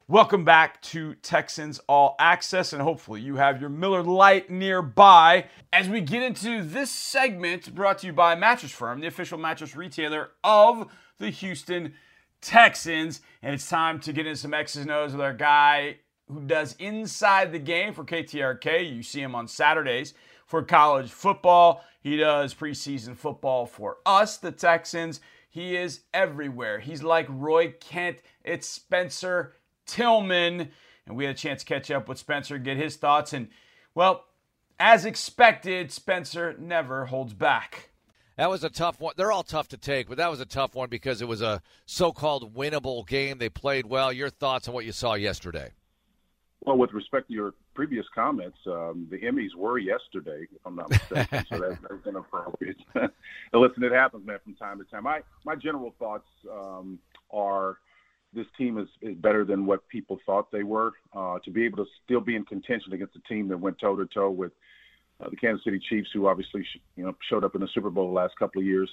Welcome 0.08 0.44
back 0.44 0.80
to 0.82 1.14
Texans 1.16 1.80
All 1.88 2.14
Access, 2.20 2.72
and 2.72 2.80
hopefully 2.80 3.20
you 3.20 3.36
have 3.36 3.60
your 3.60 3.70
Miller 3.70 4.04
Lite 4.04 4.48
nearby. 4.48 5.46
As 5.72 5.88
we 5.88 6.00
get 6.00 6.22
into 6.22 6.62
this 6.62 6.92
segment, 6.92 7.74
brought 7.74 7.98
to 7.98 8.06
you 8.06 8.12
by 8.12 8.36
Mattress 8.36 8.70
Firm, 8.70 9.00
the 9.00 9.08
official 9.08 9.36
mattress 9.36 9.74
retailer 9.74 10.30
of 10.44 10.88
the 11.18 11.30
Houston 11.30 11.94
Texans, 12.46 13.22
and 13.42 13.52
it's 13.52 13.68
time 13.68 13.98
to 13.98 14.12
get 14.12 14.24
in 14.24 14.36
some 14.36 14.54
X's 14.54 14.82
and 14.82 14.90
O's 14.92 15.10
with 15.10 15.20
our 15.20 15.34
guy 15.34 15.96
who 16.28 16.40
does 16.46 16.76
Inside 16.78 17.50
the 17.50 17.58
Game 17.58 17.92
for 17.92 18.04
KTRK. 18.04 18.94
You 18.94 19.02
see 19.02 19.20
him 19.20 19.34
on 19.34 19.48
Saturdays 19.48 20.14
for 20.46 20.62
college 20.62 21.10
football. 21.10 21.84
He 22.00 22.16
does 22.16 22.54
preseason 22.54 23.16
football 23.16 23.66
for 23.66 23.96
us, 24.06 24.36
the 24.36 24.52
Texans. 24.52 25.20
He 25.50 25.74
is 25.74 26.02
everywhere. 26.14 26.78
He's 26.78 27.02
like 27.02 27.26
Roy 27.28 27.74
Kent. 27.80 28.18
It's 28.44 28.68
Spencer 28.68 29.54
Tillman. 29.84 30.70
And 31.04 31.16
we 31.16 31.24
had 31.24 31.34
a 31.34 31.38
chance 31.38 31.64
to 31.64 31.66
catch 31.66 31.90
up 31.90 32.08
with 32.08 32.18
Spencer, 32.18 32.58
get 32.58 32.76
his 32.76 32.94
thoughts. 32.94 33.32
And, 33.32 33.48
well, 33.92 34.24
as 34.78 35.04
expected, 35.04 35.90
Spencer 35.90 36.54
never 36.60 37.06
holds 37.06 37.34
back. 37.34 37.90
That 38.36 38.50
was 38.50 38.64
a 38.64 38.70
tough 38.70 39.00
one. 39.00 39.14
They're 39.16 39.32
all 39.32 39.42
tough 39.42 39.68
to 39.68 39.78
take, 39.78 40.08
but 40.08 40.18
that 40.18 40.30
was 40.30 40.40
a 40.40 40.46
tough 40.46 40.74
one 40.74 40.90
because 40.90 41.22
it 41.22 41.28
was 41.28 41.40
a 41.40 41.62
so 41.86 42.12
called 42.12 42.54
winnable 42.54 43.06
game. 43.06 43.38
They 43.38 43.48
played 43.48 43.86
well. 43.86 44.12
Your 44.12 44.28
thoughts 44.28 44.68
on 44.68 44.74
what 44.74 44.84
you 44.84 44.92
saw 44.92 45.14
yesterday? 45.14 45.72
Well, 46.64 46.76
with 46.76 46.92
respect 46.92 47.28
to 47.28 47.34
your 47.34 47.54
previous 47.74 48.04
comments, 48.14 48.58
um, 48.66 49.06
the 49.10 49.18
Emmys 49.18 49.54
were 49.54 49.78
yesterday, 49.78 50.46
if 50.54 50.60
I'm 50.66 50.76
not 50.76 50.90
mistaken, 50.90 51.46
so 51.48 51.58
that's, 51.60 51.80
that's 51.80 52.06
inappropriate. 52.06 52.76
listen, 53.54 53.84
it 53.84 53.92
happens, 53.92 54.26
man, 54.26 54.38
from 54.42 54.54
time 54.54 54.78
to 54.78 54.84
time. 54.84 55.04
My 55.04 55.20
my 55.44 55.54
general 55.54 55.94
thoughts 55.98 56.26
um, 56.50 56.98
are 57.30 57.78
this 58.32 58.46
team 58.58 58.78
is, 58.78 58.88
is 59.00 59.16
better 59.16 59.44
than 59.44 59.64
what 59.64 59.86
people 59.88 60.18
thought 60.26 60.50
they 60.50 60.64
were. 60.64 60.92
Uh, 61.14 61.38
to 61.44 61.50
be 61.50 61.64
able 61.64 61.78
to 61.78 61.90
still 62.04 62.20
be 62.20 62.36
in 62.36 62.44
contention 62.44 62.92
against 62.92 63.16
a 63.16 63.32
team 63.32 63.48
that 63.48 63.58
went 63.58 63.78
toe 63.78 63.96
to 63.96 64.06
toe 64.06 64.30
with 64.30 64.52
uh, 65.20 65.30
the 65.30 65.36
Kansas 65.36 65.64
City 65.64 65.80
Chiefs, 65.88 66.08
who 66.12 66.26
obviously 66.26 66.62
sh- 66.62 66.80
you 66.96 67.04
know 67.04 67.16
showed 67.28 67.44
up 67.44 67.54
in 67.54 67.60
the 67.60 67.68
Super 67.74 67.90
Bowl 67.90 68.06
the 68.08 68.12
last 68.12 68.34
couple 68.38 68.60
of 68.60 68.66
years, 68.66 68.90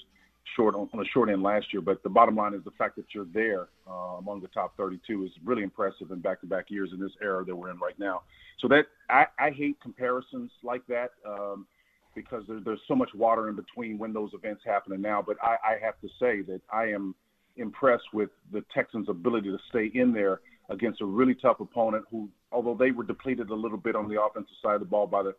short 0.56 0.76
on, 0.76 0.90
on 0.94 1.00
a 1.00 1.06
short 1.14 1.30
end 1.30 1.44
last 1.44 1.68
year. 1.72 1.82
But 1.82 2.04
the 2.04 2.10
bottom 2.10 2.36
line 2.36 2.54
is 2.54 2.64
the 2.64 2.72
fact 2.72 2.96
that 2.96 3.06
you're 3.14 3.28
there 3.34 3.68
uh, 3.90 4.18
among 4.18 4.42
the 4.42 4.48
top 4.48 4.76
32 4.78 5.26
is 5.26 5.32
really 5.44 5.64
impressive 5.64 6.12
in 6.12 6.20
back-to-back 6.20 6.70
years 6.70 6.90
in 6.94 7.00
this 7.00 7.12
era 7.22 7.44
that 7.46 7.56
we're 7.56 7.72
in 7.72 7.80
right 7.80 7.98
now. 7.98 8.22
So 8.60 8.68
that 8.70 8.86
I, 9.10 9.26
I 9.40 9.52
hate 9.52 9.80
comparisons 9.82 10.52
like 10.64 10.86
that. 10.88 11.12
Um, 11.28 11.68
because 12.16 12.44
there, 12.48 12.60
there's 12.64 12.80
so 12.88 12.96
much 12.96 13.10
water 13.16 13.50
in 13.50 13.56
between 13.56 13.98
when 13.98 14.14
those 14.14 14.32
events 14.34 14.62
happen 14.66 14.94
and 14.94 15.02
now. 15.02 15.24
But 15.26 15.38
I, 15.42 15.56
I 15.64 15.78
have 15.84 16.00
to 16.02 16.08
say 16.20 16.42
that 16.44 16.62
I 16.72 16.86
am 16.86 17.16
impressed 17.58 18.14
with 18.14 18.30
the 18.52 18.64
Texans' 18.74 19.10
ability 19.10 19.50
to 19.50 19.58
stay 19.70 19.92
in 20.00 20.14
there 20.14 20.42
against 20.70 21.02
a 21.02 21.06
really 21.06 21.36
tough 21.36 21.60
opponent 21.60 22.06
who, 22.10 22.30
although 22.52 22.76
they 22.76 22.92
were 22.92 23.04
depleted 23.04 23.50
a 23.50 23.56
little 23.56 23.78
bit 23.78 23.96
on 23.96 24.08
the 24.08 24.22
offensive 24.22 24.56
side 24.62 24.76
of 24.76 24.80
the 24.80 24.86
ball 24.86 25.08
by 25.08 25.24
the 25.24 25.36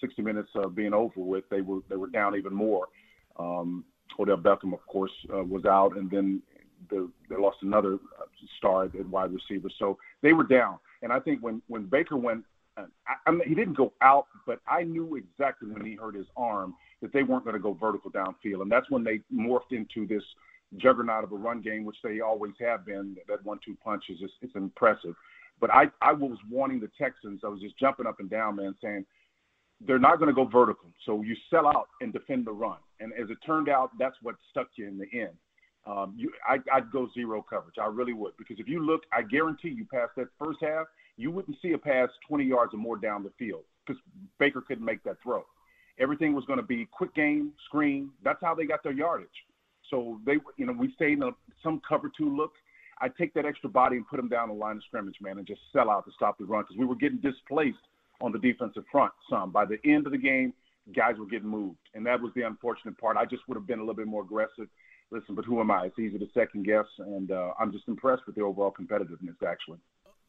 60 0.00 0.22
minutes 0.22 0.48
uh, 0.56 0.68
being 0.68 0.92
over 0.92 1.20
with, 1.20 1.44
they 1.50 1.60
were 1.60 1.80
they 1.88 1.96
were 1.96 2.08
down 2.08 2.36
even 2.36 2.54
more. 2.54 2.88
Um, 3.38 3.84
Odell 4.18 4.36
Beckham, 4.36 4.72
of 4.72 4.86
course, 4.86 5.12
uh, 5.34 5.42
was 5.42 5.64
out, 5.64 5.96
and 5.96 6.10
then 6.10 6.42
the, 6.90 7.10
they 7.28 7.36
lost 7.36 7.58
another 7.62 7.94
uh, 7.94 8.26
star 8.58 8.84
at 8.84 9.08
wide 9.08 9.30
receiver. 9.32 9.68
So 9.78 9.98
they 10.22 10.32
were 10.32 10.44
down. 10.44 10.78
And 11.02 11.12
I 11.12 11.20
think 11.20 11.40
when 11.42 11.62
when 11.68 11.86
Baker 11.86 12.16
went, 12.16 12.44
uh, 12.76 12.86
I, 13.06 13.28
I 13.28 13.30
mean, 13.30 13.48
he 13.48 13.54
didn't 13.54 13.76
go 13.76 13.92
out, 14.00 14.26
but 14.46 14.60
I 14.68 14.82
knew 14.82 15.16
exactly 15.16 15.70
when 15.70 15.84
he 15.84 15.94
hurt 15.94 16.14
his 16.14 16.26
arm 16.36 16.74
that 17.02 17.12
they 17.12 17.22
weren't 17.22 17.44
going 17.44 17.54
to 17.54 17.60
go 17.60 17.74
vertical 17.74 18.10
downfield, 18.10 18.62
and 18.62 18.70
that's 18.70 18.90
when 18.90 19.04
they 19.04 19.20
morphed 19.32 19.72
into 19.72 20.06
this 20.06 20.22
juggernaut 20.78 21.24
of 21.24 21.32
a 21.32 21.36
run 21.36 21.60
game, 21.60 21.84
which 21.84 21.96
they 22.02 22.20
always 22.20 22.52
have 22.60 22.84
been. 22.84 23.16
That 23.28 23.44
one-two 23.44 23.76
punch 23.82 24.04
is 24.08 24.18
just 24.18 24.34
it's 24.42 24.54
impressive. 24.54 25.14
But 25.60 25.70
I 25.70 25.84
I 26.00 26.12
was 26.12 26.38
warning 26.50 26.80
the 26.80 26.90
Texans. 26.98 27.40
I 27.44 27.48
was 27.48 27.60
just 27.60 27.78
jumping 27.78 28.06
up 28.06 28.20
and 28.20 28.30
down, 28.30 28.56
man, 28.56 28.74
saying 28.82 29.04
they're 29.86 29.98
not 29.98 30.18
going 30.18 30.28
to 30.28 30.34
go 30.34 30.44
vertical. 30.44 30.90
So 31.04 31.22
you 31.22 31.34
sell 31.50 31.66
out 31.66 31.88
and 32.00 32.12
defend 32.12 32.46
the 32.46 32.52
run. 32.52 32.78
And 33.00 33.12
as 33.12 33.30
it 33.30 33.38
turned 33.44 33.68
out, 33.68 33.90
that's 33.98 34.16
what 34.22 34.36
stuck 34.50 34.68
you 34.76 34.86
in 34.86 34.98
the 34.98 35.06
end. 35.12 35.32
Um, 35.86 36.14
you, 36.16 36.32
I, 36.48 36.58
I'd 36.72 36.90
go 36.90 37.08
zero 37.12 37.44
coverage. 37.48 37.76
I 37.78 37.86
really 37.86 38.14
would 38.14 38.32
because 38.38 38.58
if 38.58 38.68
you 38.68 38.84
look, 38.84 39.02
I 39.12 39.22
guarantee 39.22 39.68
you, 39.68 39.84
past 39.84 40.12
that 40.16 40.28
first 40.38 40.58
half, 40.62 40.86
you 41.16 41.30
wouldn't 41.30 41.58
see 41.60 41.72
a 41.72 41.78
pass 41.78 42.08
20 42.26 42.44
yards 42.44 42.72
or 42.72 42.78
more 42.78 42.96
down 42.96 43.22
the 43.22 43.32
field 43.38 43.64
because 43.86 44.00
Baker 44.38 44.62
couldn't 44.62 44.84
make 44.84 45.02
that 45.04 45.16
throw. 45.22 45.44
Everything 45.98 46.34
was 46.34 46.44
going 46.46 46.58
to 46.58 46.64
be 46.64 46.88
quick 46.90 47.14
game, 47.14 47.52
screen. 47.66 48.10
That's 48.24 48.40
how 48.40 48.54
they 48.54 48.64
got 48.64 48.82
their 48.82 48.92
yardage. 48.92 49.28
So 49.90 50.18
they, 50.24 50.38
you 50.56 50.66
know, 50.66 50.72
we 50.72 50.90
stayed 50.94 51.18
in 51.18 51.22
a, 51.22 51.30
some 51.62 51.80
cover 51.86 52.10
two 52.16 52.34
look. 52.34 52.52
I 53.00 53.08
take 53.08 53.34
that 53.34 53.44
extra 53.44 53.68
body 53.68 53.96
and 53.96 54.08
put 54.08 54.16
them 54.16 54.28
down 54.28 54.48
the 54.48 54.54
line 54.54 54.76
of 54.76 54.82
scrimmage, 54.84 55.16
man, 55.20 55.38
and 55.38 55.46
just 55.46 55.60
sell 55.72 55.90
out 55.90 56.06
to 56.06 56.12
stop 56.12 56.38
the 56.38 56.44
run 56.44 56.62
because 56.62 56.76
we 56.78 56.86
were 56.86 56.94
getting 56.94 57.18
displaced 57.18 57.76
on 58.24 58.32
the 58.32 58.38
defensive 58.38 58.84
front 58.90 59.12
some. 59.28 59.50
By 59.50 59.66
the 59.66 59.78
end 59.84 60.06
of 60.06 60.12
the 60.12 60.18
game, 60.18 60.54
guys 60.94 61.16
were 61.18 61.26
getting 61.26 61.48
moved, 61.48 61.78
and 61.94 62.06
that 62.06 62.20
was 62.20 62.32
the 62.34 62.42
unfortunate 62.42 62.98
part. 62.98 63.16
I 63.16 63.24
just 63.24 63.46
would 63.48 63.56
have 63.56 63.66
been 63.66 63.78
a 63.78 63.82
little 63.82 63.94
bit 63.94 64.06
more 64.06 64.22
aggressive. 64.22 64.68
Listen, 65.10 65.34
but 65.34 65.44
who 65.44 65.60
am 65.60 65.70
I? 65.70 65.86
It's 65.86 65.98
easy 65.98 66.18
to 66.18 66.26
second 66.34 66.64
guess, 66.64 66.86
and 66.98 67.30
uh, 67.30 67.52
I'm 67.60 67.70
just 67.70 67.86
impressed 67.86 68.22
with 68.26 68.34
the 68.34 68.42
overall 68.42 68.72
competitiveness, 68.72 69.36
actually. 69.46 69.78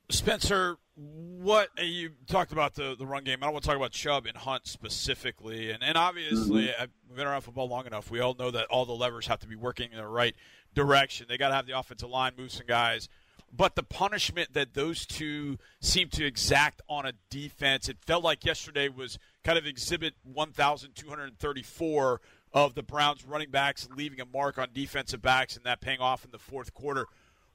Spencer, 0.10 0.78
what 0.96 1.70
you 1.82 2.12
talked 2.28 2.52
about 2.52 2.76
the, 2.76 2.96
the 2.98 3.08
run 3.08 3.24
game. 3.24 3.40
I 3.42 3.48
don't 3.48 3.54
want 3.54 3.64
to 3.64 3.70
talk 3.70 3.78
about 3.78 3.92
Chubb 3.92 4.28
and 4.28 4.38
Hunt 4.38 4.68
specifically, 4.68 5.72
and 5.72 5.84
and 5.84 5.98
obviously 5.98 6.66
mm-hmm. 6.66 6.84
I've 6.84 7.16
been 7.16 7.26
around 7.26 7.42
football 7.42 7.68
long 7.68 7.88
enough. 7.88 8.12
We 8.12 8.20
all 8.20 8.36
know 8.36 8.52
that 8.52 8.68
all 8.68 8.86
the 8.86 8.94
levers 8.94 9.26
have 9.28 9.40
to 9.40 9.48
be 9.48 9.56
working 9.56 9.92
in 9.92 9.98
the 9.98 10.08
right 10.08 10.36
direction. 10.76 11.26
They 11.28 11.38
got 11.38 11.50
to 11.50 11.56
have 11.56 11.66
the 11.66 11.80
offensive 11.80 12.10
line 12.10 12.34
move 12.38 12.52
some 12.52 12.68
guys, 12.68 13.10
but 13.56 13.76
the 13.76 13.84
punishment 13.84 14.54
that 14.54 14.74
those 14.74 15.06
two 15.06 15.58
seem 15.80 16.10
to 16.10 16.26
exact 16.26 16.82
on 16.90 17.06
a 17.06 17.14
defense, 17.30 17.88
it 17.88 17.98
felt 18.06 18.24
like 18.24 18.44
yesterday 18.44 18.90
was 18.90 19.18
kind 19.44 19.58
of 19.58 19.66
exhibit 19.66 20.16
1,234 20.24 22.22
of 22.54 22.76
the 22.76 22.84
Browns 22.84 23.26
running 23.26 23.52
backs 23.52 23.88
leaving 23.96 24.20
a 24.20 24.26
mark 24.26 24.58
on 24.58 24.70
defensive 24.74 25.22
backs, 25.22 25.56
and 25.56 25.66
that 25.66 25.82
paying 25.82 26.00
off 26.00 26.26
in 26.26 26.32
the 26.32 26.40
fourth 26.40 26.74
quarter. 26.74 27.06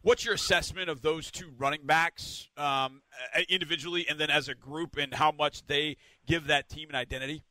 What's 0.03 0.25
your 0.25 0.35
assessment 0.35 0.89
of 0.89 1.03
those 1.03 1.31
two 1.31 1.51
running 1.59 1.81
backs 1.85 2.49
um, 2.57 3.03
individually 3.51 4.07
and 4.09 4.19
then 4.19 4.31
as 4.31 4.49
a 4.49 4.55
group, 4.55 4.97
and 4.97 5.13
how 5.13 5.33
much 5.33 5.67
they 5.67 5.97
give 6.27 6.47
that 6.47 6.71
team 6.71 6.89
an 6.89 6.95
identity? 6.95 7.43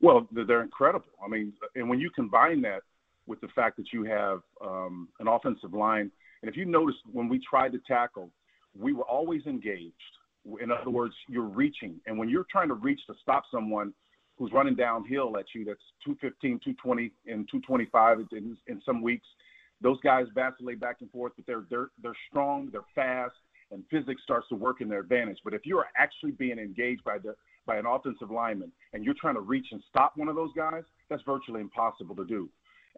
Well, 0.00 0.28
they're 0.30 0.62
incredible. 0.62 1.06
I 1.24 1.28
mean, 1.28 1.54
and 1.74 1.88
when 1.88 1.98
you 1.98 2.10
combine 2.10 2.60
that 2.62 2.82
with 3.26 3.40
the 3.40 3.48
fact 3.48 3.76
that 3.78 3.92
you 3.92 4.04
have 4.04 4.42
um, 4.64 5.08
an 5.18 5.26
offensive 5.26 5.72
line, 5.72 6.12
and 6.44 6.50
if 6.50 6.56
you 6.58 6.66
notice 6.66 6.96
when 7.10 7.28
we 7.28 7.40
tried 7.48 7.72
to 7.72 7.78
tackle, 7.86 8.30
we 8.78 8.92
were 8.92 9.04
always 9.04 9.46
engaged. 9.46 9.94
In 10.60 10.70
other 10.70 10.90
words, 10.90 11.14
you're 11.26 11.42
reaching, 11.42 11.98
and 12.06 12.18
when 12.18 12.28
you're 12.28 12.44
trying 12.50 12.68
to 12.68 12.74
reach 12.74 13.00
to 13.06 13.14
stop 13.22 13.44
someone 13.50 13.94
who's 14.36 14.52
running 14.52 14.74
downhill 14.74 15.38
at 15.38 15.46
you, 15.54 15.64
that's 15.64 15.80
215, 16.04 16.60
220, 16.62 17.12
and 17.26 17.48
225 17.50 18.18
in, 18.32 18.56
in 18.66 18.82
some 18.84 19.00
weeks– 19.00 19.26
those 19.80 20.00
guys 20.00 20.26
vacillate 20.34 20.80
back 20.80 20.96
and 21.00 21.10
forth, 21.10 21.32
but 21.36 21.46
they're 21.46 21.64
they're 21.70 21.90
they're 22.02 22.16
strong, 22.30 22.68
they're 22.72 22.80
fast, 22.94 23.34
and 23.70 23.84
physics 23.90 24.22
starts 24.22 24.48
to 24.48 24.54
work 24.54 24.80
in 24.80 24.88
their 24.88 25.00
advantage. 25.00 25.38
But 25.44 25.54
if 25.54 25.62
you 25.64 25.78
are 25.78 25.86
actually 25.96 26.32
being 26.32 26.58
engaged 26.58 27.04
by 27.04 27.18
the 27.18 27.34
by 27.66 27.76
an 27.76 27.86
offensive 27.86 28.30
lineman 28.30 28.72
and 28.92 29.04
you're 29.04 29.14
trying 29.18 29.34
to 29.34 29.40
reach 29.40 29.66
and 29.72 29.82
stop 29.88 30.12
one 30.16 30.28
of 30.28 30.36
those 30.36 30.50
guys, 30.54 30.82
that's 31.08 31.22
virtually 31.22 31.60
impossible 31.60 32.16
to 32.16 32.24
do. 32.24 32.48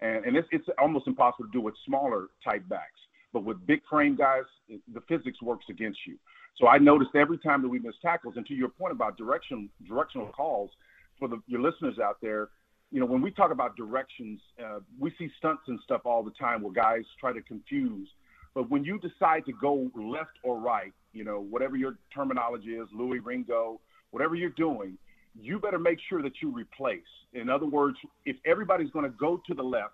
And 0.01 0.25
and 0.25 0.37
it's 0.37 0.49
it's 0.53 0.67
almost 0.79 1.07
impossible 1.07 1.47
to 1.47 1.53
do 1.53 1.61
with 1.61 1.75
smaller 1.85 2.29
type 2.45 2.67
backs. 2.69 3.01
But 3.33 3.45
with 3.45 3.67
big 3.67 3.81
frame 3.89 4.17
guys, 4.17 4.45
the 4.69 5.01
physics 5.09 5.43
works 5.43 5.67
against 5.69 5.99
you. 6.07 6.17
So 6.59 6.69
I 6.69 6.79
noticed 6.79 7.11
every 7.15 7.39
time 7.39 7.61
that 7.63 7.69
we 7.69 7.79
miss 7.79 7.95
tackles, 8.01 8.35
and 8.37 8.47
to 8.47 8.55
your 8.55 8.71
point 8.71 8.93
about 8.93 9.19
direction 9.19 9.69
directional 9.87 10.29
calls, 10.29 10.71
for 11.19 11.29
the, 11.29 11.41
your 11.47 11.61
listeners 11.61 11.99
out 11.99 12.19
there, 12.23 12.49
you 12.93 13.01
know, 13.01 13.07
when 13.07 13.21
we 13.21 13.31
talk 13.31 13.51
about 13.51 13.77
directions, 13.77 14.41
uh, 14.65 14.79
we 14.99 15.13
see 15.19 15.29
stunts 15.39 15.63
and 15.67 15.79
stuff 15.85 16.03
all 16.05 16.23
the 16.23 16.31
time 16.33 16.63
where 16.63 16.73
guys 16.73 17.05
try 17.21 17.33
to 17.33 17.43
confuse 17.43 18.09
But 18.57 18.71
when 18.71 18.85
you 18.85 18.99
decide 18.99 19.45
to 19.45 19.53
go 19.53 19.91
left 19.95 20.39
or 20.43 20.59
right, 20.59 20.95
you 21.13 21.25
know, 21.25 21.41
whatever 21.41 21.77
your 21.77 21.99
terminology 22.13 22.71
is, 22.71 22.89
Louis, 22.91 23.19
Ringo, 23.19 23.83
whatever 24.13 24.35
you're 24.35 24.49
doing, 24.49 24.97
you 25.39 25.59
better 25.59 25.79
make 25.79 25.99
sure 26.09 26.23
that 26.23 26.33
you 26.41 26.51
replace. 26.51 27.03
In 27.35 27.51
other 27.51 27.67
words, 27.67 27.99
if 28.25 28.37
everybody's 28.47 28.91
going 28.93 29.05
to 29.05 29.15
go 29.19 29.43
to 29.47 29.53
the 29.53 29.63
left, 29.63 29.93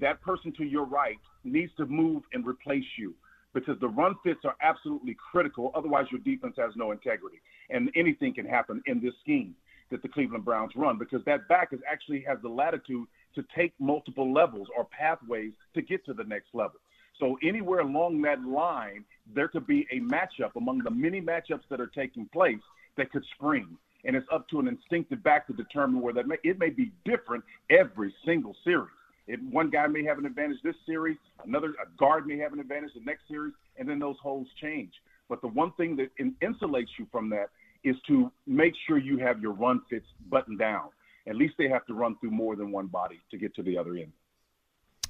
that 0.00 0.20
person 0.22 0.52
to 0.58 0.64
your 0.64 0.84
right 0.84 1.16
needs 1.44 1.72
to 1.76 1.86
move 1.86 2.22
and 2.32 2.46
replace 2.46 2.84
you 2.98 3.14
because 3.54 3.78
the 3.80 3.88
run 3.88 4.14
fits 4.22 4.40
are 4.44 4.56
absolutely 4.60 5.16
critical. 5.32 5.72
Otherwise, 5.74 6.06
your 6.10 6.20
defense 6.20 6.54
has 6.58 6.72
no 6.76 6.92
integrity, 6.92 7.40
and 7.70 7.90
anything 7.96 8.34
can 8.34 8.44
happen 8.44 8.82
in 8.86 9.00
this 9.00 9.14
scheme 9.22 9.54
that 9.90 10.02
the 10.02 10.08
Cleveland 10.08 10.44
Browns 10.44 10.72
run 10.76 10.98
because 10.98 11.24
that 11.24 11.48
back 11.48 11.72
is 11.72 11.80
actually 11.90 12.24
has 12.28 12.38
the 12.42 12.48
latitude 12.48 13.06
to 13.34 13.44
take 13.56 13.72
multiple 13.78 14.32
levels 14.32 14.68
or 14.76 14.84
pathways 14.86 15.52
to 15.74 15.82
get 15.82 16.04
to 16.06 16.12
the 16.12 16.24
next 16.24 16.48
level. 16.54 16.80
So 17.18 17.38
anywhere 17.42 17.80
along 17.80 18.20
that 18.22 18.42
line, 18.42 19.04
there 19.34 19.48
could 19.48 19.66
be 19.66 19.86
a 19.90 20.00
matchup 20.00 20.56
among 20.56 20.78
the 20.78 20.90
many 20.90 21.20
matchups 21.20 21.62
that 21.70 21.80
are 21.80 21.86
taking 21.86 22.28
place 22.32 22.60
that 22.96 23.10
could 23.10 23.24
spring. 23.34 23.78
And 24.04 24.14
it's 24.14 24.26
up 24.32 24.48
to 24.50 24.60
an 24.60 24.68
instinctive 24.68 25.22
back 25.22 25.46
to 25.46 25.52
determine 25.52 26.00
where 26.00 26.14
that 26.14 26.26
may, 26.26 26.36
it 26.44 26.58
may 26.58 26.70
be 26.70 26.92
different 27.04 27.42
every 27.70 28.14
single 28.24 28.54
series. 28.64 28.90
It, 29.26 29.40
one 29.42 29.70
guy 29.70 29.86
may 29.88 30.04
have 30.04 30.18
an 30.18 30.26
advantage 30.26 30.58
this 30.62 30.76
series, 30.86 31.16
another 31.44 31.74
a 31.82 31.98
guard 31.98 32.26
may 32.26 32.38
have 32.38 32.52
an 32.52 32.60
advantage 32.60 32.90
the 32.94 33.00
next 33.04 33.22
series, 33.28 33.54
and 33.76 33.88
then 33.88 33.98
those 33.98 34.16
holes 34.22 34.46
change. 34.60 34.92
But 35.28 35.40
the 35.40 35.48
one 35.48 35.72
thing 35.72 35.96
that 35.96 36.10
in, 36.18 36.34
insulates 36.42 36.88
you 36.98 37.06
from 37.10 37.28
that 37.30 37.50
is 37.82 37.96
to 38.06 38.30
make 38.46 38.74
sure 38.86 38.98
you 38.98 39.18
have 39.18 39.40
your 39.40 39.52
run 39.52 39.80
fits 39.90 40.06
buttoned 40.28 40.58
down. 40.58 40.88
At 41.28 41.36
least 41.36 41.54
they 41.58 41.68
have 41.68 41.84
to 41.86 41.94
run 41.94 42.16
through 42.20 42.30
more 42.30 42.54
than 42.54 42.70
one 42.70 42.86
body 42.86 43.20
to 43.30 43.36
get 43.36 43.54
to 43.56 43.62
the 43.62 43.76
other 43.76 43.94
end. 43.96 44.12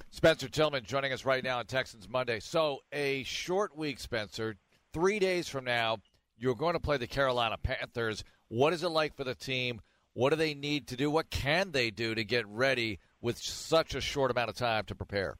Spencer 0.09 0.47
Tillman 0.47 0.83
joining 0.83 1.13
us 1.13 1.25
right 1.25 1.43
now 1.43 1.59
on 1.59 1.65
Texans 1.65 2.09
Monday. 2.09 2.39
So, 2.39 2.79
a 2.91 3.23
short 3.23 3.77
week, 3.77 3.99
Spencer. 3.99 4.55
Three 4.93 5.19
days 5.19 5.47
from 5.47 5.65
now, 5.65 5.97
you're 6.39 6.55
going 6.55 6.73
to 6.73 6.79
play 6.79 6.97
the 6.97 7.07
Carolina 7.07 7.57
Panthers. 7.61 8.23
What 8.47 8.73
is 8.73 8.83
it 8.83 8.89
like 8.89 9.15
for 9.15 9.23
the 9.23 9.35
team? 9.35 9.81
What 10.13 10.31
do 10.31 10.35
they 10.35 10.55
need 10.55 10.87
to 10.87 10.95
do? 10.95 11.11
What 11.11 11.29
can 11.29 11.71
they 11.71 11.91
do 11.91 12.15
to 12.15 12.23
get 12.23 12.47
ready 12.47 12.99
with 13.27 13.37
such 13.37 13.93
a 13.93 13.99
short 13.99 14.31
amount 14.31 14.49
of 14.49 14.55
time 14.55 14.85
to 14.85 14.95
prepare? 14.95 15.35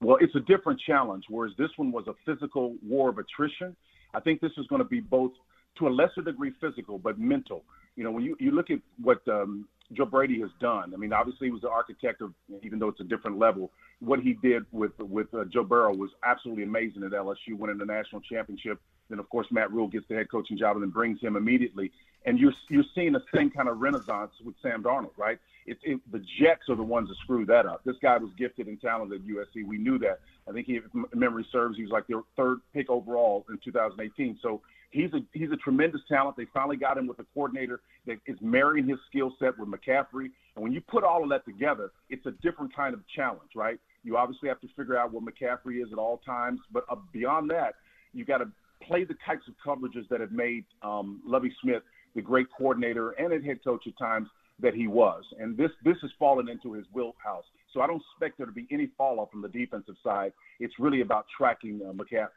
Well, 0.00 0.18
it's 0.20 0.34
a 0.34 0.40
different 0.40 0.80
challenge. 0.84 1.26
Whereas 1.28 1.52
this 1.56 1.70
one 1.76 1.92
was 1.92 2.04
a 2.08 2.14
physical 2.26 2.74
war 2.84 3.10
of 3.10 3.18
attrition, 3.18 3.76
I 4.12 4.18
think 4.18 4.40
this 4.40 4.50
is 4.58 4.66
going 4.66 4.82
to 4.82 4.88
be 4.88 4.98
both 4.98 5.30
to 5.78 5.86
a 5.86 5.88
lesser 5.88 6.20
degree 6.20 6.52
physical, 6.60 6.98
but 6.98 7.16
mental. 7.16 7.62
You 7.94 8.02
know, 8.02 8.10
when 8.10 8.24
you, 8.24 8.36
you 8.40 8.50
look 8.50 8.70
at 8.70 8.80
what 9.00 9.20
um, 9.28 9.68
Joe 9.92 10.06
Brady 10.06 10.40
has 10.40 10.50
done, 10.60 10.92
I 10.92 10.96
mean, 10.96 11.12
obviously 11.12 11.46
he 11.46 11.52
was 11.52 11.62
the 11.62 11.70
architect 11.70 12.22
of, 12.22 12.34
even 12.64 12.80
though 12.80 12.88
it's 12.88 13.00
a 13.00 13.04
different 13.04 13.38
level, 13.38 13.70
what 14.00 14.18
he 14.18 14.32
did 14.42 14.64
with 14.72 14.98
with 14.98 15.32
uh, 15.32 15.44
Joe 15.44 15.62
Burrow 15.62 15.94
was 15.94 16.10
absolutely 16.24 16.64
amazing 16.64 17.04
at 17.04 17.12
LSU, 17.12 17.56
winning 17.56 17.78
the 17.78 17.86
national 17.86 18.20
championship. 18.22 18.80
Then, 19.10 19.20
of 19.20 19.28
course, 19.28 19.46
Matt 19.52 19.72
Rhule 19.72 19.86
gets 19.86 20.06
the 20.08 20.16
head 20.16 20.28
coaching 20.28 20.58
job 20.58 20.74
and 20.74 20.82
then 20.82 20.90
brings 20.90 21.20
him 21.20 21.36
immediately. 21.36 21.92
And 22.24 22.36
you're 22.36 22.54
you're 22.68 22.90
seeing 22.96 23.12
the 23.12 23.22
same 23.32 23.50
kind 23.50 23.68
of 23.68 23.78
renaissance 23.78 24.32
with 24.44 24.56
Sam 24.60 24.82
Darnold, 24.82 25.16
right? 25.16 25.38
It, 25.66 25.78
it, 25.82 26.00
the 26.12 26.22
Jets 26.40 26.68
are 26.68 26.76
the 26.76 26.82
ones 26.82 27.08
that 27.08 27.16
screwed 27.22 27.48
that 27.48 27.66
up. 27.66 27.82
This 27.84 27.96
guy 28.00 28.16
was 28.18 28.30
gifted 28.38 28.68
and 28.68 28.80
talented 28.80 29.22
at 29.22 29.26
USC. 29.26 29.66
We 29.66 29.78
knew 29.78 29.98
that. 29.98 30.20
I 30.48 30.52
think 30.52 30.66
he, 30.66 30.74
if 30.76 30.84
memory 31.14 31.46
serves, 31.50 31.76
he 31.76 31.82
was 31.82 31.90
like 31.90 32.06
their 32.06 32.20
third 32.36 32.58
pick 32.72 32.88
overall 32.88 33.44
in 33.50 33.58
2018. 33.64 34.38
So 34.42 34.60
he's 34.90 35.12
a 35.12 35.18
he's 35.32 35.50
a 35.50 35.56
tremendous 35.56 36.00
talent. 36.08 36.36
They 36.36 36.46
finally 36.54 36.76
got 36.76 36.96
him 36.96 37.06
with 37.06 37.18
a 37.18 37.26
coordinator 37.34 37.80
that 38.06 38.18
is 38.26 38.36
marrying 38.40 38.88
his 38.88 38.98
skill 39.08 39.32
set 39.40 39.58
with 39.58 39.68
McCaffrey. 39.68 40.30
And 40.54 40.62
when 40.62 40.72
you 40.72 40.80
put 40.80 41.02
all 41.02 41.22
of 41.22 41.30
that 41.30 41.44
together, 41.44 41.90
it's 42.10 42.24
a 42.26 42.32
different 42.42 42.74
kind 42.74 42.94
of 42.94 43.00
challenge, 43.14 43.50
right? 43.56 43.78
You 44.04 44.16
obviously 44.16 44.48
have 44.48 44.60
to 44.60 44.68
figure 44.76 44.96
out 44.96 45.12
what 45.12 45.24
McCaffrey 45.24 45.82
is 45.82 45.92
at 45.92 45.98
all 45.98 46.18
times, 46.24 46.60
but 46.72 46.84
uh, 46.88 46.96
beyond 47.12 47.50
that, 47.50 47.74
you've 48.12 48.28
got 48.28 48.38
to 48.38 48.48
play 48.82 49.02
the 49.02 49.16
types 49.26 49.42
of 49.48 49.54
coverages 49.66 50.08
that 50.10 50.20
have 50.20 50.30
made 50.30 50.64
um, 50.82 51.20
Lovie 51.26 51.52
Smith 51.60 51.82
the 52.16 52.22
great 52.22 52.46
coordinator 52.56 53.10
and 53.10 53.44
head 53.44 53.62
coach 53.62 53.86
at 53.86 53.96
times 53.98 54.26
that 54.60 54.74
he 54.74 54.86
was. 54.86 55.24
And 55.38 55.56
this 55.56 55.70
this 55.84 55.96
has 56.02 56.10
fallen 56.18 56.48
into 56.48 56.72
his 56.72 56.86
wheelhouse. 56.92 57.44
So 57.72 57.80
I 57.82 57.86
don't 57.86 58.02
expect 58.12 58.38
there 58.38 58.46
to 58.46 58.52
be 58.52 58.66
any 58.70 58.88
fall 58.96 59.20
off 59.20 59.30
from 59.30 59.42
the 59.42 59.48
defensive 59.48 59.96
side. 60.02 60.32
It's 60.60 60.74
really 60.78 61.02
about 61.02 61.26
tracking 61.36 61.80
uh, 61.86 61.92
McCaffrey. 61.92 62.28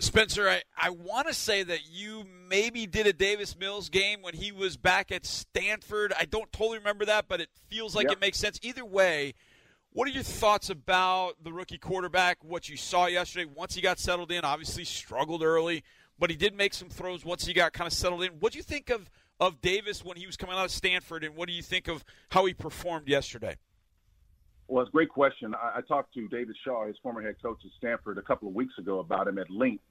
Spencer, 0.00 0.48
I, 0.48 0.62
I 0.76 0.90
want 0.90 1.26
to 1.26 1.34
say 1.34 1.64
that 1.64 1.80
you 1.90 2.24
maybe 2.48 2.86
did 2.86 3.08
a 3.08 3.12
Davis 3.12 3.58
Mills 3.58 3.88
game 3.88 4.22
when 4.22 4.34
he 4.34 4.52
was 4.52 4.76
back 4.76 5.10
at 5.10 5.26
Stanford. 5.26 6.12
I 6.16 6.24
don't 6.24 6.52
totally 6.52 6.78
remember 6.78 7.04
that, 7.06 7.26
but 7.26 7.40
it 7.40 7.48
feels 7.68 7.96
like 7.96 8.04
yep. 8.04 8.12
it 8.12 8.20
makes 8.20 8.38
sense. 8.38 8.60
Either 8.62 8.84
way, 8.84 9.34
what 9.92 10.06
are 10.06 10.12
your 10.12 10.22
thoughts 10.22 10.70
about 10.70 11.42
the 11.42 11.52
rookie 11.52 11.78
quarterback, 11.78 12.44
what 12.44 12.68
you 12.68 12.76
saw 12.76 13.06
yesterday 13.06 13.50
once 13.52 13.74
he 13.74 13.80
got 13.80 13.98
settled 13.98 14.30
in? 14.30 14.44
Obviously, 14.44 14.84
struggled 14.84 15.42
early, 15.42 15.82
but 16.16 16.30
he 16.30 16.36
did 16.36 16.54
make 16.54 16.74
some 16.74 16.88
throws 16.88 17.24
once 17.24 17.44
he 17.44 17.52
got 17.52 17.72
kind 17.72 17.88
of 17.88 17.92
settled 17.92 18.22
in. 18.22 18.30
What 18.38 18.52
do 18.52 18.58
you 18.58 18.62
think 18.62 18.90
of, 18.90 19.10
of 19.40 19.60
Davis 19.60 20.04
when 20.04 20.16
he 20.16 20.26
was 20.26 20.36
coming 20.36 20.56
out 20.56 20.64
of 20.64 20.70
Stanford, 20.70 21.24
and 21.24 21.36
what 21.36 21.48
do 21.48 21.54
you 21.54 21.62
think 21.62 21.88
of 21.88 22.04
how 22.30 22.44
he 22.44 22.54
performed 22.54 23.08
yesterday? 23.08 23.56
Well, 24.66 24.82
it's 24.82 24.90
a 24.90 24.92
great 24.92 25.08
question. 25.08 25.54
I, 25.54 25.78
I 25.78 25.80
talked 25.80 26.12
to 26.14 26.28
David 26.28 26.56
Shaw, 26.64 26.86
his 26.86 26.96
former 27.02 27.22
head 27.22 27.36
coach 27.42 27.58
at 27.64 27.70
Stanford, 27.78 28.18
a 28.18 28.22
couple 28.22 28.48
of 28.48 28.54
weeks 28.54 28.74
ago 28.78 28.98
about 28.98 29.28
him 29.28 29.38
at 29.38 29.50
length. 29.50 29.82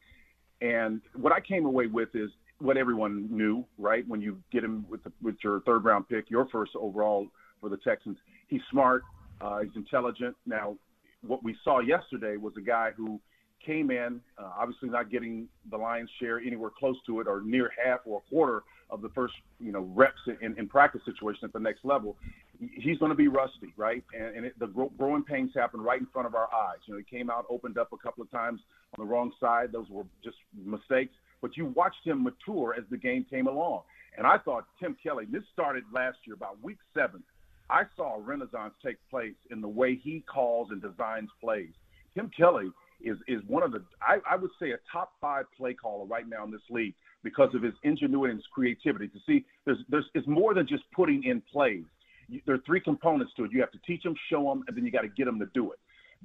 And 0.62 1.02
what 1.16 1.34
I 1.34 1.40
came 1.40 1.66
away 1.66 1.88
with 1.88 2.10
is 2.14 2.30
what 2.60 2.78
everyone 2.78 3.28
knew, 3.30 3.66
right? 3.78 4.08
When 4.08 4.22
you 4.22 4.42
get 4.52 4.64
him 4.64 4.86
with 4.90 5.04
the, 5.04 5.12
with 5.22 5.36
your 5.44 5.62
third 5.62 5.84
round 5.84 6.10
pick, 6.10 6.30
your 6.30 6.48
first 6.52 6.72
overall 6.76 7.28
for 7.62 7.70
the 7.70 7.78
Texans, 7.78 8.18
he's 8.48 8.62
smart, 8.72 9.04
uh, 9.42 9.60
he's 9.60 9.76
intelligent. 9.76 10.36
Now, 10.46 10.76
what 11.26 11.44
we 11.44 11.56
saw 11.64 11.80
yesterday 11.80 12.38
was 12.38 12.54
a 12.58 12.62
guy 12.62 12.92
who 12.96 13.20
came 13.64 13.92
in, 13.92 14.22
uh, 14.38 14.50
obviously 14.58 14.90
not 14.90 15.12
getting 15.12 15.48
the 15.70 15.78
lion's 15.78 16.10
share 16.20 16.40
anywhere 16.40 16.72
close 16.78 16.96
to 17.06 17.20
it 17.20 17.28
or 17.28 17.42
near 17.42 17.72
half 17.84 18.00
or 18.06 18.22
a 18.26 18.30
quarter 18.30 18.64
of 18.90 19.02
the 19.02 19.10
first, 19.10 19.34
you 19.60 19.72
know, 19.72 19.90
reps 19.94 20.22
in, 20.42 20.58
in 20.58 20.68
practice 20.68 21.02
situation 21.06 21.42
at 21.44 21.54
the 21.54 21.60
next 21.60 21.84
level. 21.84 22.16
He's 22.60 22.98
going 22.98 23.12
to 23.12 23.16
be 23.16 23.28
rusty, 23.28 23.74
right? 23.76 24.04
And, 24.18 24.36
and 24.38 24.46
it, 24.46 24.60
the 24.60 24.68
growing 24.98 25.24
pains 25.24 25.52
happen 25.56 25.82
right 25.82 26.00
in 26.00 26.08
front 26.08 26.28
of 26.28 26.36
our 26.36 26.48
eyes. 26.54 26.78
You 26.86 26.94
know, 26.94 27.00
he 27.00 27.18
came 27.18 27.30
out, 27.30 27.46
opened 27.50 27.78
up 27.78 27.94
a 27.94 27.98
couple 27.98 28.24
of 28.24 28.32
times 28.32 28.62
on 28.98 29.06
the 29.06 29.12
wrong 29.12 29.32
side. 29.40 29.72
Those 29.72 29.90
were 29.90 30.04
just 30.24 30.38
mistakes. 30.66 31.14
But 31.42 31.56
you 31.56 31.68
watched 31.68 32.06
him 32.06 32.24
mature 32.24 32.76
as 32.78 32.84
the 32.90 32.98
game 32.98 33.26
came 33.30 33.48
along. 33.48 33.82
And 34.18 34.26
I 34.26 34.38
thought 34.40 34.66
Tim 34.80 34.98
Kelly, 35.02 35.26
this 35.30 35.44
started 35.54 35.84
last 35.94 36.18
year, 36.26 36.34
about 36.34 36.62
week 36.64 36.78
seven. 36.94 37.24
I 37.70 37.84
saw 37.96 38.16
a 38.16 38.22
renaissance 38.22 38.74
take 38.84 38.98
place 39.10 39.36
in 39.52 39.62
the 39.62 39.68
way 39.68 39.96
he 39.96 40.22
calls 40.22 40.70
and 40.72 40.82
designs 40.82 41.30
plays. 41.42 41.74
Tim 42.16 42.32
Kelly 42.36 42.72
is 43.02 43.18
is 43.28 43.42
one 43.48 43.62
of 43.62 43.72
the 43.72 43.84
I, 44.02 44.18
I 44.28 44.36
would 44.36 44.50
say 44.60 44.72
a 44.72 44.78
top 44.92 45.12
five 45.22 45.46
play 45.56 45.74
caller 45.74 46.06
right 46.06 46.28
now 46.28 46.44
in 46.44 46.52
this 46.52 46.62
league 46.70 46.96
because 47.24 47.54
of 47.56 47.62
his 47.62 47.74
ingenuity 47.84 48.32
and 48.32 48.40
his 48.40 48.48
creativity. 48.54 49.08
To 49.08 49.20
see 49.26 49.46
there's 49.66 49.80
there's 49.90 50.06
it's 50.14 50.28
more 50.28 50.54
than 50.54 50.68
just 50.68 50.84
putting 50.96 51.24
in 51.24 51.42
plays. 51.52 51.84
You, 52.30 52.42
there 52.46 52.56
are 52.56 52.64
three 52.66 52.82
components 52.82 53.34
to 53.38 53.46
it. 53.46 53.52
You 53.52 53.60
have 53.62 53.72
to 53.72 53.80
teach 53.86 54.04
them, 54.04 54.16
show 54.30 54.44
them, 54.44 54.64
and 54.68 54.76
then 54.76 54.86
you 54.86 54.92
got 54.92 55.02
to 55.02 55.10
get 55.10 55.26
them 55.26 55.40
to 55.40 55.48
do 55.54 55.72
it. 55.72 55.80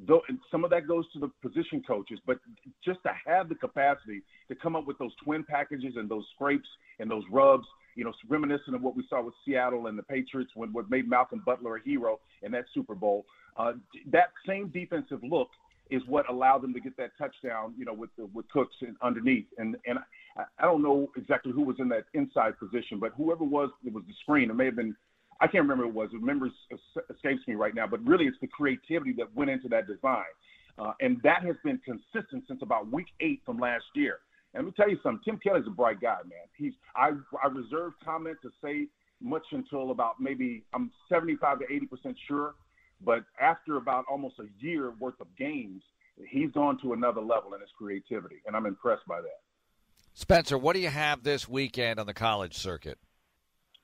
Though 0.07 0.23
and 0.29 0.39
some 0.51 0.65
of 0.65 0.71
that 0.71 0.89
goes 0.89 1.05
to 1.13 1.19
the 1.19 1.29
position 1.47 1.83
coaches, 1.87 2.19
but 2.27 2.39
just 2.85 3.01
to 3.03 3.11
have 3.27 3.49
the 3.49 3.55
capacity 3.55 4.23
to 4.49 4.55
come 4.55 4.75
up 4.75 4.87
with 4.87 4.99
those 4.99 5.13
twin 5.23 5.45
packages 5.45 5.95
and 5.97 6.09
those 6.09 6.25
scrapes 6.35 6.69
and 6.99 7.11
those 7.11 7.25
rubs, 7.31 7.67
you 7.95 8.05
know, 8.05 8.13
reminiscent 8.29 8.75
of 8.75 8.83
what 8.83 8.97
we 8.97 9.05
saw 9.09 9.23
with 9.23 9.35
Seattle 9.45 9.89
and 9.89 9.99
the 9.99 10.03
Patriots 10.03 10.53
when 10.55 10.73
what 10.73 10.91
made 10.91 11.09
Malcolm 11.09 11.43
Butler 11.45 11.77
a 11.77 11.83
hero 11.83 12.21
in 12.43 12.53
that 12.53 12.65
Super 12.73 12.95
Bowl. 12.95 13.27
Uh, 13.57 13.73
that 14.11 14.31
same 14.47 14.69
defensive 14.69 15.21
look 15.23 15.51
is 15.93 16.03
what 16.07 16.29
allowed 16.29 16.63
them 16.63 16.73
to 16.73 16.81
get 16.81 16.97
that 16.97 17.11
touchdown, 17.19 17.75
you 17.77 17.85
know, 17.85 17.93
with 17.93 18.11
the, 18.17 18.27
with 18.33 18.49
Cooks 18.49 18.75
underneath. 19.03 19.47
And 19.59 19.77
and 19.87 19.99
I, 20.37 20.45
I 20.59 20.63
don't 20.63 20.83
know 20.83 21.11
exactly 21.17 21.53
who 21.53 21.63
was 21.63 21.77
in 21.79 21.89
that 21.91 22.05
inside 22.15 22.59
position, 22.59 22.99
but 22.99 23.13
whoever 23.17 23.45
was, 23.45 23.71
it 23.85 23.93
was 23.93 24.03
the 24.07 24.15
screen. 24.23 24.51
It 24.51 24.55
may 24.55 24.67
have 24.67 24.77
been, 24.77 24.97
I 25.41 25.47
can't 25.47 25.63
remember 25.63 25.85
who 25.85 25.91
it 25.91 25.95
was. 25.95 26.09
The 26.13 26.19
memory 26.19 26.51
escapes 27.11 27.47
me 27.47 27.55
right 27.55 27.75
now. 27.75 27.87
But 27.87 28.05
really, 28.07 28.25
it's 28.25 28.39
the 28.41 28.49
creativity 28.49 29.13
that 29.19 29.35
went 29.37 29.51
into 29.51 29.69
that 29.69 29.87
design, 29.87 30.33
uh, 30.79 30.93
and 31.01 31.21
that 31.23 31.45
has 31.45 31.57
been 31.63 31.79
consistent 31.85 32.45
since 32.49 32.61
about 32.63 32.91
week 32.91 33.09
eight 33.21 33.43
from 33.45 33.59
last 33.59 33.85
year. 33.95 34.19
And 34.55 34.65
let 34.65 34.71
me 34.71 34.75
tell 34.77 34.91
you 34.91 34.99
something. 35.03 35.21
Tim 35.25 35.39
Kelly's 35.39 35.67
a 35.67 35.71
bright 35.71 36.01
guy, 36.01 36.19
man. 36.25 36.49
He's 36.57 36.73
I 36.97 37.11
I 37.43 37.49
reserve 37.49 37.93
comment 38.05 38.39
to 38.43 38.51
say 38.65 38.89
much 39.21 39.45
until 39.53 39.91
about 39.91 40.21
maybe 40.21 40.65
I'm 40.75 40.91
75 41.09 41.61
to 41.61 41.65
80 41.71 41.87
percent 41.87 42.17
sure 42.27 42.55
but 43.05 43.25
after 43.41 43.77
about 43.77 44.05
almost 44.11 44.39
a 44.39 44.47
year 44.65 44.93
worth 44.99 45.21
of 45.21 45.27
games, 45.37 45.83
he's 46.29 46.51
gone 46.53 46.79
to 46.83 46.93
another 46.93 47.21
level 47.21 47.55
in 47.55 47.61
his 47.61 47.71
creativity, 47.77 48.43
and 48.47 48.57
I'm 48.57 48.67
impressed 48.67 49.07
by 49.07 49.21
that. 49.21 49.41
Spencer, 50.15 50.59
what 50.59 50.75
do 50.75 50.81
you 50.81 50.89
have 50.89 51.23
this 51.23 51.49
weekend 51.49 51.99
on 51.99 52.07
the 52.07 52.15
college 52.15 52.57
circuit? 52.57 52.99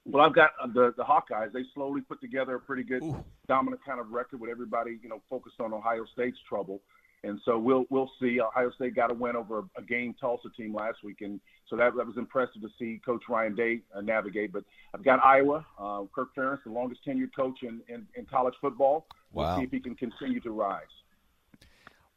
Well, 0.05 0.25
I've 0.25 0.35
got 0.35 0.51
uh, 0.62 0.66
the 0.73 0.95
the 0.97 1.05
Hawkeyes. 1.05 1.53
They 1.53 1.64
slowly 1.75 2.01
put 2.01 2.21
together 2.21 2.55
a 2.55 2.61
pretty 2.61 2.83
good 2.83 3.03
Ooh. 3.03 3.25
dominant 3.47 3.85
kind 3.85 4.01
of 4.01 4.11
record 4.11 4.41
with 4.41 4.51
everybody, 4.51 4.99
you 5.03 5.09
know, 5.09 5.21
focused 5.29 5.61
on 5.61 5.73
Ohio 5.73 6.05
State's 6.12 6.39
trouble. 6.49 6.81
And 7.25 7.41
so 7.45 7.59
we'll 7.59 7.85
we'll 7.91 8.11
see. 8.21 8.41
Ohio 8.41 8.71
State 8.71 8.95
got 8.95 9.11
a 9.11 9.14
win 9.14 9.35
over 9.35 9.64
a, 9.77 9.83
game 9.83 10.14
Tulsa 10.21 10.49
team 10.57 10.73
last 10.73 10.99
week, 11.03 11.21
and 11.21 11.41
so 11.69 11.77
that, 11.77 11.97
that 11.97 12.07
was 12.07 12.16
impressive 12.16 12.62
to 12.62 12.69
see 12.79 13.01
Coach 13.05 13.25
Ryan 13.29 13.57
Day 13.57 13.81
uh, 13.95 14.01
navigate. 14.01 14.53
But 14.53 14.64
I've 14.95 15.05
got 15.05 15.25
Iowa, 15.25 15.66
uh, 15.79 16.03
Kirk 16.14 16.29
Ferentz, 16.37 16.62
the 16.64 16.71
longest 16.71 17.01
tenured 17.07 17.35
coach 17.35 17.59
in, 17.62 17.81
in, 17.89 18.07
in 18.14 18.25
college 18.27 18.55
football. 18.61 19.07
We'll 19.33 19.47
wow. 19.47 19.59
see 19.59 19.64
if 19.64 19.71
he 19.71 19.81
can 19.81 19.97
continue 19.97 20.41
to 20.41 20.53
rise. 20.53 20.83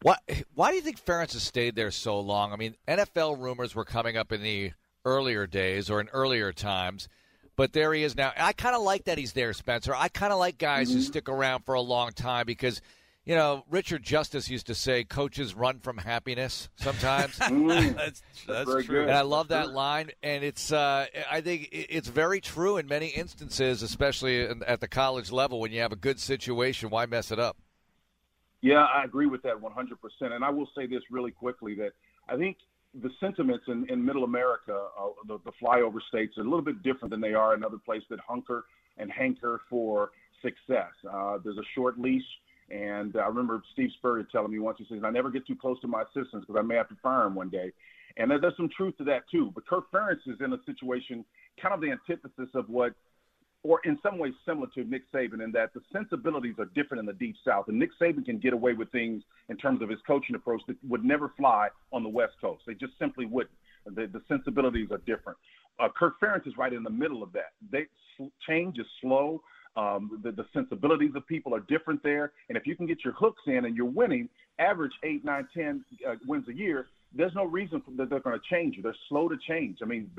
Why, 0.04 0.18
why 0.54 0.70
do 0.70 0.76
you 0.76 0.82
think 0.82 1.04
Ferentz 1.04 1.34
has 1.34 1.43
stayed 1.43 1.76
there 1.76 1.91
so 1.91 2.20
long? 2.20 2.54
I 2.54 2.56
mean, 2.56 2.76
NFL 2.88 3.39
rumors 3.39 3.74
were 3.74 3.86
coming 3.86 4.18
up 4.18 4.32
in 4.32 4.43
the 4.43 4.72
earlier 5.04 5.47
days 5.47 5.89
or 5.89 5.99
in 5.99 6.10
earlier 6.10 6.52
times, 6.54 7.08
but 7.56 7.74
there 7.74 7.91
he 7.93 8.04
is 8.04 8.16
now. 8.16 8.34
I 8.38 8.54
kind 8.54 8.76
of 8.76 8.84
like 8.84 9.06
that 9.06 9.18
he's 9.18 9.34
there, 9.34 9.54
Spencer. 9.54 9.95
I 9.95 10.10
kind 10.10 10.32
of 10.32 10.38
like 10.38 10.60
guys 10.60 10.89
mm-hmm. 10.89 10.97
who 10.97 11.04
stick 11.04 11.28
around 11.28 11.66
for 11.66 11.74
a 11.74 11.82
long 11.82 12.12
time 12.12 12.45
because– 12.45 12.84
you 13.26 13.36
know, 13.36 13.63
Richard 13.69 14.03
Justice 14.03 14.49
used 14.49 14.67
to 14.67 14.76
say, 14.76 15.03
"Coaches 15.03 15.53
run 15.53 15.80
from 15.80 15.97
happiness." 15.97 16.69
Sometimes 16.76 17.38
mm, 17.39 17.95
that's 17.95 18.22
that's 18.47 18.69
Very 18.69 18.84
true, 18.84 19.01
good. 19.01 19.09
and 19.09 19.17
I 19.17 19.22
love 19.22 19.49
that 19.49 19.72
line. 19.72 20.11
And 20.24 20.43
it's, 20.43 20.72
uh, 20.72 21.05
I 21.30 21.41
think 21.41 21.69
it's 21.72 22.07
very 22.07 22.41
true 22.41 22.78
in 22.78 22.88
many 22.88 23.07
instances, 23.07 23.84
especially 23.84 24.41
at 24.43 24.80
the 24.80 24.88
college 24.88 25.32
level. 25.32 25.59
When 25.59 25.72
you 25.72 25.82
have 25.82 25.91
a 25.91 25.97
good 25.97 26.19
situation, 26.19 26.89
why 26.89 27.05
mess 27.05 27.32
it 27.32 27.39
up? 27.39 27.57
Yeah, 28.61 28.86
I 28.86 29.03
agree 29.03 29.26
with 29.26 29.41
that 29.43 29.55
100%. 29.55 30.34
And 30.34 30.43
I 30.43 30.49
will 30.51 30.69
say 30.76 30.86
this 30.86 31.01
really 31.09 31.32
quickly 31.32 31.74
that 31.76 31.91
I 32.30 32.38
think 32.38 32.57
the 32.93 33.09
sentiments 33.19 33.65
in, 33.67 33.89
in 33.89 34.03
Middle 34.03 34.24
America, 34.24 34.88
uh, 34.99 35.07
the, 35.28 35.39
the 35.45 35.51
flyover 35.61 35.99
states, 36.09 36.38
are 36.38 36.41
a 36.41 36.43
little 36.43 36.61
bit 36.61 36.84
different 36.84 37.09
than 37.09 37.22
they 37.22 37.34
are 37.34 37.55
in 37.55 37.63
other 37.63 37.80
places 37.84 38.05
that 38.09 38.19
hunker 38.19 38.65
and 38.97 39.11
hanker 39.11 39.61
for 39.69 40.11
success. 40.41 40.91
Uh, 41.11 41.38
there's 41.43 41.57
a 41.57 41.65
short 41.74 41.99
leash 41.99 42.26
and 42.72 43.15
I 43.17 43.28
remember 43.28 43.61
Steve 43.74 43.89
Spurrier 43.97 44.26
telling 44.32 44.51
me 44.51 44.59
once, 44.59 44.78
he 44.78 44.86
says, 44.89 45.03
I 45.03 45.09
never 45.09 45.30
get 45.30 45.45
too 45.45 45.55
close 45.55 45.80
to 45.82 45.88
my 45.88 46.03
assistants 46.03 46.45
because 46.47 46.55
I 46.57 46.61
may 46.61 46.76
have 46.76 46.89
to 46.89 46.95
fire 47.01 47.26
him 47.28 47.36
one 47.36 47.49
day. 47.49 47.72
And 48.17 48.30
there's 48.30 48.57
some 48.57 48.69
truth 48.76 48.97
to 48.97 49.03
that 49.05 49.24
too. 49.32 49.51
But 49.53 49.67
Kirk 49.67 49.91
Ferentz 49.91 50.28
is 50.28 50.38
in 50.43 50.53
a 50.53 50.57
situation, 50.65 51.26
kind 51.61 51.74
of 51.74 51.82
the 51.82 51.91
antithesis 51.91 52.49
of 52.55 52.69
what, 52.69 52.93
or 53.63 53.80
in 53.86 53.97
some 54.01 54.17
ways 54.17 54.34
similar 54.45 54.67
to 54.76 54.84
Nick 54.84 55.03
Saban, 55.13 55.43
in 55.43 55.51
that 55.51 55.74
the 55.74 55.82
sensibilities 55.93 56.55
are 56.57 56.65
different 56.74 56.99
in 56.99 57.05
the 57.05 57.13
Deep 57.13 57.36
South. 57.45 57.67
And 57.67 57.78
Nick 57.78 57.91
Saban 58.01 58.26
can 58.26 58.39
get 58.39 58.53
away 58.53 58.74
with 58.74 58.91
things 58.91 59.24
in 59.49 59.57
terms 59.57 59.82
of 59.82 59.89
his 59.89 59.99
coaching 60.07 60.36
approach 60.36 60.61
that 60.67 60.78
would 60.88 61.05
never 61.05 61.32
fly 61.38 61.69
on 61.93 62.03
the 62.03 62.09
West 62.09 62.34
Coast. 62.41 62.63
They 62.65 62.74
just 62.74 62.93
simply 62.99 63.26
wouldn't. 63.26 63.55
The, 63.86 64.07
the 64.07 64.22
sensibilities 64.28 64.89
are 64.91 64.99
different. 64.99 65.38
Uh, 65.80 65.88
Kirk 65.97 66.19
Ferentz 66.22 66.47
is 66.47 66.57
right 66.57 66.74
in 66.74 66.84
the 66.84 66.89
middle 66.89 67.24
of 67.24 67.32
that. 67.34 67.53
They, 67.72 67.88
change 68.47 68.78
is 68.78 68.86
slow. 69.01 69.41
Um, 69.76 70.19
the, 70.24 70.32
the 70.32 70.45
sensibilities 70.53 71.11
of 71.15 71.26
people 71.28 71.55
are 71.55 71.61
different 71.61 72.03
there. 72.03 72.34
And 72.49 72.57
if 72.57 72.67
you 72.67 72.76
can 72.76 72.88
get 72.88 73.03
your 73.03 73.13
hooks 73.13 73.41
in 73.47 73.65
and 73.65 73.76
you're 73.76 73.86
winning, 73.86 74.28
average 74.59 74.91
eight, 75.03 75.24
nine, 75.24 75.47
ten 75.53 75.84
uh, 76.07 76.15
wins 76.28 76.47
a 76.49 76.53
year, 76.53 76.88
there's 77.13 77.34
no 77.36 77.45
reason 77.45 77.82
that 77.97 78.09
they're 78.09 78.19
going 78.22 78.38
to 78.39 78.55
change. 78.55 78.78
They're 78.82 78.95
slow 79.09 79.28
to 79.28 79.36
change. 79.47 79.80
I 79.82 79.86
mean, 79.86 80.09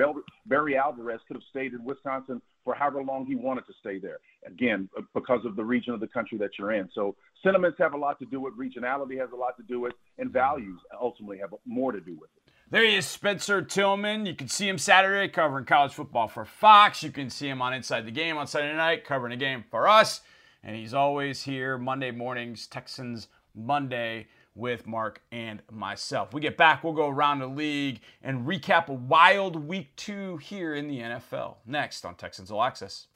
Barry 0.46 0.76
Alvarez 0.76 1.20
could 1.26 1.36
have 1.36 1.42
stayed 1.48 1.72
in 1.72 1.84
Wisconsin 1.84 2.42
for 2.64 2.74
however 2.74 3.02
long 3.02 3.24
he 3.24 3.34
wanted 3.34 3.66
to 3.66 3.72
stay 3.80 3.98
there. 3.98 4.18
Again, 4.46 4.88
because 5.14 5.40
of 5.44 5.56
the 5.56 5.64
region 5.64 5.94
of 5.94 6.00
the 6.00 6.06
country 6.06 6.36
that 6.38 6.50
you're 6.58 6.72
in. 6.72 6.88
So 6.94 7.16
sentiments 7.42 7.78
have 7.78 7.94
a 7.94 7.96
lot 7.96 8.18
to 8.18 8.26
do 8.26 8.40
with 8.40 8.54
regionality 8.58 9.18
has 9.18 9.30
a 9.32 9.36
lot 9.36 9.56
to 9.56 9.62
do 9.62 9.80
with, 9.80 9.94
and 10.18 10.30
values 10.30 10.78
ultimately 11.00 11.38
have 11.38 11.54
more 11.64 11.92
to 11.92 12.00
do 12.00 12.12
with 12.12 12.30
it. 12.36 12.41
There 12.72 12.86
he 12.86 12.96
is, 12.96 13.04
Spencer 13.06 13.60
Tillman. 13.60 14.24
You 14.24 14.34
can 14.34 14.48
see 14.48 14.66
him 14.66 14.78
Saturday 14.78 15.28
covering 15.28 15.66
college 15.66 15.92
football 15.92 16.26
for 16.26 16.46
Fox. 16.46 17.02
You 17.02 17.10
can 17.10 17.28
see 17.28 17.46
him 17.46 17.60
on 17.60 17.74
Inside 17.74 18.06
the 18.06 18.10
Game 18.10 18.38
on 18.38 18.46
Sunday 18.46 18.74
night 18.74 19.04
covering 19.04 19.34
a 19.34 19.36
game 19.36 19.62
for 19.70 19.86
us. 19.86 20.22
And 20.64 20.74
he's 20.74 20.94
always 20.94 21.42
here 21.42 21.76
Monday 21.76 22.10
mornings, 22.10 22.66
Texans 22.66 23.28
Monday 23.54 24.26
with 24.54 24.86
Mark 24.86 25.20
and 25.32 25.60
myself. 25.70 26.32
We 26.32 26.40
get 26.40 26.56
back, 26.56 26.82
we'll 26.82 26.94
go 26.94 27.10
around 27.10 27.40
the 27.40 27.46
league 27.46 28.00
and 28.22 28.46
recap 28.46 28.88
a 28.88 28.94
wild 28.94 29.54
week 29.54 29.94
two 29.96 30.38
here 30.38 30.74
in 30.74 30.88
the 30.88 31.00
NFL. 31.00 31.56
Next 31.66 32.06
on 32.06 32.14
Texans 32.14 32.50
All 32.50 32.62
Access. 32.62 33.06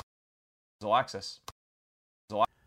All 0.85 0.95
Access. 0.95 1.41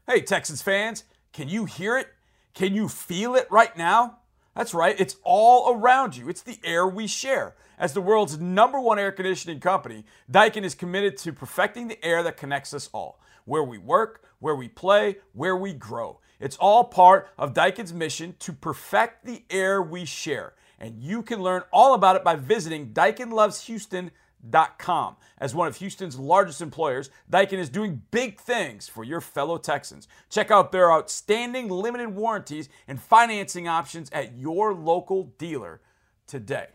Hey, 0.08 0.22
Texans 0.22 0.64
fans, 0.64 1.04
can 1.34 1.50
you 1.50 1.66
hear 1.66 2.00
it? 2.00 2.08
Can 2.56 2.74
you 2.74 2.90
feel 2.90 3.36
it 3.36 3.46
right 3.52 3.78
now? 3.78 4.19
That's 4.56 4.74
right, 4.74 5.00
it's 5.00 5.16
all 5.24 5.74
around 5.74 6.18
you. 6.18 6.30
It's 6.30 6.42
the 6.42 6.60
air 6.64 6.88
we 6.88 7.08
share. 7.08 7.56
As 7.78 7.94
the 7.94 8.02
world's 8.02 8.40
number 8.40 8.80
one 8.80 9.00
air 9.00 9.12
conditioning 9.12 9.60
company, 9.60 10.04
Daikin 10.30 10.64
is 10.64 10.76
committed 10.76 11.18
to 11.20 11.32
perfecting 11.32 11.88
the 11.88 12.04
air 12.04 12.24
that 12.24 12.38
connects 12.38 12.74
us 12.74 12.90
all. 12.92 13.20
Where 13.46 13.64
we 13.64 13.78
work, 13.78 14.24
where 14.40 14.56
we 14.56 14.68
play, 14.68 15.18
where 15.34 15.56
we 15.56 15.74
grow. 15.74 16.20
It's 16.40 16.58
all 16.58 16.84
part 16.84 17.30
of 17.38 17.54
Daikin's 17.54 17.94
mission 17.94 18.36
to 18.40 18.54
perfect 18.54 19.26
the 19.26 19.44
air 19.50 19.82
we 19.82 20.06
share. 20.06 20.54
And 20.80 21.02
you 21.02 21.24
can 21.24 21.42
learn 21.42 21.64
all 21.72 21.94
about 21.94 22.16
it 22.16 22.24
by 22.24 22.36
visiting 22.36 22.94
DaikinLovesHouston.com 22.94 24.12
Daikin.com. 24.48 25.16
As 25.38 25.56
one 25.56 25.68
of 25.68 25.78
Houston's 25.78 26.18
largest 26.18 26.62
employers, 26.62 27.10
Daikin 27.32 27.60
is 27.60 27.70
doing 27.70 28.02
big 28.12 28.40
things 28.40 28.88
for 28.88 29.04
your 29.04 29.22
fellow 29.22 29.58
Texans. 29.58 30.08
Check 30.30 30.52
out 30.52 30.72
their 30.72 30.92
outstanding 30.92 31.70
limited 31.70 32.10
warranties 32.10 32.70
and 32.88 33.02
financing 33.02 33.68
options 33.68 34.10
at 34.12 34.38
your 34.38 34.74
local 34.74 35.34
dealer 35.38 35.82
today. 36.28 36.68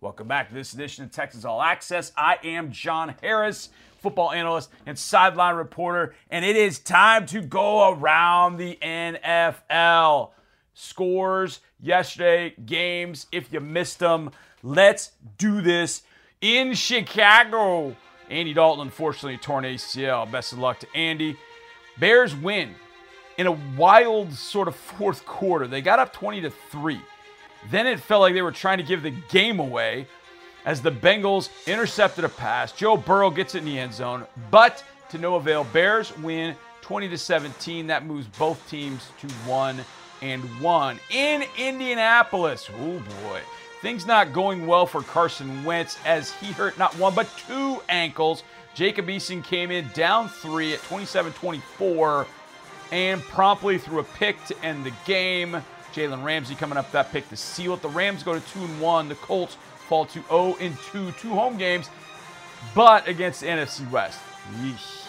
Welcome 0.00 0.26
back 0.26 0.48
to 0.48 0.54
this 0.54 0.74
edition 0.74 1.04
of 1.04 1.12
Texans 1.12 1.44
All 1.44 1.62
Access. 1.62 2.12
I 2.16 2.38
am 2.42 2.72
John 2.72 3.14
Harris, 3.22 3.70
football 3.98 4.32
analyst 4.32 4.70
and 4.84 4.98
sideline 4.98 5.54
reporter, 5.54 6.14
and 6.28 6.44
it 6.44 6.56
is 6.56 6.80
time 6.80 7.24
to 7.26 7.40
go 7.40 7.92
around 7.92 8.56
the 8.56 8.78
NFL. 8.82 10.30
Scores 10.74 11.60
yesterday, 11.80 12.54
games, 12.66 13.26
if 13.30 13.52
you 13.52 13.60
missed 13.60 14.00
them. 14.00 14.30
Let's 14.64 15.12
do 15.38 15.60
this 15.60 16.02
in 16.42 16.74
Chicago. 16.74 17.96
Andy 18.28 18.52
Dalton, 18.52 18.82
unfortunately, 18.82 19.38
torn 19.38 19.64
ACL. 19.64 20.30
Best 20.30 20.52
of 20.52 20.58
luck 20.58 20.78
to 20.80 20.86
Andy. 20.94 21.36
Bears 21.98 22.34
win 22.34 22.74
in 23.38 23.46
a 23.46 23.52
wild 23.76 24.32
sort 24.32 24.68
of 24.68 24.76
fourth 24.76 25.24
quarter. 25.24 25.66
They 25.66 25.80
got 25.80 25.98
up 25.98 26.12
20 26.12 26.42
to 26.42 26.50
3. 26.50 27.00
Then 27.70 27.86
it 27.86 28.00
felt 28.00 28.20
like 28.20 28.34
they 28.34 28.42
were 28.42 28.52
trying 28.52 28.78
to 28.78 28.84
give 28.84 29.02
the 29.02 29.14
game 29.30 29.60
away 29.60 30.06
as 30.64 30.82
the 30.82 30.90
Bengals 30.90 31.48
intercepted 31.66 32.24
a 32.24 32.28
pass. 32.28 32.72
Joe 32.72 32.96
Burrow 32.96 33.30
gets 33.30 33.54
it 33.54 33.58
in 33.58 33.64
the 33.64 33.78
end 33.78 33.94
zone, 33.94 34.26
but 34.50 34.84
to 35.10 35.18
no 35.18 35.36
avail. 35.36 35.64
Bears 35.64 36.16
win 36.18 36.56
20 36.80 37.08
to 37.08 37.18
17. 37.18 37.86
That 37.86 38.06
moves 38.06 38.26
both 38.38 38.68
teams 38.68 39.08
to 39.20 39.28
1 39.48 39.80
and 40.22 40.42
1 40.60 41.00
in 41.10 41.44
Indianapolis. 41.58 42.68
Oh 42.80 42.98
boy. 43.22 43.40
Things 43.82 44.06
not 44.06 44.32
going 44.32 44.68
well 44.68 44.86
for 44.86 45.02
Carson 45.02 45.64
Wentz 45.64 45.98
as 46.06 46.30
he 46.30 46.52
hurt 46.52 46.78
not 46.78 46.96
one 46.98 47.16
but 47.16 47.28
two 47.48 47.82
ankles. 47.88 48.44
Jacob 48.74 49.08
Eason 49.08 49.42
came 49.42 49.72
in 49.72 49.88
down 49.92 50.28
three 50.28 50.72
at 50.72 50.80
27 50.84 51.32
24 51.32 52.24
and 52.92 53.20
promptly 53.22 53.78
threw 53.78 53.98
a 53.98 54.04
pick 54.04 54.42
to 54.44 54.64
end 54.64 54.86
the 54.86 54.92
game. 55.04 55.60
Jalen 55.92 56.22
Ramsey 56.22 56.54
coming 56.54 56.78
up 56.78 56.92
that 56.92 57.10
pick 57.10 57.28
to 57.30 57.36
seal 57.36 57.74
it. 57.74 57.82
The 57.82 57.88
Rams 57.88 58.22
go 58.22 58.34
to 58.34 58.40
2 58.52 58.60
and 58.60 58.80
1. 58.80 59.08
The 59.08 59.16
Colts 59.16 59.56
fall 59.88 60.06
to 60.06 60.22
0 60.28 60.56
and 60.60 60.78
2, 60.92 61.10
two 61.12 61.30
home 61.30 61.58
games, 61.58 61.90
but 62.76 63.08
against 63.08 63.40
the 63.40 63.48
NFC 63.48 63.90
West. 63.90 64.20
Yeesh. 64.60 65.06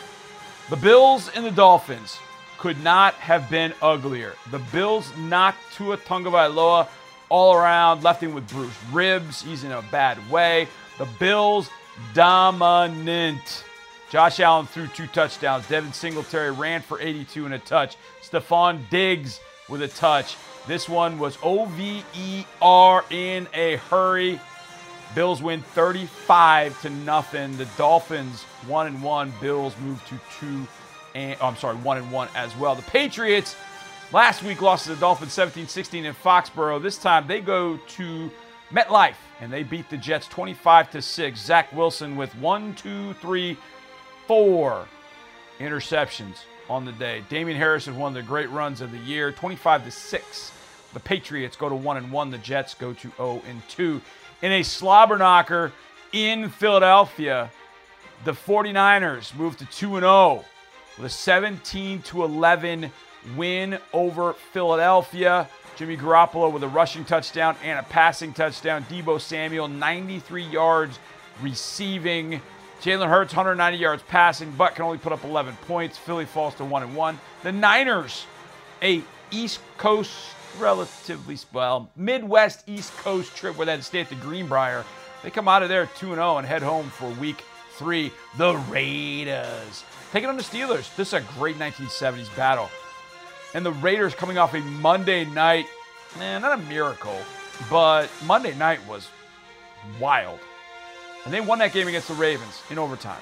The 0.72 0.78
Bills 0.78 1.30
and 1.36 1.46
the 1.46 1.52
Dolphins 1.52 2.18
could 2.58 2.82
not 2.84 3.14
have 3.16 3.50
been 3.52 3.74
uglier. 3.84 4.34
The 4.50 4.60
Bills 4.60 5.16
knocked 5.16 5.60
Tua 5.74 5.98
Tagovailoa 5.98 6.88
all 7.34 7.56
around, 7.56 8.04
left 8.04 8.22
him 8.22 8.36
with 8.36 8.48
bruised 8.48 8.78
ribs. 8.92 9.42
He's 9.42 9.64
in 9.64 9.72
a 9.72 9.82
bad 9.82 10.30
way. 10.30 10.68
The 11.00 11.08
Bills 11.20 11.68
dominant. 12.14 13.64
Josh 14.12 14.40
Allen 14.40 14.68
threw 14.68 14.86
two 14.86 15.08
touchdowns. 15.08 15.68
Devin 15.68 15.94
Singletary 15.94 16.52
ran 16.52 16.84
for 16.84 17.02
82 17.02 17.46
and 17.46 17.56
a 17.56 17.60
touch. 17.60 17.98
Stefon 18.22 18.88
Diggs 18.92 19.40
with 19.68 19.82
a 19.82 19.88
touch. 19.88 20.38
This 20.68 20.88
one 20.88 21.18
was 21.18 21.40
OVER 21.42 22.04
in 23.10 23.48
a 23.56 23.78
hurry. 23.90 24.40
Bills 25.16 25.42
win 25.42 25.64
35 25.64 26.80
to 26.84 26.92
nothing. 26.92 27.58
The 27.58 27.66
Dolphins 27.78 28.44
one 28.68 28.86
and 28.86 29.02
one. 29.02 29.34
Bills 29.42 29.74
move 29.84 30.06
to 30.06 30.20
two 30.40 30.68
and 31.16 31.36
oh, 31.42 31.48
I'm 31.48 31.58
sorry, 31.58 31.78
one 31.78 31.98
and 31.98 32.12
one 32.12 32.28
as 32.36 32.56
well. 32.58 32.76
The 32.76 32.84
Patriots 32.84 33.56
Last 34.14 34.44
week 34.44 34.62
lost 34.62 34.84
to 34.84 34.94
the 34.94 35.00
Dolphins 35.00 35.32
17-16 35.32 36.04
in 36.04 36.14
Foxborough. 36.14 36.80
This 36.80 37.00
time 37.00 37.26
they 37.26 37.42
go 37.42 37.78
to 37.78 38.30
MetLife 38.72 39.16
and 39.42 39.52
they 39.52 39.64
beat 39.64 39.90
the 39.90 39.98
Jets 39.98 40.28
25 40.28 40.92
to 40.92 41.02
6. 41.02 41.40
Zach 41.40 41.74
Wilson 41.74 42.16
with 42.16 42.32
one, 42.36 42.76
two, 42.76 43.14
three, 43.14 43.58
four 44.28 44.88
interceptions 45.58 46.44
on 46.70 46.86
the 46.86 46.92
day. 46.92 47.24
Damien 47.28 47.58
Harris 47.58 47.88
has 47.88 47.96
one 47.96 48.10
of 48.10 48.14
the 48.14 48.22
great 48.22 48.52
runs 48.52 48.82
of 48.82 48.92
the 48.92 49.00
year, 49.00 49.32
25 49.32 49.86
to 49.86 49.90
6. 49.90 50.52
The 50.94 51.00
Patriots 51.00 51.56
go 51.56 51.68
to 51.68 51.74
1 51.74 51.98
and 51.98 52.12
1. 52.12 52.30
The 52.30 52.38
Jets 52.38 52.76
go 52.76 52.94
to 52.94 53.12
0 53.18 53.42
and 53.50 53.68
2. 53.68 54.00
In 54.44 54.52
a 54.52 54.62
slobber 54.62 55.18
knocker 55.18 55.72
in 56.12 56.50
Philadelphia, 56.50 57.50
the 58.26 58.34
49ers 58.34 59.36
move 59.36 59.58
to 59.58 59.66
2 59.66 59.96
and 59.96 60.04
0 60.04 60.46
with 60.98 61.08
a 61.08 61.10
17 61.10 62.04
to 62.04 62.24
11 62.24 62.92
win 63.36 63.80
over 63.92 64.34
Philadelphia. 64.34 65.50
Jimmy 65.76 65.98
Garoppolo 65.98 66.52
with 66.52 66.64
a 66.64 66.68
rushing 66.68 67.04
touchdown 67.04 67.56
and 67.64 67.80
a 67.80 67.84
passing 67.84 68.34
touchdown. 68.34 68.86
Deebo 68.90 69.20
Samuel, 69.20 69.68
93 69.68 70.44
yards 70.44 71.00
receiving. 71.42 72.42
Jalen 72.82 73.08
Hurts, 73.08 73.34
190 73.34 73.78
yards 73.78 74.04
passing, 74.04 74.52
but 74.52 74.76
can 74.76 74.86
only 74.86 74.98
put 74.98 75.14
up 75.14 75.24
11 75.24 75.56
points. 75.68 75.98
Philly 75.98 76.26
falls 76.26 76.54
to 76.56 76.66
1 76.66 76.84
and 76.84 76.96
1. 76.96 77.20
The 77.42 77.52
Niners, 77.52 78.26
a 78.82 79.02
East 79.32 79.60
Coast 79.78 80.12
relatively 80.60 81.38
well 81.52 81.90
Midwest 81.96 82.64
East 82.68 82.96
Coast 82.98 83.36
trip 83.36 83.58
where 83.58 83.66
they 83.66 83.72
had 83.72 83.80
to 83.80 83.86
stay 83.86 84.02
at 84.02 84.10
the 84.10 84.16
Greenbrier. 84.16 84.86
They 85.24 85.32
come 85.32 85.48
out 85.48 85.64
of 85.64 85.70
there 85.70 85.88
2 85.98 86.14
0 86.14 86.38
and 86.38 86.46
head 86.46 86.62
home 86.62 86.90
for 86.90 87.10
week 87.12 87.44
three. 87.76 88.12
The 88.38 88.56
Raiders 88.70 89.84
taking 90.12 90.30
on 90.30 90.38
the 90.38 90.44
Steelers. 90.44 90.96
This 90.96 91.08
is 91.08 91.14
a 91.14 91.22
great 91.40 91.58
1970s 91.58 92.36
battle. 92.36 92.70
And 93.54 93.66
the 93.66 93.72
Raiders 93.72 94.16
coming 94.16 94.38
off 94.38 94.54
a 94.54 94.60
Monday 94.60 95.26
night, 95.26 95.66
man, 96.18 96.42
not 96.42 96.60
a 96.60 96.62
miracle, 96.64 97.18
but 97.70 98.10
Monday 98.26 98.56
night 98.56 98.80
was 98.88 99.08
wild. 100.00 100.40
And 101.26 101.34
they 101.34 101.42
won 101.42 101.60
that 101.60 101.74
game 101.74 101.88
against 101.88 102.08
the 102.08 102.16
Ravens 102.16 102.62
in 102.70 102.80
overtime. 102.80 103.22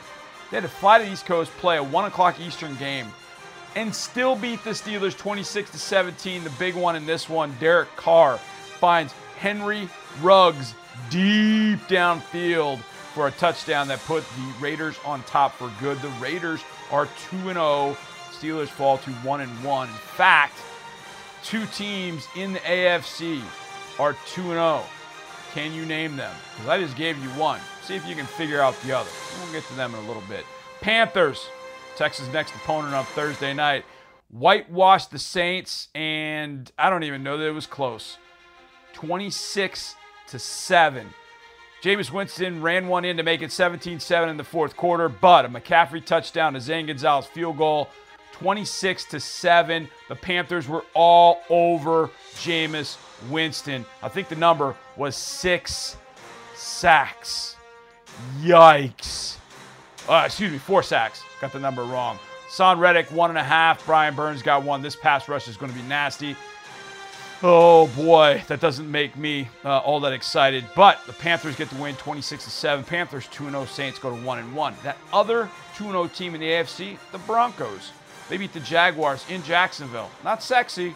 They 0.50 0.58
had 0.58 0.64
to 0.64 0.70
fly 0.70 1.00
to 1.00 1.06
the 1.06 1.12
East 1.12 1.26
Coast, 1.26 1.52
play 1.58 1.78
a 1.78 1.84
1 1.84 2.06
o'clock 2.06 2.40
Eastern 2.40 2.76
game, 2.78 3.08
and 3.76 3.94
still 3.94 4.36
beat 4.36 4.64
the 4.64 4.72
Steelers 4.72 5.18
26 5.18 5.72
to 5.72 5.78
17. 5.78 6.44
The 6.44 6.50
big 6.52 6.76
one 6.76 6.96
in 6.96 7.06
this 7.06 7.30
one, 7.30 7.56
Derek 7.60 7.94
Carr 7.96 8.38
finds 8.38 9.14
Henry 9.38 9.88
Ruggs 10.22 10.74
deep 11.10 11.80
downfield 11.88 12.80
for 13.14 13.28
a 13.28 13.32
touchdown 13.32 13.88
that 13.88 14.00
put 14.00 14.24
the 14.24 14.54
Raiders 14.60 14.98
on 15.06 15.24
top 15.24 15.54
for 15.56 15.72
good. 15.80 16.02
The 16.02 16.10
Raiders 16.20 16.62
are 16.92 17.08
2 17.30 17.54
0. 17.54 17.98
Steelers 18.32 18.70
fall 18.70 18.98
to 19.00 19.12
1 19.12 19.42
and 19.42 19.64
1. 19.64 19.88
In 19.90 19.94
fact, 19.94 20.56
two 21.44 21.66
teams 21.68 22.28
in 22.36 22.54
the 22.54 22.60
AFC 22.60 23.42
are 24.00 24.16
2 24.28 24.42
and 24.42 24.52
0. 24.52 24.84
Can 25.54 25.74
you 25.74 25.86
name 25.86 26.16
them? 26.16 26.34
Because 26.54 26.70
I 26.70 26.80
just 26.80 26.96
gave 26.96 27.22
you 27.22 27.30
one. 27.32 27.60
See 27.84 27.96
if 27.96 28.08
you 28.08 28.16
can 28.16 28.26
figure 28.26 28.62
out 28.62 28.80
the 28.84 28.94
other. 28.98 29.10
We'll 29.44 29.52
get 29.52 29.66
to 29.66 29.76
them 29.76 29.94
in 29.94 30.04
a 30.04 30.08
little 30.08 30.24
bit. 30.30 30.46
Panthers, 30.80 31.46
Texas' 31.98 32.32
next 32.32 32.56
opponent 32.56 32.94
on 32.94 33.04
Thursday 33.04 33.54
night, 33.54 33.84
whitewashed 34.30 35.12
the 35.12 35.20
Saints, 35.20 35.90
and 35.94 36.72
I 36.78 36.90
don't 36.90 37.04
even 37.04 37.22
know 37.22 37.38
that 37.38 37.48
it 37.48 37.54
was 37.54 37.68
close. 37.68 38.18
26 38.94 39.96
to 40.30 40.40
7. 40.40 41.10
Jameis 41.84 42.12
Winston 42.12 42.62
ran 42.62 42.88
one 42.88 43.04
in 43.04 43.18
to 43.18 43.24
make 43.24 43.42
it 43.42 43.52
17 43.52 44.00
7 44.00 44.30
in 44.30 44.38
the 44.38 44.44
fourth 44.44 44.78
quarter, 44.78 45.10
but 45.10 45.46
a 45.46 45.50
McCaffrey 45.50 46.06
touchdown, 46.06 46.56
a 46.56 46.62
Zane 46.62 46.86
Gonzalez 46.86 47.26
field 47.26 47.58
goal, 47.58 47.90
26 48.42 49.06
to 49.06 49.20
7. 49.20 49.88
The 50.10 50.16
Panthers 50.16 50.68
were 50.68 50.84
all 50.96 51.42
over 51.50 52.10
Jameis 52.36 52.98
Winston. 53.30 53.86
I 54.02 54.10
think 54.10 54.30
the 54.30 54.36
number 54.36 54.76
was 54.98 55.16
six 55.16 55.96
sacks. 56.56 57.56
Yikes. 58.40 59.38
Uh, 60.10 60.24
excuse 60.26 60.52
me, 60.52 60.58
four 60.58 60.82
sacks. 60.82 61.22
Got 61.40 61.54
the 61.54 61.60
number 61.60 61.84
wrong. 61.84 62.18
Haason 62.50 62.80
Reddick, 62.80 63.12
one 63.12 63.30
and 63.30 63.38
a 63.38 63.44
half. 63.44 63.86
Brian 63.86 64.16
Burns 64.16 64.42
got 64.42 64.64
one. 64.64 64.82
This 64.82 64.96
pass 64.96 65.30
rush 65.30 65.48
is 65.48 65.56
going 65.56 65.72
to 65.72 65.78
be 65.78 65.88
nasty. 65.88 66.36
Oh 67.44 67.88
boy, 67.96 68.44
that 68.48 68.60
doesn't 68.60 68.90
make 68.90 69.16
me 69.16 69.50
uh, 69.64 69.80
all 69.80 70.00
that 70.00 70.14
excited. 70.14 70.66
But 70.76 71.00
the 71.06 71.14
Panthers 71.14 71.56
get 71.56 71.70
the 71.70 71.80
win, 71.80 71.96
26 71.96 72.44
to 72.44 72.50
seven. 72.50 72.84
Panthers 72.84 73.28
2 73.28 73.52
0. 73.52 73.66
Saints 73.66 74.00
go 74.00 74.16
to 74.16 74.26
one 74.26 74.40
and 74.40 74.56
one. 74.56 74.74
That 74.84 74.98
other 75.14 75.48
2 75.76 75.86
0 75.86 76.08
team 76.08 76.34
in 76.34 76.42
the 76.42 76.48
AFC, 76.48 76.98
the 77.12 77.20
Broncos. 77.20 77.92
They 78.32 78.38
beat 78.38 78.54
the 78.54 78.62
Jaguars 78.62 79.26
in 79.28 79.44
Jacksonville. 79.44 80.10
Not 80.24 80.42
sexy. 80.42 80.96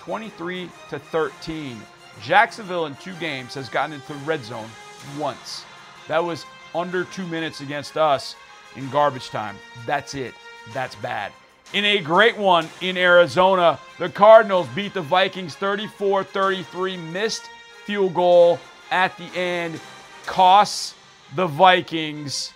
23 0.00 0.68
to 0.90 0.98
13. 0.98 1.80
Jacksonville 2.20 2.86
in 2.86 2.96
two 2.96 3.14
games 3.20 3.54
has 3.54 3.68
gotten 3.68 3.94
into 3.94 4.14
the 4.14 4.18
red 4.24 4.42
zone 4.44 4.68
once. 5.16 5.64
That 6.08 6.24
was 6.24 6.44
under 6.74 7.04
two 7.04 7.24
minutes 7.28 7.60
against 7.60 7.96
us 7.96 8.34
in 8.74 8.90
garbage 8.90 9.28
time. 9.28 9.54
That's 9.86 10.16
it. 10.16 10.34
That's 10.74 10.96
bad. 10.96 11.30
In 11.72 11.84
a 11.84 12.00
great 12.00 12.36
one 12.36 12.68
in 12.80 12.96
Arizona, 12.96 13.78
the 14.00 14.08
Cardinals 14.08 14.66
beat 14.74 14.92
the 14.92 15.02
Vikings 15.02 15.54
34 15.54 16.24
33. 16.24 16.96
Missed 16.96 17.44
field 17.84 18.12
goal 18.12 18.58
at 18.90 19.16
the 19.18 19.38
end 19.38 19.78
costs 20.26 20.96
the 21.36 21.46
Vikings 21.46 22.52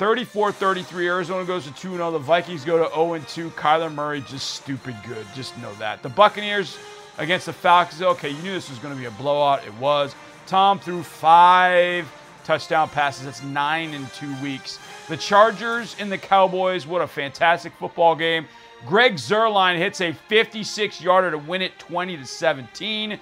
34 0.00 0.50
33. 0.52 1.08
Arizona 1.08 1.44
goes 1.44 1.64
to 1.64 1.74
2 1.74 1.96
0. 1.96 2.10
The 2.12 2.18
Vikings 2.18 2.64
go 2.64 2.78
to 2.78 2.88
0 2.94 3.18
2. 3.28 3.50
Kyler 3.50 3.92
Murray 3.92 4.22
just 4.22 4.52
stupid 4.54 4.96
good. 5.06 5.26
Just 5.34 5.58
know 5.58 5.74
that. 5.74 6.02
The 6.02 6.08
Buccaneers 6.08 6.78
against 7.18 7.44
the 7.44 7.52
Falcons. 7.52 8.00
Okay, 8.00 8.30
you 8.30 8.42
knew 8.42 8.52
this 8.54 8.70
was 8.70 8.78
going 8.78 8.94
to 8.94 8.98
be 8.98 9.04
a 9.04 9.10
blowout. 9.10 9.62
It 9.66 9.74
was. 9.74 10.14
Tom 10.46 10.78
threw 10.78 11.02
five 11.02 12.10
touchdown 12.44 12.88
passes. 12.88 13.26
That's 13.26 13.42
nine 13.42 13.92
in 13.92 14.06
two 14.14 14.34
weeks. 14.42 14.78
The 15.10 15.18
Chargers 15.18 15.94
and 15.98 16.10
the 16.10 16.16
Cowboys. 16.16 16.86
What 16.86 17.02
a 17.02 17.06
fantastic 17.06 17.74
football 17.74 18.16
game. 18.16 18.46
Greg 18.86 19.16
Zuerlein 19.16 19.76
hits 19.76 20.00
a 20.00 20.14
56 20.14 21.02
yarder 21.02 21.30
to 21.30 21.36
win 21.36 21.60
it 21.60 21.78
20 21.78 22.16
to 22.16 22.24
17 22.24 23.20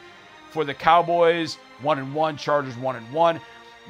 for 0.50 0.64
the 0.64 0.74
Cowboys. 0.74 1.56
One 1.82 1.98
and 1.98 2.14
one. 2.14 2.36
Chargers 2.36 2.76
one 2.76 2.94
and 2.94 3.12
one. 3.12 3.40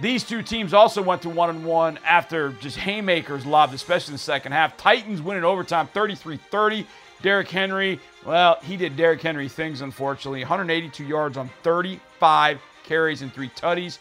These 0.01 0.25
two 0.25 0.43
teams 0.43 0.73
also 0.73 1.03
went 1.03 1.23
to 1.23 1.29
one 1.29 1.51
and 1.51 1.65
one 1.65 1.99
after 2.07 2.51
just 2.53 2.77
haymakers 2.77 3.45
lobbed, 3.45 3.75
especially 3.75 4.13
in 4.13 4.15
the 4.15 4.19
second 4.19 4.53
half. 4.53 4.77
Titans 4.77 5.21
win 5.21 5.37
in 5.37 5.45
overtime 5.45 5.89
33 5.89 6.37
30. 6.37 6.87
Derrick 7.21 7.49
Henry, 7.49 7.99
well, 8.25 8.59
he 8.63 8.77
did 8.77 8.97
Derrick 8.97 9.21
Henry 9.21 9.49
things, 9.49 9.81
unfortunately. 9.81 10.41
182 10.41 11.05
yards 11.05 11.37
on 11.37 11.51
35 11.65 12.61
carries 12.85 13.23
and 13.23 13.33
three 13.33 13.49
tutties. 13.51 13.99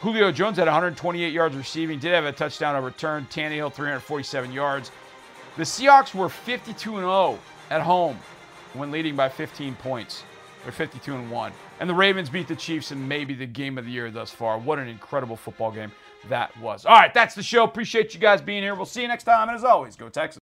Julio 0.00 0.32
Jones 0.32 0.56
had 0.56 0.66
128 0.66 1.32
yards 1.32 1.54
receiving, 1.54 2.00
did 2.00 2.12
have 2.12 2.24
a 2.24 2.32
touchdown 2.32 2.74
on 2.74 2.82
return. 2.82 3.26
Tannehill, 3.30 3.72
347 3.72 4.50
yards. 4.50 4.90
The 5.56 5.62
Seahawks 5.62 6.12
were 6.12 6.28
52 6.28 6.96
0 6.96 7.38
at 7.70 7.82
home 7.82 8.18
when 8.72 8.90
leading 8.90 9.14
by 9.14 9.28
15 9.28 9.76
points. 9.76 10.24
They're 10.64 10.72
52 10.72 11.14
and 11.14 11.30
1. 11.30 11.52
And 11.80 11.88
the 11.88 11.94
Ravens 11.94 12.28
beat 12.28 12.46
the 12.46 12.54
Chiefs 12.54 12.92
in 12.92 13.08
maybe 13.08 13.32
the 13.32 13.46
game 13.46 13.78
of 13.78 13.86
the 13.86 13.90
year 13.90 14.10
thus 14.10 14.30
far. 14.30 14.58
What 14.58 14.78
an 14.78 14.86
incredible 14.86 15.34
football 15.34 15.72
game 15.72 15.90
that 16.28 16.54
was. 16.58 16.84
All 16.84 16.94
right, 16.94 17.12
that's 17.12 17.34
the 17.34 17.42
show. 17.42 17.64
Appreciate 17.64 18.12
you 18.12 18.20
guys 18.20 18.42
being 18.42 18.62
here. 18.62 18.74
We'll 18.74 18.84
see 18.84 19.00
you 19.00 19.08
next 19.08 19.24
time. 19.24 19.48
And 19.48 19.56
as 19.56 19.64
always, 19.64 19.96
go 19.96 20.10
Texans. 20.10 20.39